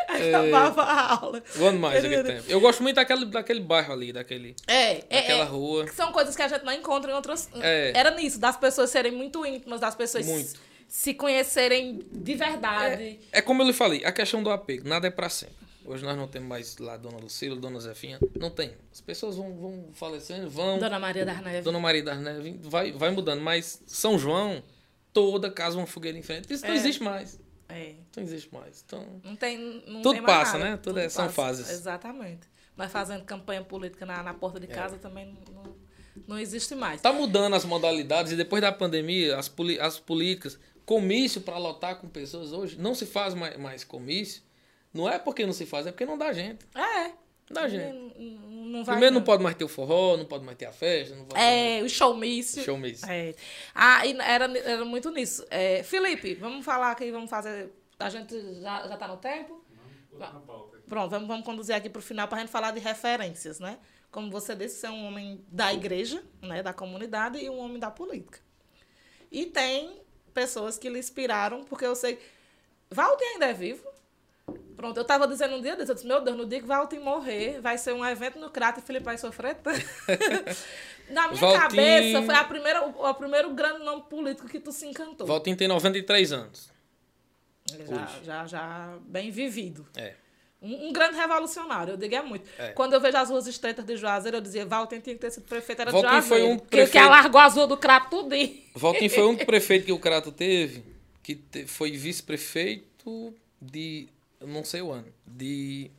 [0.07, 1.43] Acabava a aula.
[1.57, 2.49] Voando mais Ele- aquele tempo.
[2.49, 5.47] Eu gosto muito daquele, daquele bairro ali, daquele, É, é, daquela é.
[5.47, 5.89] rua.
[5.89, 7.49] São coisas que a gente não encontra em outras.
[7.61, 7.91] É.
[7.93, 10.70] Era nisso, das pessoas serem muito íntimas, das pessoas Muito.
[10.91, 13.21] Se conhecerem de verdade.
[13.31, 15.55] É como eu lhe falei, a questão do apego, nada é pra sempre.
[15.85, 18.19] Hoje nós não temos mais lá Dona Lucila, Dona Zefinha.
[18.39, 18.73] Não tem.
[18.93, 20.79] As pessoas vão, vão falecendo, vão.
[20.79, 21.65] Dona Maria das Neves.
[21.65, 23.41] Dona Maria das Neves vai, vai mudando.
[23.41, 24.63] Mas São João,
[25.13, 26.53] toda casa uma fogueira em frente.
[26.53, 26.77] Isso não É.
[26.77, 27.41] existe mais.
[27.69, 27.95] É.
[28.17, 28.85] Não existe mais.
[28.87, 29.83] Então, Não tem.
[29.87, 30.71] Não Tudo tem mais passa, nada.
[30.73, 30.77] né?
[30.77, 31.71] Tudo é- são fases.
[31.71, 32.49] Exatamente.
[32.77, 34.75] Nós fazendo campanha política na, na porta de É.
[34.75, 35.77] casa também não, não,
[36.27, 37.01] não existe mais.
[37.01, 41.97] tá mudando as modalidades e depois da pandemia, as, poli- as políticas, comício para lotar
[42.01, 44.43] com pessoas hoje, não se faz mais, mais comício.
[44.93, 46.67] Não é porque não se faz, é porque não dá gente.
[46.75, 47.05] É.
[47.09, 47.15] Não
[47.55, 47.93] dá gente.
[47.93, 48.95] Não, não- não vai.
[48.97, 51.41] Primeiro não pode mais ter o forró, não pode mais ter a festa, não pode
[51.41, 52.63] É, o showmício.
[52.63, 53.07] Showmício.
[53.11, 53.35] É.
[53.75, 55.45] Ah, e era, era muito nisso.
[55.51, 57.73] É, Felipe, vamos falar aqui, vamos fazer.
[57.99, 59.65] A gente já, já tá no tempo?
[60.89, 63.79] Pronto, vamos, vamos conduzir aqui para o final para a gente falar de referências, né?
[64.11, 67.79] Como você disse, você é um homem da igreja, né, da comunidade e um homem
[67.79, 68.41] da política.
[69.31, 70.01] E tem
[70.41, 72.19] pessoas que lhe inspiraram, porque eu sei.
[72.91, 73.87] Walter ainda é vivo.
[74.75, 76.99] Pronto, eu estava dizendo um dia desse, eu disse, meu Deus, no dia que Walter
[76.99, 79.79] morrer, vai ser um evento no Crato e Felipe vai sofrer tanto.
[81.11, 84.87] Na minha cabeça, foi a primeira, o, o primeiro grande nome político que tu se
[84.87, 85.27] encantou.
[85.27, 86.71] Valtinho tem 93 anos.
[87.67, 89.87] Já, já, já bem vivido.
[89.97, 90.15] É.
[90.63, 92.47] Um, um grande revolucionário, eu digo é muito.
[92.59, 92.69] É.
[92.73, 95.45] Quando eu vejo as ruas estreitas de Juazeiro, eu dizia, Walter tinha que ter sido
[95.45, 96.49] prefeito, era de Walter foi Juazeiro.
[96.53, 98.59] um que, que prefeito- alargou as ruas do Crato tudinho.
[98.75, 100.85] Valtinho foi o único prefeito que o Crato teve,
[101.23, 104.09] que te- foi vice-prefeito de.
[104.41, 105.07] não sei o ano.
[105.27, 105.91] De.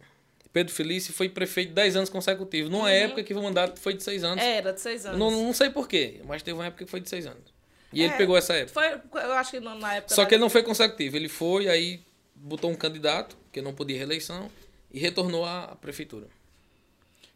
[0.54, 2.70] Pedro Felício foi prefeito 10 anos consecutivos.
[2.70, 4.44] Numa época que o mandato foi de 6 anos.
[4.44, 5.18] Era de seis anos.
[5.18, 7.54] Não, não sei porquê, mas teve uma época que foi de 6 anos.
[7.94, 8.74] E ele É, pegou essa época.
[8.74, 10.14] Foi, eu acho que na época...
[10.14, 11.16] Só que ele não foi consecutivo.
[11.16, 12.02] Ele foi, aí
[12.36, 14.50] botou um candidato, que não podia reeleição,
[14.92, 16.28] e retornou à prefeitura.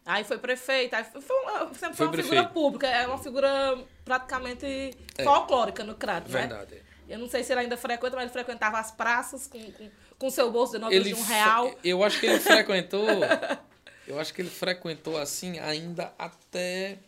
[0.04, 2.52] Aí foi prefeito, aí foi, uma- sempre foi, Foi uma figura prefeito.
[2.52, 4.94] pública, é uma figura praticamente
[5.24, 6.40] folclórica no Crato, né?
[6.40, 6.82] Verdade.
[7.08, 10.30] Eu não sei se ele ainda frequenta, mas ele frequentava as praças com, com, com
[10.30, 11.74] seu bolso de notas de um real.
[11.82, 13.06] Eu acho que ele frequentou.
[14.06, 16.98] eu acho que ele frequentou assim ainda até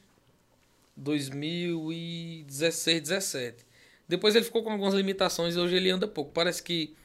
[0.97, 3.65] 2016, 17.
[4.09, 6.33] Depois ele ficou com algumas limitações e hoje ele anda pouco.
[6.33, 6.97] Parece que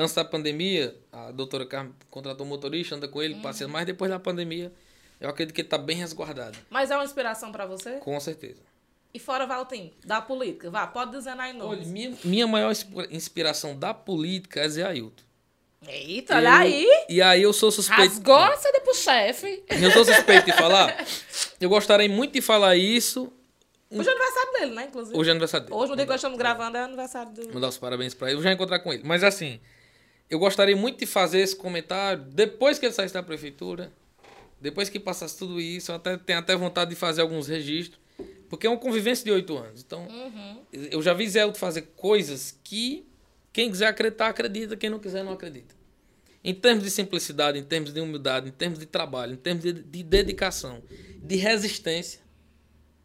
[0.00, 3.42] antes da pandemia, a doutora Carmen contratou um motorista, anda com ele, Uhum.
[3.42, 4.72] passeia, mas depois da pandemia,
[5.20, 6.58] eu acredito que ele está bem resguardado.
[6.70, 7.92] Mas é uma inspiração pra você?
[7.98, 8.60] Com certeza.
[9.12, 11.88] E fora Valtim, da política, vá, pode dizer aí Olha, nomes.
[11.88, 15.24] minha, minha maior inspi- inspiração da política é Zé Ailton.
[15.88, 16.86] Eita, olha aí.
[17.08, 18.02] E aí eu sou suspeito.
[18.02, 19.64] Rasgou a CD pro chefe.
[19.68, 20.94] Eu sou suspeito de falar.
[21.58, 23.32] Eu gostaria muito de falar isso.
[23.90, 25.18] Hoje é aniversário dele, né, inclusive.
[25.18, 25.78] Hoje é aniversário dele.
[25.78, 27.52] Hoje, no dia que nós estamos gravando, é aniversário do...
[27.52, 28.38] Mandar os parabéns pra ele.
[28.38, 29.02] Eu já encontrar com ele.
[29.04, 29.58] Mas assim,
[30.30, 33.92] eu gostaria muito de fazer esse comentário depois que ele saísse da prefeitura.
[34.60, 37.98] Depois que passasse tudo isso, eu até, tenho até vontade de fazer alguns registros.
[38.48, 39.82] Porque é uma convivência de oito anos.
[39.82, 40.06] Então,
[40.72, 43.06] eu já vi Zé fazer coisas que
[43.52, 44.76] quem quiser acreditar, acredita.
[44.76, 45.74] Quem não quiser, não acredita.
[46.42, 49.72] Em termos de simplicidade, em termos de humildade, em termos de trabalho, em termos de,
[49.72, 50.82] de dedicação,
[51.22, 52.20] de resistência.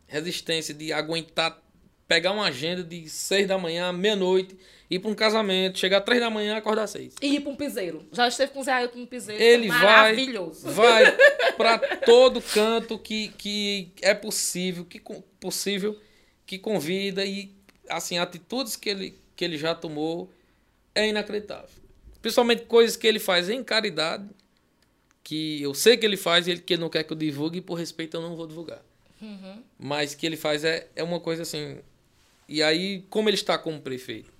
[0.08, 1.62] Resistência de aguentar,
[2.08, 4.58] pegar uma agenda de seis da manhã, meia-noite,
[4.90, 7.14] ir para um casamento, chegar três da manhã, acordar às seis.
[7.22, 8.08] E ir pra um piseiro.
[8.12, 9.42] Já esteve com o Zé Ailton no piseiro.
[9.42, 10.70] Ele foi vai, maravilhoso.
[10.70, 11.12] vai
[11.58, 15.02] para todo canto que, que é possível, que
[15.40, 16.00] possível,
[16.46, 17.52] que convida e
[17.90, 20.32] assim atitudes que ele que ele já tomou
[20.94, 21.70] é inacreditável.
[22.22, 24.28] Principalmente coisas que ele faz em caridade,
[25.24, 27.58] que eu sei que ele faz e ele que ele não quer que eu divulgue
[27.60, 28.82] e por respeito eu não vou divulgar.
[29.78, 31.78] Mas que ele faz é, é uma coisa assim.
[32.48, 34.32] E aí, como ele está como prefeito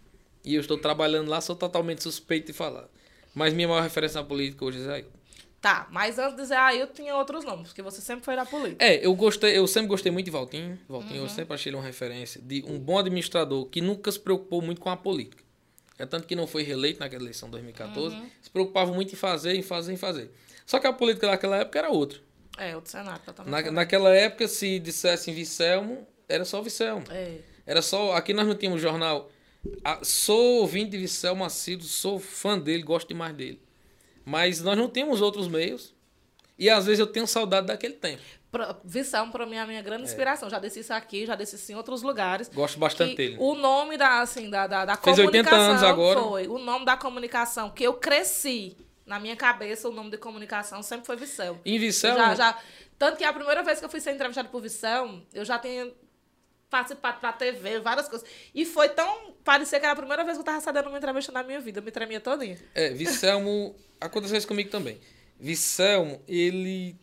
[0.44, 2.88] e eu estou trabalhando lá, sou totalmente suspeito de falar.
[3.34, 5.16] Mas minha maior referência na política hoje é Zé Ailton.
[5.60, 8.86] Tá, mas antes de Zé Ailton tinha outros nomes, porque você sempre foi da política.
[8.86, 10.80] É, eu gostei, eu sempre gostei muito de Valtinho.
[10.88, 14.62] Valtinho, eu sempre achei ele uma referência de um bom administrador que nunca se preocupou
[14.62, 15.44] muito com a política.
[15.98, 18.16] É tanto que não foi reeleito naquela eleição de 2014.
[18.42, 20.30] Se preocupava muito em fazer, em fazer, em fazer.
[20.66, 22.20] Só que a política daquela época era outra.
[22.58, 23.66] É, outro cenário, totalmente.
[23.66, 27.06] Na, naquela época, se dissessem Vicelmo, era só Vicelmo.
[27.10, 27.40] É.
[27.66, 28.14] Era só.
[28.14, 29.30] Aqui nós não tínhamos jornal.
[29.84, 33.60] Ah, sou ouvinte de Vicelmo Macido, sou fã dele, gosto demais dele.
[34.24, 35.94] Mas nós não tínhamos outros meios.
[36.58, 38.22] E às vezes eu tenho saudade daquele tempo.
[38.52, 40.50] Pra, Visão, pra mim, é a minha grande inspiração.
[40.50, 42.48] Já disse isso aqui, já disse isso em outros lugares.
[42.48, 43.36] Gosto bastante dele.
[43.40, 46.22] O nome da, assim, da, da, da Fez 80 comunicação anos agora.
[46.22, 46.48] foi.
[46.48, 48.78] O nome da comunicação que eu cresci.
[49.06, 51.60] Na minha cabeça, o nome de comunicação sempre foi Vicel.
[51.64, 52.18] Em Eu Vicelmo.
[52.18, 52.60] Já, já,
[52.98, 55.92] tanto que a primeira vez que eu fui ser entrevistada por Vicel, eu já tinha
[56.70, 58.28] participado pra TV, várias coisas.
[58.54, 59.34] E foi tão.
[59.44, 61.80] Parecia que era a primeira vez que eu tava recebendo uma entrevista na minha vida.
[61.80, 62.58] Eu me tremia todinha.
[62.74, 63.76] É, Vicelmo.
[64.02, 65.00] aconteceu isso comigo também.
[65.40, 66.96] Vicelmo, ele.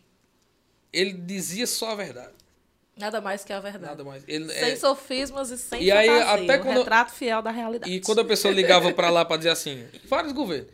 [0.91, 2.33] Ele dizia só a verdade.
[2.95, 3.85] Nada mais que a verdade.
[3.85, 4.23] Nada mais.
[4.27, 7.91] Ele, Sem é, sofismas e sem E aí, até um quando- retrato fiel da realidade.
[7.91, 10.69] E quando a pessoa ligava para lá para dizer assim, vários governos,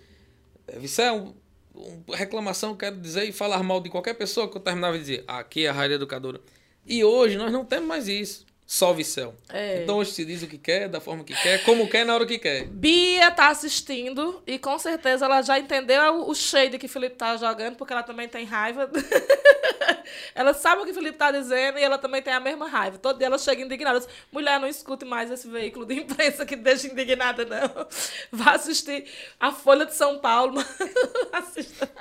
[0.68, 1.34] é, Vicel,
[1.74, 5.24] um, reclamação, quero dizer, e falar mal de qualquer pessoa que eu terminava de dizer,
[5.26, 6.42] aqui é a rádio educadora.
[6.86, 8.46] E hoje nós não temos mais isso.
[8.72, 9.34] Salve céu.
[9.52, 9.82] É.
[9.82, 12.24] Então hoje se diz o que quer, da forma que quer, como quer, na hora
[12.24, 12.68] que quer.
[12.68, 17.36] Bia tá assistindo e com certeza ela já entendeu o, shade que o Felipe tá
[17.36, 18.88] jogando, porque ela também tem raiva.
[20.36, 23.00] ela sabe o que o Felipe tá dizendo e ela também tem a mesma raiva.
[23.00, 24.02] Todo dia ela chega indignada.
[24.02, 27.88] Diz, Mulher, não escute mais esse veículo de imprensa que deixa indignada, não.
[28.32, 29.06] Vá assistir
[29.40, 30.64] a Folha de São Paulo.
[31.34, 31.92] Assista.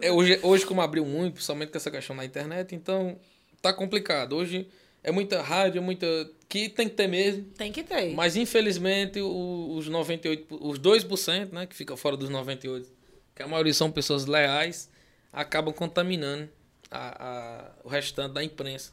[0.00, 3.18] É, hoje, hoje, como abriu muito, principalmente com essa questão na internet, então
[3.60, 4.36] tá complicado.
[4.36, 4.70] Hoje
[5.02, 6.06] é muita rádio, é muita.
[6.48, 7.44] que tem que ter mesmo.
[7.56, 8.12] Tem que ter.
[8.14, 12.88] Mas infelizmente o- os 98, os 2%, né, que fica fora dos 98,
[13.34, 14.90] que a maioria são pessoas leais,
[15.32, 16.48] acabam contaminando
[16.90, 18.92] a, a- o restante da imprensa,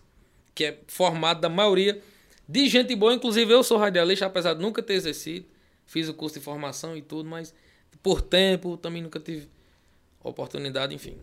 [0.56, 2.02] que é formado da maioria
[2.48, 5.46] de gente boa, inclusive eu sou radialista, apesar de nunca ter exercido,
[5.86, 7.54] fiz o curso de formação e tudo, mas
[8.02, 9.50] por tempo também nunca tive
[10.24, 11.18] oportunidade, enfim.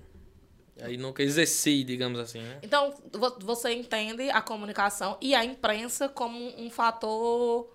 [0.81, 2.59] Aí nunca exerci, digamos assim, né?
[2.63, 7.69] Então, vo- você entende a comunicação e a imprensa como um fator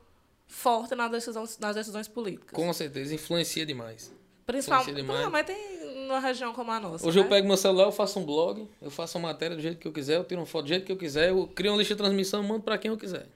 [0.47, 2.51] forte nas decisões, nas decisões políticas.
[2.51, 4.13] Com certeza, influencia demais.
[4.45, 5.97] Principalmente, influencia demais.
[6.07, 7.07] numa região como a nossa.
[7.07, 7.25] Hoje né?
[7.25, 9.87] eu pego meu celular, eu faço um blog, eu faço uma matéria do jeito que
[9.87, 11.93] eu quiser, eu tiro uma foto do jeito que eu quiser, eu crio uma lista
[11.95, 13.27] de transmissão, mando pra quem eu quiser.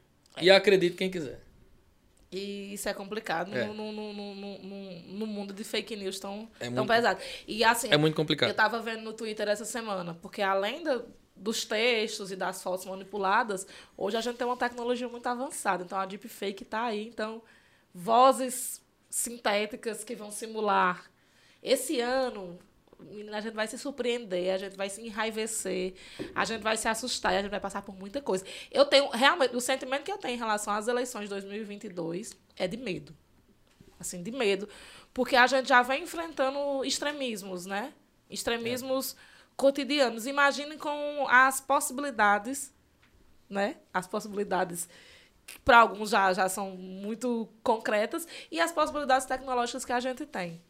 [0.42, 1.40] E acredito quem quiser.
[2.32, 3.66] E isso é complicado É.
[3.68, 7.22] No, no, no, no, no- mundo de fake news tão, É tão muito- pesado.
[7.48, 8.50] E assim, É muito complicado.
[8.50, 11.04] eu tava vendo no Twitter essa semana, porque além da-
[11.36, 13.68] dos textos e das fotos manipuladas,
[13.98, 15.84] hoje a gente tem uma tecnologia muito avançada.
[15.84, 17.08] Então a deepfake tá aí.
[17.08, 17.42] Então,
[17.94, 21.10] vozes sintéticas que vão simular.
[21.64, 22.60] Esse ano,
[23.06, 25.94] menina, a gente vai se surpreender, a gente vai se enraivecer,
[26.34, 28.46] a gente vai se assustar a gente vai passar por muita coisa.
[28.72, 32.68] Eu tenho, realmente, o sentimento que eu tenho em relação às eleições de 2022 é
[32.68, 33.16] de medo.
[34.00, 34.68] Assim, de medo.
[35.14, 37.94] Porque a gente já vem enfrentando extremismos, né?
[38.30, 39.16] Extremismos
[39.56, 40.28] cotidianos.
[40.28, 42.74] Imagine com as possibilidades,
[43.50, 43.78] né?
[43.94, 44.90] As possibilidades
[45.46, 50.26] que para alguns já, já são muito concretas e as possibilidades tecnológicas que a gente
[50.26, 50.62] tem.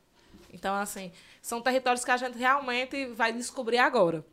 [0.52, 1.12] Então, assim,
[1.46, 4.26] são territórios que a gente realmente vai descobrir agora.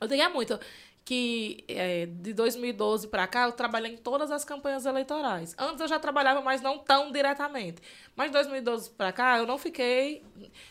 [0.00, 0.58] Eu diria muito
[1.04, 5.54] que é, de 2012 para cá eu trabalhei em todas as campanhas eleitorais.
[5.56, 7.80] Antes eu já trabalhava, mas não tão diretamente.
[8.16, 10.24] Mas de 2012 para cá eu não fiquei.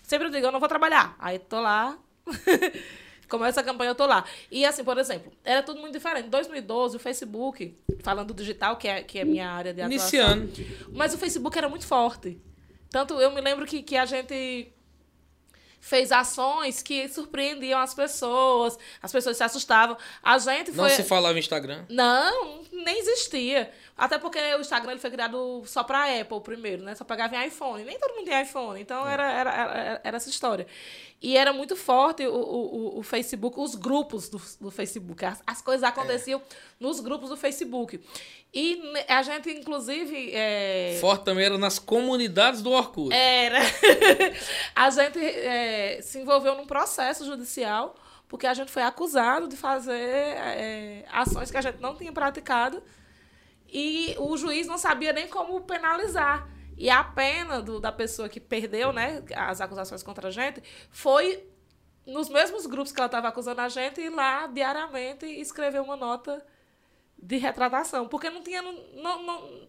[0.03, 1.15] Sempre eu digo, eu não vou trabalhar.
[1.17, 1.97] Aí tô lá.
[3.29, 4.25] Começa a campanha, eu tô lá.
[4.51, 6.27] E assim, por exemplo, era tudo muito diferente.
[6.27, 10.35] Em 2012, o Facebook, falando do digital, que é, que é minha área de atuação.
[10.37, 10.51] Iniciando.
[10.91, 12.41] Mas o Facebook era muito forte.
[12.89, 14.73] Tanto eu me lembro que, que a gente
[15.81, 19.97] fez ações que surpreendiam as pessoas, as pessoas se assustavam.
[20.21, 20.91] A gente Não foi.
[20.91, 21.85] se falava Instagram.
[21.89, 23.71] Não, nem existia.
[23.97, 26.95] Até porque o Instagram ele foi criado só pra Apple primeiro, né?
[26.95, 27.83] Só pegava em iPhone.
[27.83, 28.79] Nem todo mundo tem iPhone.
[28.79, 30.65] Então era, era, era, era essa história.
[31.21, 35.23] E era muito forte o, o, o Facebook, os grupos do, do Facebook.
[35.23, 36.41] As, as coisas aconteciam
[36.79, 37.99] nos grupos do Facebook.
[38.53, 40.31] E a gente, inclusive.
[40.33, 43.13] é, Forte também era nas comunidades do Orkut.
[43.13, 43.59] era.
[44.75, 47.95] a gente é, se envolveu num processo judicial
[48.27, 52.81] porque a gente foi acusado de fazer é, ações que a gente não tinha praticado
[53.67, 56.47] e o juiz não sabia nem como penalizar.
[56.77, 61.45] E a pena do, da pessoa que perdeu né, as acusações contra a gente foi
[62.05, 66.41] nos mesmos grupos que ela estava acusando a gente ir lá diariamente escrever uma nota
[67.21, 68.07] de retratação.
[68.07, 68.61] Porque não tinha.
[68.61, 69.67] Não, não,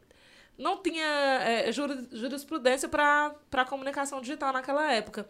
[0.58, 5.28] não, tinha é, juri- jurisprudência para a comunicação digital naquela época.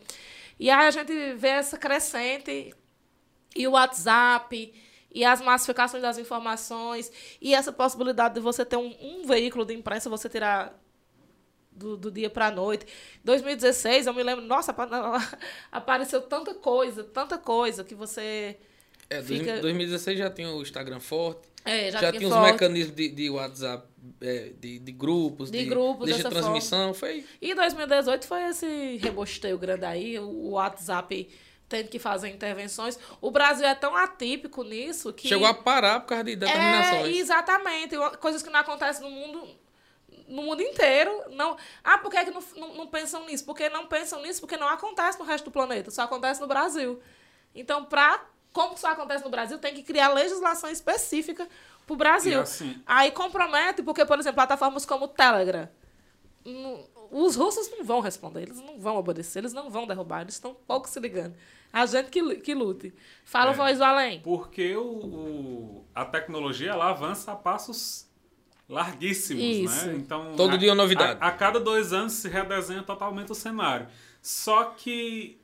[0.59, 2.75] E aí a gente vê essa crescente
[3.57, 4.73] e o WhatsApp
[5.15, 7.11] e as massificações das informações
[7.41, 10.79] e essa possibilidade de você ter um, um veículo de imprensa, você tirar
[11.71, 12.87] do, do dia para a noite.
[13.25, 14.89] 2016, eu me lembro, nossa, apa-
[15.71, 18.59] apareceu tanta coisa, tanta coisa que você
[19.11, 21.49] É, fica- 2016 já tinha o Instagram forte.
[21.65, 22.45] É, já, Já, tinha os foto.
[22.53, 23.87] mecanismos de, de WhatsApp,
[24.21, 26.93] é, de, de grupos, De grupos, de dessa transmissão.
[26.95, 31.29] Foi E 2018 foi esse rebosteio grande aí, o WhatsApp
[31.69, 32.99] tendo que fazer intervenções.
[33.21, 35.27] O Brasil é tão atípico nisso que.
[35.29, 37.17] Chegou a parar por causa de É, determinações.
[37.17, 37.97] exatamente.
[37.97, 39.49] Uma- Coisas que não acontecem no mundo
[40.29, 41.11] no mundo inteiro.
[41.31, 43.45] Não, ah, por que, é que não, não, não pensam nisso?
[43.45, 47.01] Porque não pensam nisso porque não acontece no resto do planeta, só acontece no Brasil.
[47.55, 51.49] Então, pra, como só acontece no Brasil, tem que criar legislação específica
[51.87, 52.41] pro Brasil.
[52.41, 55.69] E assim- Aí compromete, porque, por exemplo, plataformas como o Telegram,
[57.11, 60.55] os russos não vão responder, eles não vão obedecer, eles não vão derrubar, eles estão
[60.67, 61.35] pouco se ligando.
[61.73, 62.93] A gente que, que lute.
[63.25, 63.55] Fala, É.
[63.55, 64.21] voz do além.
[64.21, 68.07] Porque o, o- a tecnologia ela avança a passos
[68.69, 69.87] larguíssimos, Isso.
[69.87, 69.95] né?
[69.97, 71.19] Então, Todo a- dia é novidade.
[71.21, 73.87] A, a cada dois anos se redesenha totalmente o cenário.
[74.21, 75.41] Só que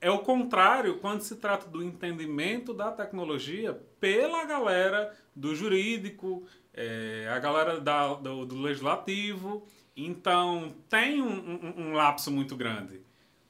[0.00, 7.28] é o contrário quando se trata do entendimento da tecnologia pela galera do jurídico, é,
[7.30, 9.66] a galera da, do, do legislativo.
[9.96, 13.00] Então, tem um, um, um lapso muito grande.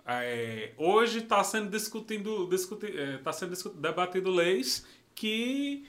[0.07, 5.85] É, hoje está sendo discutido, discuti, é, tá sendo debatido leis que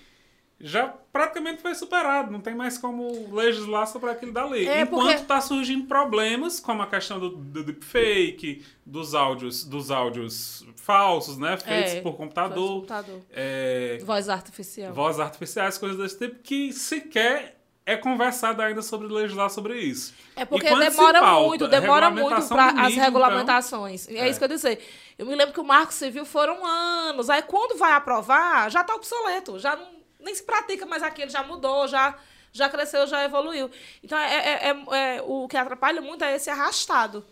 [0.59, 4.67] já praticamente foi superado, não tem mais como legislar sobre aquilo da lei.
[4.67, 5.47] É Enquanto está porque...
[5.47, 11.57] surgindo problemas, como a questão do, do deepfake, dos áudios, dos áudios falsos, né?
[11.57, 12.81] Feitos é, por computador.
[12.81, 13.21] computador.
[13.31, 14.93] É, voz artificial.
[14.93, 20.13] Voz artificiais, coisas desse tipo, que sequer é conversado ainda sobre legislar sobre isso.
[20.35, 24.07] É porque demora pauta, muito, demora muito para as regulamentações.
[24.09, 24.79] Então, é, é, isso que eu dizer.
[25.17, 27.29] Eu me lembro que o Marco Civil foram anos.
[27.29, 31.44] Aí quando vai aprovar, já está obsoleto, já não nem se pratica mais aquilo, já
[31.44, 32.18] mudou, já,
[32.52, 33.69] já cresceu, já evoluiu.
[34.03, 37.26] Então, é, é, é, é o que atrapalha muito é esse arrastado.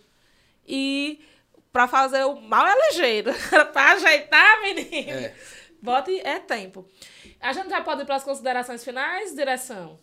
[0.67, 1.23] E
[1.71, 3.31] para fazer o mal é ligeiro.
[3.73, 5.35] para ajeitar, menino, é.
[5.81, 6.87] bote é tempo.
[7.39, 9.99] A gente já pode ir para as considerações finais, direção?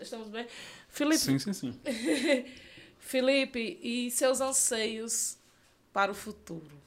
[0.00, 0.46] Estamos bem?
[0.88, 1.80] Felipe, sim, sim, sim.
[2.98, 5.38] Felipe, e seus anseios
[5.92, 6.78] para o futuro?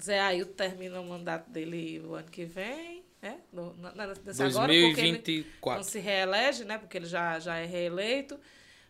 [0.00, 3.03] Zé Ailton termina o mandato dele o ano que vem.
[3.24, 5.48] É, no, na, desse 2024.
[5.62, 6.76] Agora, não se reelege, né?
[6.76, 8.38] Porque ele já, já é reeleito.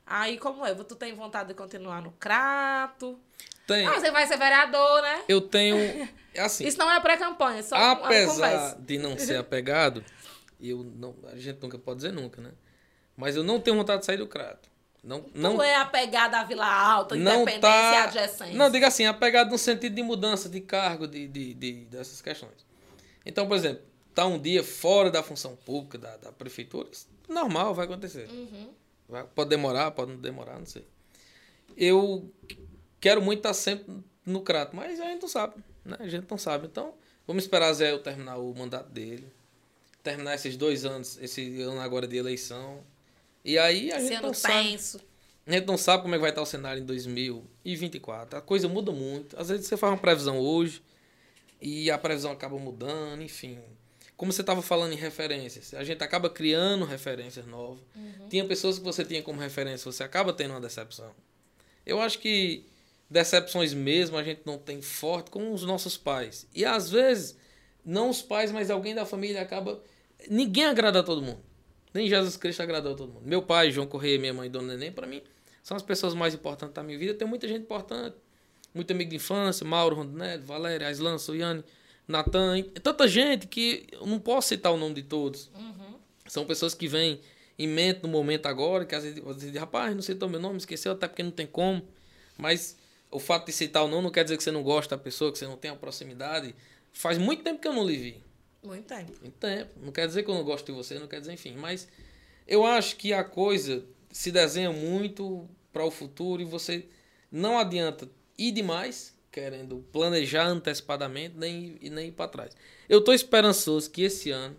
[0.05, 0.75] Aí, como é?
[0.75, 3.17] Tu tem vontade de continuar no Crato?
[3.65, 3.87] Tem.
[3.87, 5.23] Ah, você vai ser vereador, né?
[5.29, 5.77] Eu tenho.
[6.37, 6.67] Assim.
[6.67, 10.05] Isso não é pré-campanha, só Apesar de não ser apegado,
[10.61, 12.51] eu não, a gente nunca pode dizer nunca, né?
[13.17, 14.69] Mas eu não tenho vontade de sair do Crato.
[15.05, 18.55] Não, não, é apegado à Vila Alta, não independência tá, e adjacência.
[18.57, 22.67] Não, diga assim, apegado no sentido de mudança de cargo, de, de, de, dessas questões.
[23.25, 23.83] Então, por exemplo,
[24.15, 26.89] tá um dia fora da função pública, da, da prefeitura,
[27.29, 28.29] normal, vai acontecer.
[28.31, 28.71] Uhum.
[29.09, 30.85] Vai, pode demorar, pode não demorar, não sei.
[31.77, 32.31] Eu
[33.01, 33.93] quero muito estar sempre
[34.25, 35.97] no crato, mas a gente não sabe, né?
[35.99, 36.67] A gente não sabe.
[36.67, 36.95] Então,
[37.27, 39.27] vamos esperar Zé eu terminar o mandato dele,
[40.03, 42.81] terminar esses dois anos, esse ano agora de eleição.
[43.45, 44.79] E aí a gente não sabe.
[45.47, 48.39] A gente não sabe como é que vai estar o cenário em 2024.
[48.39, 49.39] A coisa muda muito.
[49.39, 50.81] Às vezes você faz uma previsão hoje
[51.61, 53.59] e a previsão acaba mudando, enfim
[54.25, 57.85] como você estava falando em referências, a gente acaba criando referências novas.
[57.95, 58.27] Uhum.
[58.31, 61.15] Tinha pessoas que você tinha como referência, você acaba tendo uma decepção.
[61.85, 62.65] Eu acho que
[63.11, 66.49] decepções mesmo a gente não tem forte com os nossos pais.
[66.55, 67.37] E às vezes,
[67.85, 69.83] não os pais, mas alguém da família acaba.
[70.31, 71.43] Ninguém agrada a todo mundo.
[71.93, 73.27] Nem Jesus Cristo agradou a todo mundo.
[73.27, 75.23] Meu pai, João Correia, minha mãe, Dona Neném, para mim,
[75.63, 77.13] são as pessoas mais importantes da minha vida.
[77.13, 78.17] Tem muita gente importante.
[78.73, 81.63] Muito amigo de infância, Mauro Rondinelli, Valéria, Aislan, Soiane.
[82.07, 85.51] Natan, tanta gente que eu não posso citar o nome de todos.
[85.55, 85.95] Uhum.
[86.27, 87.21] São pessoas que vêm
[87.59, 90.93] em mente no momento agora, que às vezes dizem, rapaz, não citou meu nome, esqueceu,
[90.93, 91.83] até porque não tem como.
[92.37, 92.77] Mas
[93.11, 95.33] o fato de citar o nome não quer dizer que você não gosta da pessoa,
[95.33, 96.55] que você não tem a proximidade.
[96.93, 98.23] Faz muito tempo que eu não lhe vi.
[98.63, 99.13] Muito tempo.
[99.21, 99.71] Muito tempo.
[99.81, 101.55] Não quer dizer que eu não gosto de você, não quer dizer, enfim.
[101.57, 101.87] Mas
[102.47, 106.87] eu acho que a coisa se desenha muito para o futuro e você
[107.31, 112.57] não adianta ir demais querendo planejar antecipadamente nem, e nem ir para trás.
[112.89, 114.57] Eu estou esperançoso que esse ano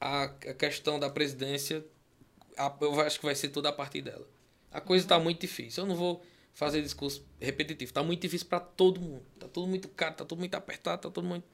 [0.00, 1.84] a, a questão da presidência,
[2.56, 4.24] a, eu acho que vai ser tudo a partir dela.
[4.70, 5.82] A coisa está muito difícil.
[5.82, 7.90] Eu não vou fazer discurso repetitivo.
[7.90, 9.24] Está muito difícil para todo mundo.
[9.34, 11.44] Está tudo muito caro, está tudo muito apertado, está tudo muito.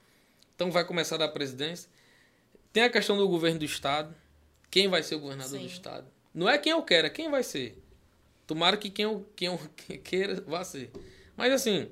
[0.55, 1.89] Então vai começar da presidência.
[2.71, 4.15] Tem a questão do governo do estado.
[4.71, 5.65] Quem vai ser o governador Sim.
[5.65, 6.07] do estado?
[6.35, 7.83] Não é quem eu quero, é quem vai ser.
[8.47, 9.59] Tomara que quem eu, quem eu
[10.05, 10.91] queira vá ser.
[11.35, 11.91] Mas assim,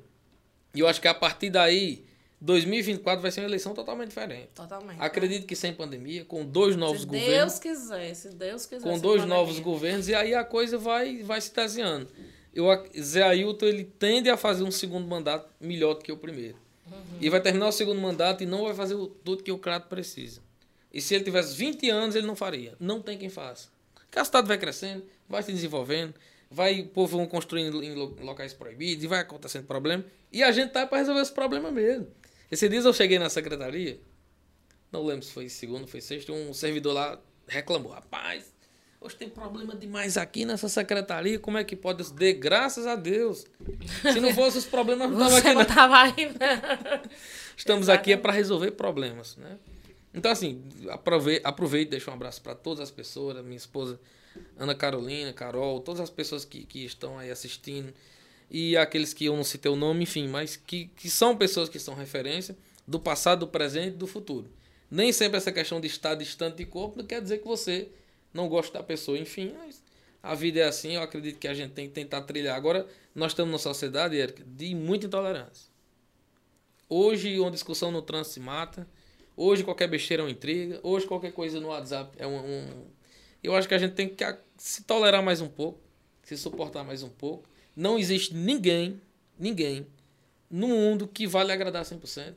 [0.74, 2.04] e eu acho que a partir daí,
[2.40, 4.48] 2024 vai ser uma eleição totalmente diferente.
[4.54, 5.00] Totalmente.
[5.00, 7.52] Acredito que sem pandemia, com dois novos se governos.
[7.54, 8.82] Se Deus quiser, se Deus quiser.
[8.82, 12.08] Com dois novos governos, e aí a coisa vai, vai se desenhando.
[12.54, 12.66] Eu,
[13.00, 16.56] Zé Ailton ele tende a fazer um segundo mandato melhor do que o primeiro.
[16.86, 17.18] Uhum.
[17.20, 18.94] E vai terminar o segundo mandato e não vai fazer
[19.24, 20.40] tudo que o Crato precisa.
[20.92, 22.74] E se ele tivesse 20 anos, ele não faria.
[22.78, 23.68] Não tem quem faça.
[23.94, 26.14] Porque a cidade vai crescendo, vai se desenvolvendo
[26.54, 30.04] vai, o povo vão construindo em locais proibidos e vai acontecendo problema.
[30.32, 32.06] E a gente tá para resolver esse problema mesmo.
[32.50, 34.00] Esse dia eu cheguei na secretaria,
[34.92, 38.54] não lembro se foi segundo, foi sexto, um servidor lá reclamou: rapaz,
[39.00, 42.04] hoje tem problema demais aqui nessa secretaria, como é que pode?
[42.04, 43.44] Eu dei graças a Deus.
[44.12, 45.54] Se não fosse os problemas, não estava aqui.
[45.54, 46.14] Não tava aí,
[47.56, 49.58] Estamos aqui é para resolver problemas, né?
[50.12, 53.98] Então, assim, aproveite, aproveite deixo um abraço para todas as pessoas, minha esposa
[54.56, 57.92] Ana Carolina, Carol, todas as pessoas que, que estão aí assistindo
[58.50, 61.78] e aqueles que eu não citei o nome, enfim, mas que, que são pessoas que
[61.78, 62.56] são referência
[62.86, 64.50] do passado, do presente e do futuro.
[64.90, 67.88] Nem sempre essa questão de estar distante de corpo não quer dizer que você
[68.32, 69.54] não gosta da pessoa, enfim,
[70.22, 72.56] a vida é assim, eu acredito que a gente tem que tentar trilhar.
[72.56, 75.68] Agora, nós estamos numa sociedade, Erika, de muita intolerância.
[76.88, 78.86] Hoje uma discussão no trânsito se mata.
[79.36, 80.80] Hoje qualquer besteira é uma intriga.
[80.82, 82.38] Hoje qualquer coisa no WhatsApp é um.
[82.38, 82.86] um...
[83.44, 84.24] Eu acho que a gente tem que
[84.56, 85.78] se tolerar mais um pouco,
[86.22, 87.46] se suportar mais um pouco.
[87.76, 88.98] Não existe ninguém,
[89.38, 89.86] ninguém
[90.50, 92.34] no mundo que vale agradar 100%.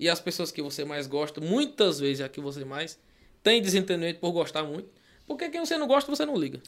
[0.00, 2.98] E as pessoas que você mais gosta, muitas vezes é a que você mais
[3.40, 4.90] tem desentendimento por gostar muito.
[5.28, 6.60] Porque quem você não gosta, você não liga.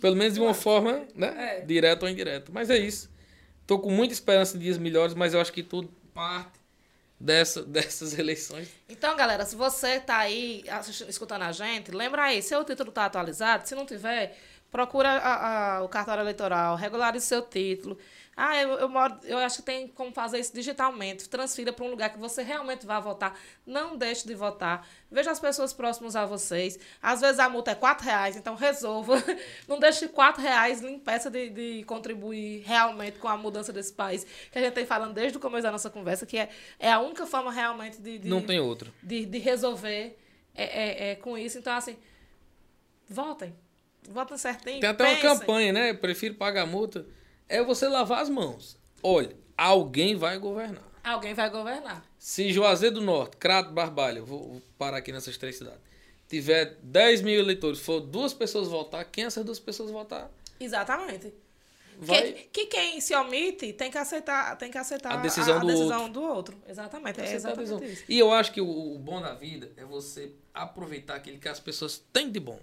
[0.00, 1.58] Pelo menos de uma forma, né?
[1.58, 1.60] É.
[1.62, 2.52] Direta ou indireta.
[2.52, 3.10] Mas é isso.
[3.66, 6.63] Tô com muita esperança de dias melhores, mas eu acho que tudo parte
[7.24, 8.68] dessa, dessas eleições.
[8.88, 10.62] Então, galera, se você tá aí
[11.08, 13.66] escutando a gente, lembra aí, seu título tá atualizado.
[13.66, 14.36] Se não tiver,
[14.70, 17.98] procura a- a- o cartório eleitoral, regularize seu título.
[18.36, 21.28] Ah, eu, eu, moro, eu acho que tem como fazer isso digitalmente.
[21.28, 23.38] Transfira para um lugar que você realmente vai votar.
[23.66, 24.86] Não deixe de votar.
[25.10, 26.78] Veja as pessoas próximas a vocês.
[27.00, 29.22] Às vezes a multa é quatro reais, então resolva.
[29.68, 34.26] Não deixe quatro reais impeça de, de contribuir realmente com a mudança desse país.
[34.50, 36.48] Que a gente tem falando desde o começo da nossa conversa, que é,
[36.78, 38.92] é a única forma realmente de, de Não tem outro.
[39.02, 40.18] de, de resolver
[40.54, 41.58] é, é, é com isso.
[41.58, 41.96] Então, assim,
[43.08, 43.54] votem.
[44.08, 44.80] Votem certinho.
[44.80, 45.38] Tem até uma pensem.
[45.38, 45.90] campanha, né?
[45.90, 47.06] Eu prefiro pagar multa.
[47.48, 48.76] É você lavar as mãos.
[49.02, 50.84] Olha, alguém vai governar.
[51.02, 52.04] Alguém vai governar.
[52.18, 55.80] Se Juazeiro do Norte, Crato, Barbalha, eu vou, parar aqui nessas três cidades,
[56.26, 60.30] tiver 10 mil eleitores, for duas pessoas votar, quem essas duas pessoas votar?
[60.58, 61.32] Exatamente.
[61.98, 62.32] Vai.
[62.32, 66.10] Que, que quem se omite tem que aceitar, tem que aceitar A decisão do decisão
[66.10, 66.56] do outro.
[66.68, 67.20] Exatamente.
[67.20, 68.04] É a exatamente isso.
[68.08, 71.60] E eu acho que o, o bom da vida é você aproveitar aquilo que as
[71.60, 72.58] pessoas têm de bom.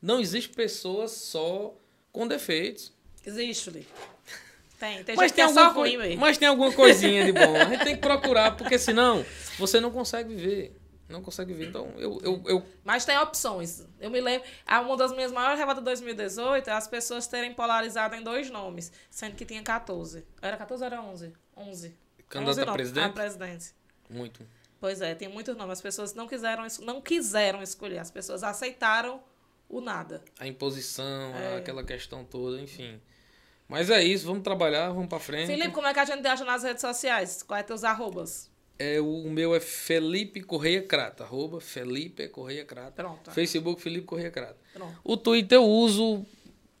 [0.00, 1.74] Não existe pessoas só
[2.12, 2.92] com defeitos.
[3.28, 3.88] Existe, Felipe.
[4.78, 5.02] Tem.
[5.04, 6.20] Tem Mas gente que tem, é só alguma ruim mesmo.
[6.20, 7.56] mas tem alguma coisinha de bom.
[7.56, 9.24] A gente tem que procurar, porque senão
[9.58, 10.76] você não consegue viver.
[11.08, 11.68] Não consegue viver.
[11.70, 13.84] Então, eu, eu, eu Mas tem opções.
[13.98, 14.46] Eu me lembro,
[14.84, 18.92] uma das minhas maiores revoltas de 2018 é as pessoas terem polarizado em dois nomes,
[19.10, 20.24] sendo que tinha 14.
[20.40, 21.32] Era 14 ou era 11?
[21.56, 21.94] 11.
[22.28, 23.06] Candidato 11 a presidente?
[23.06, 23.74] A presidência.
[24.08, 24.46] muito.
[24.80, 25.72] Pois é, tem muitos nomes.
[25.72, 27.98] As pessoas não quiseram, não quiseram escolher.
[27.98, 29.20] As pessoas aceitaram
[29.68, 30.22] o nada.
[30.38, 31.56] A imposição, É.
[31.56, 33.00] aquela questão toda, enfim.
[33.68, 35.46] Mas é isso, vamos trabalhar, vamos pra frente.
[35.48, 37.42] Felipe, como é que a gente te acha nas redes sociais?
[37.42, 38.50] Quais é teus arrobas?
[38.78, 42.92] É, o meu é Felipe Correia Crata, arroba Felipe Correia Crata.
[43.02, 43.30] Pronto.
[43.32, 44.56] Facebook Felipe Correia Crata.
[44.72, 44.94] Pronto.
[45.04, 46.24] O Twitter eu uso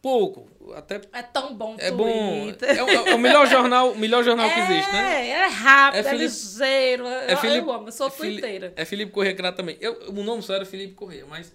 [0.00, 2.42] pouco, até É tão bom é bom.
[2.44, 2.70] Twitter.
[2.70, 5.26] É, é o melhor jornal, melhor jornal que existe, né?
[5.26, 7.06] É, é rápido, É é, Felipe- ligeiro.
[7.06, 8.72] É eu, Felipe, eu amo, eu sou é twitteira.
[8.76, 9.76] É Felipe Correia Crata também.
[9.80, 11.52] Eu, o nome só era Felipe Correia, mas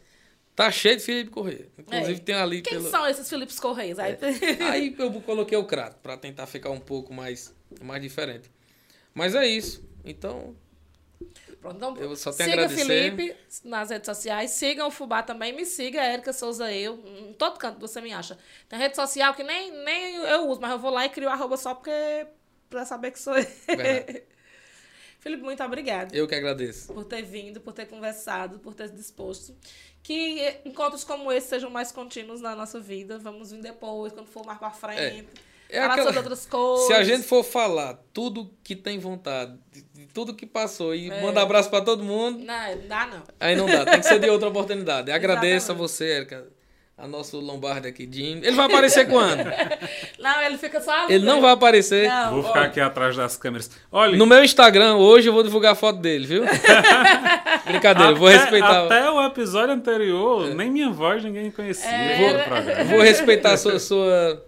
[0.55, 1.67] tá cheio de Felipe Correia.
[1.77, 2.23] Inclusive É.
[2.23, 2.89] tem ali Quem pelo...
[2.89, 3.99] são esses Filipes Correios?
[3.99, 4.17] Aí,
[4.69, 8.49] Aí eu coloquei o Crato pra tentar ficar um pouco mais, mais diferente.
[9.13, 9.83] Mas é isso.
[10.03, 10.55] Então,
[11.61, 12.67] Pronto, então, Eu só tenho siga.
[12.67, 17.57] Felipe nas redes sociais, sigam o Fubá também, me siga, Érica Souza eu, em todo
[17.57, 18.37] canto você me acha.
[18.67, 21.55] Tem rede social que nem, nem eu uso, mas eu vou lá e crio arroba
[21.55, 22.27] só porque
[22.69, 23.47] pra saber que sou eu.
[23.67, 24.23] Verdade.
[25.23, 26.93] Felipe, muito obrigada eu que agradeço.
[26.93, 29.55] por ter vindo, por ter conversado, por ter se disposto.
[30.03, 33.17] Que encontros como esse sejam mais contínuos na nossa vida.
[33.17, 35.25] Vamos vir depois, quando for mais pra frente.
[35.69, 36.87] É falar aquela- sobre outras coisas.
[36.87, 41.09] Se a gente for falar tudo que tem vontade, de, de tudo que passou e
[41.09, 41.21] É.
[41.21, 43.23] mandar abraço pra todo mundo, Não, não dá não.
[43.39, 43.85] aí não dá.
[43.85, 45.09] Tem que ser de outra oportunidade.
[45.13, 45.79] Agradeço a Exatamente.
[45.89, 46.47] você, Erika.
[46.95, 48.39] A nosso Lombardi aqui, Jim.
[48.43, 49.43] Ele vai aparecer quando?
[50.19, 51.09] Não, ele fica só.
[51.09, 52.07] Ele não vai aparecer.
[52.07, 52.33] Não.
[52.35, 53.69] Vou ficar aqui atrás das câmeras.
[53.91, 56.43] Olha, No meu Instagram, hoje, eu vou divulgar a foto dele, viu?
[57.65, 58.85] Brincadeira, eu vou até- respeitar.
[58.85, 62.43] Até o episódio anterior, nem minha voz ninguém conhecia É.
[62.43, 62.83] programa.
[62.85, 63.79] Vou respeitar a sua.
[63.79, 64.43] sua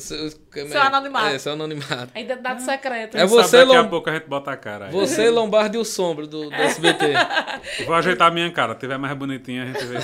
[0.00, 1.26] seu, Seu anonimato.
[1.26, 2.12] É, seu anonimato.
[2.14, 3.18] A identidade secreta.
[3.18, 4.92] É você, sabe daqui a pouco a gente bota a cara aí.
[4.92, 7.06] Você, Lombardi e o Sombra do, do SBT.
[7.86, 8.74] Vou ajeitar a minha cara.
[8.74, 9.98] Se tiver mais bonitinha, a gente vê.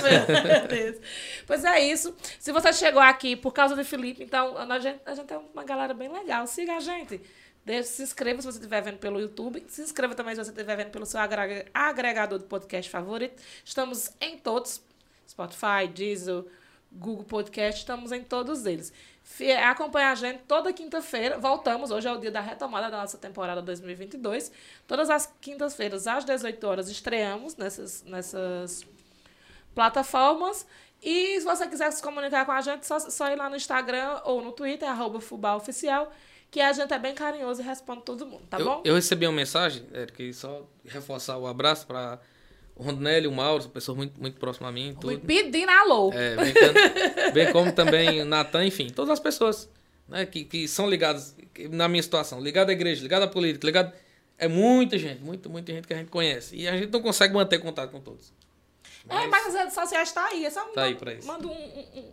[0.67, 0.97] Deus.
[1.47, 2.15] Pois é isso.
[2.39, 5.63] Se você chegou aqui por causa de Felipe, então a gente, a gente é uma
[5.63, 6.45] galera bem legal.
[6.47, 7.21] Siga a gente.
[7.65, 9.63] Deixe, se inscreva se você estiver vendo pelo YouTube.
[9.67, 13.41] Se inscreva também se você estiver vendo pelo seu agrega- agregador de podcast favorito.
[13.63, 14.81] Estamos em todos.
[15.27, 16.47] Spotify, Diesel,
[16.91, 17.81] Google Podcast.
[17.81, 18.91] Estamos em todos eles.
[19.67, 21.37] Acompanhe a gente toda quinta-feira.
[21.37, 21.91] Voltamos.
[21.91, 24.51] Hoje é o dia da retomada da nossa temporada 2022.
[24.87, 28.85] Todas as quintas-feiras, às 18 horas, estreamos nessas, nessas
[29.73, 30.65] plataformas.
[31.01, 34.21] E se você quiser se comunicar com a gente, só, só ir lá no Instagram
[34.25, 36.11] ou no Twitter, arroba fubaoficial,
[36.51, 38.81] que a gente é bem carinhoso e responde todo mundo, tá eu, bom?
[38.83, 42.19] eu recebi uma mensagem, Erika, e só reforçar o abraço para
[42.83, 44.95] Rondinelli, o Mauro, são pessoas muito, muito próximas a mim.
[44.99, 45.19] Tudo.
[45.19, 46.11] pedindo alô.
[46.13, 49.69] É, bem, como- bem como também Natan, enfim, todas as pessoas
[50.07, 51.35] né, que, que são ligadas
[51.71, 53.91] na minha situação, ligado à igreja, ligado à política, ligado.
[54.37, 56.55] É muita gente, muita, muita gente que a gente conhece.
[56.55, 58.31] E a gente não consegue manter contato com todos.
[59.09, 60.45] É, mas as redes sociais tá aí.
[60.45, 61.27] É só Tá aí pra isso.
[61.27, 62.11] manda um, um,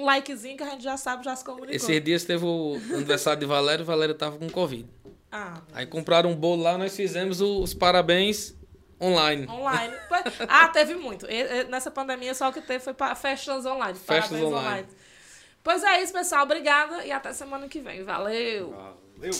[0.00, 1.74] um likezinho que a gente já sabe, já se comunicou.
[1.74, 4.88] Esses dias teve o aniversário de Valério e Valério tava com Covid.
[5.30, 8.54] Ah, Aí compraram um bolo lá, nós fizemos os parabéns
[9.00, 9.46] online.
[9.48, 9.94] online.
[10.48, 11.26] Ah, teve muito.
[11.30, 13.98] E- e- Nessa pandemia, só o que teve foi para festas online.
[13.98, 14.88] Festas parabéns online.
[15.62, 16.44] Pois é isso, pessoal.
[16.44, 18.04] Obrigada e até semana que vem.
[18.04, 18.70] Valeu!
[19.16, 19.32] Valeu!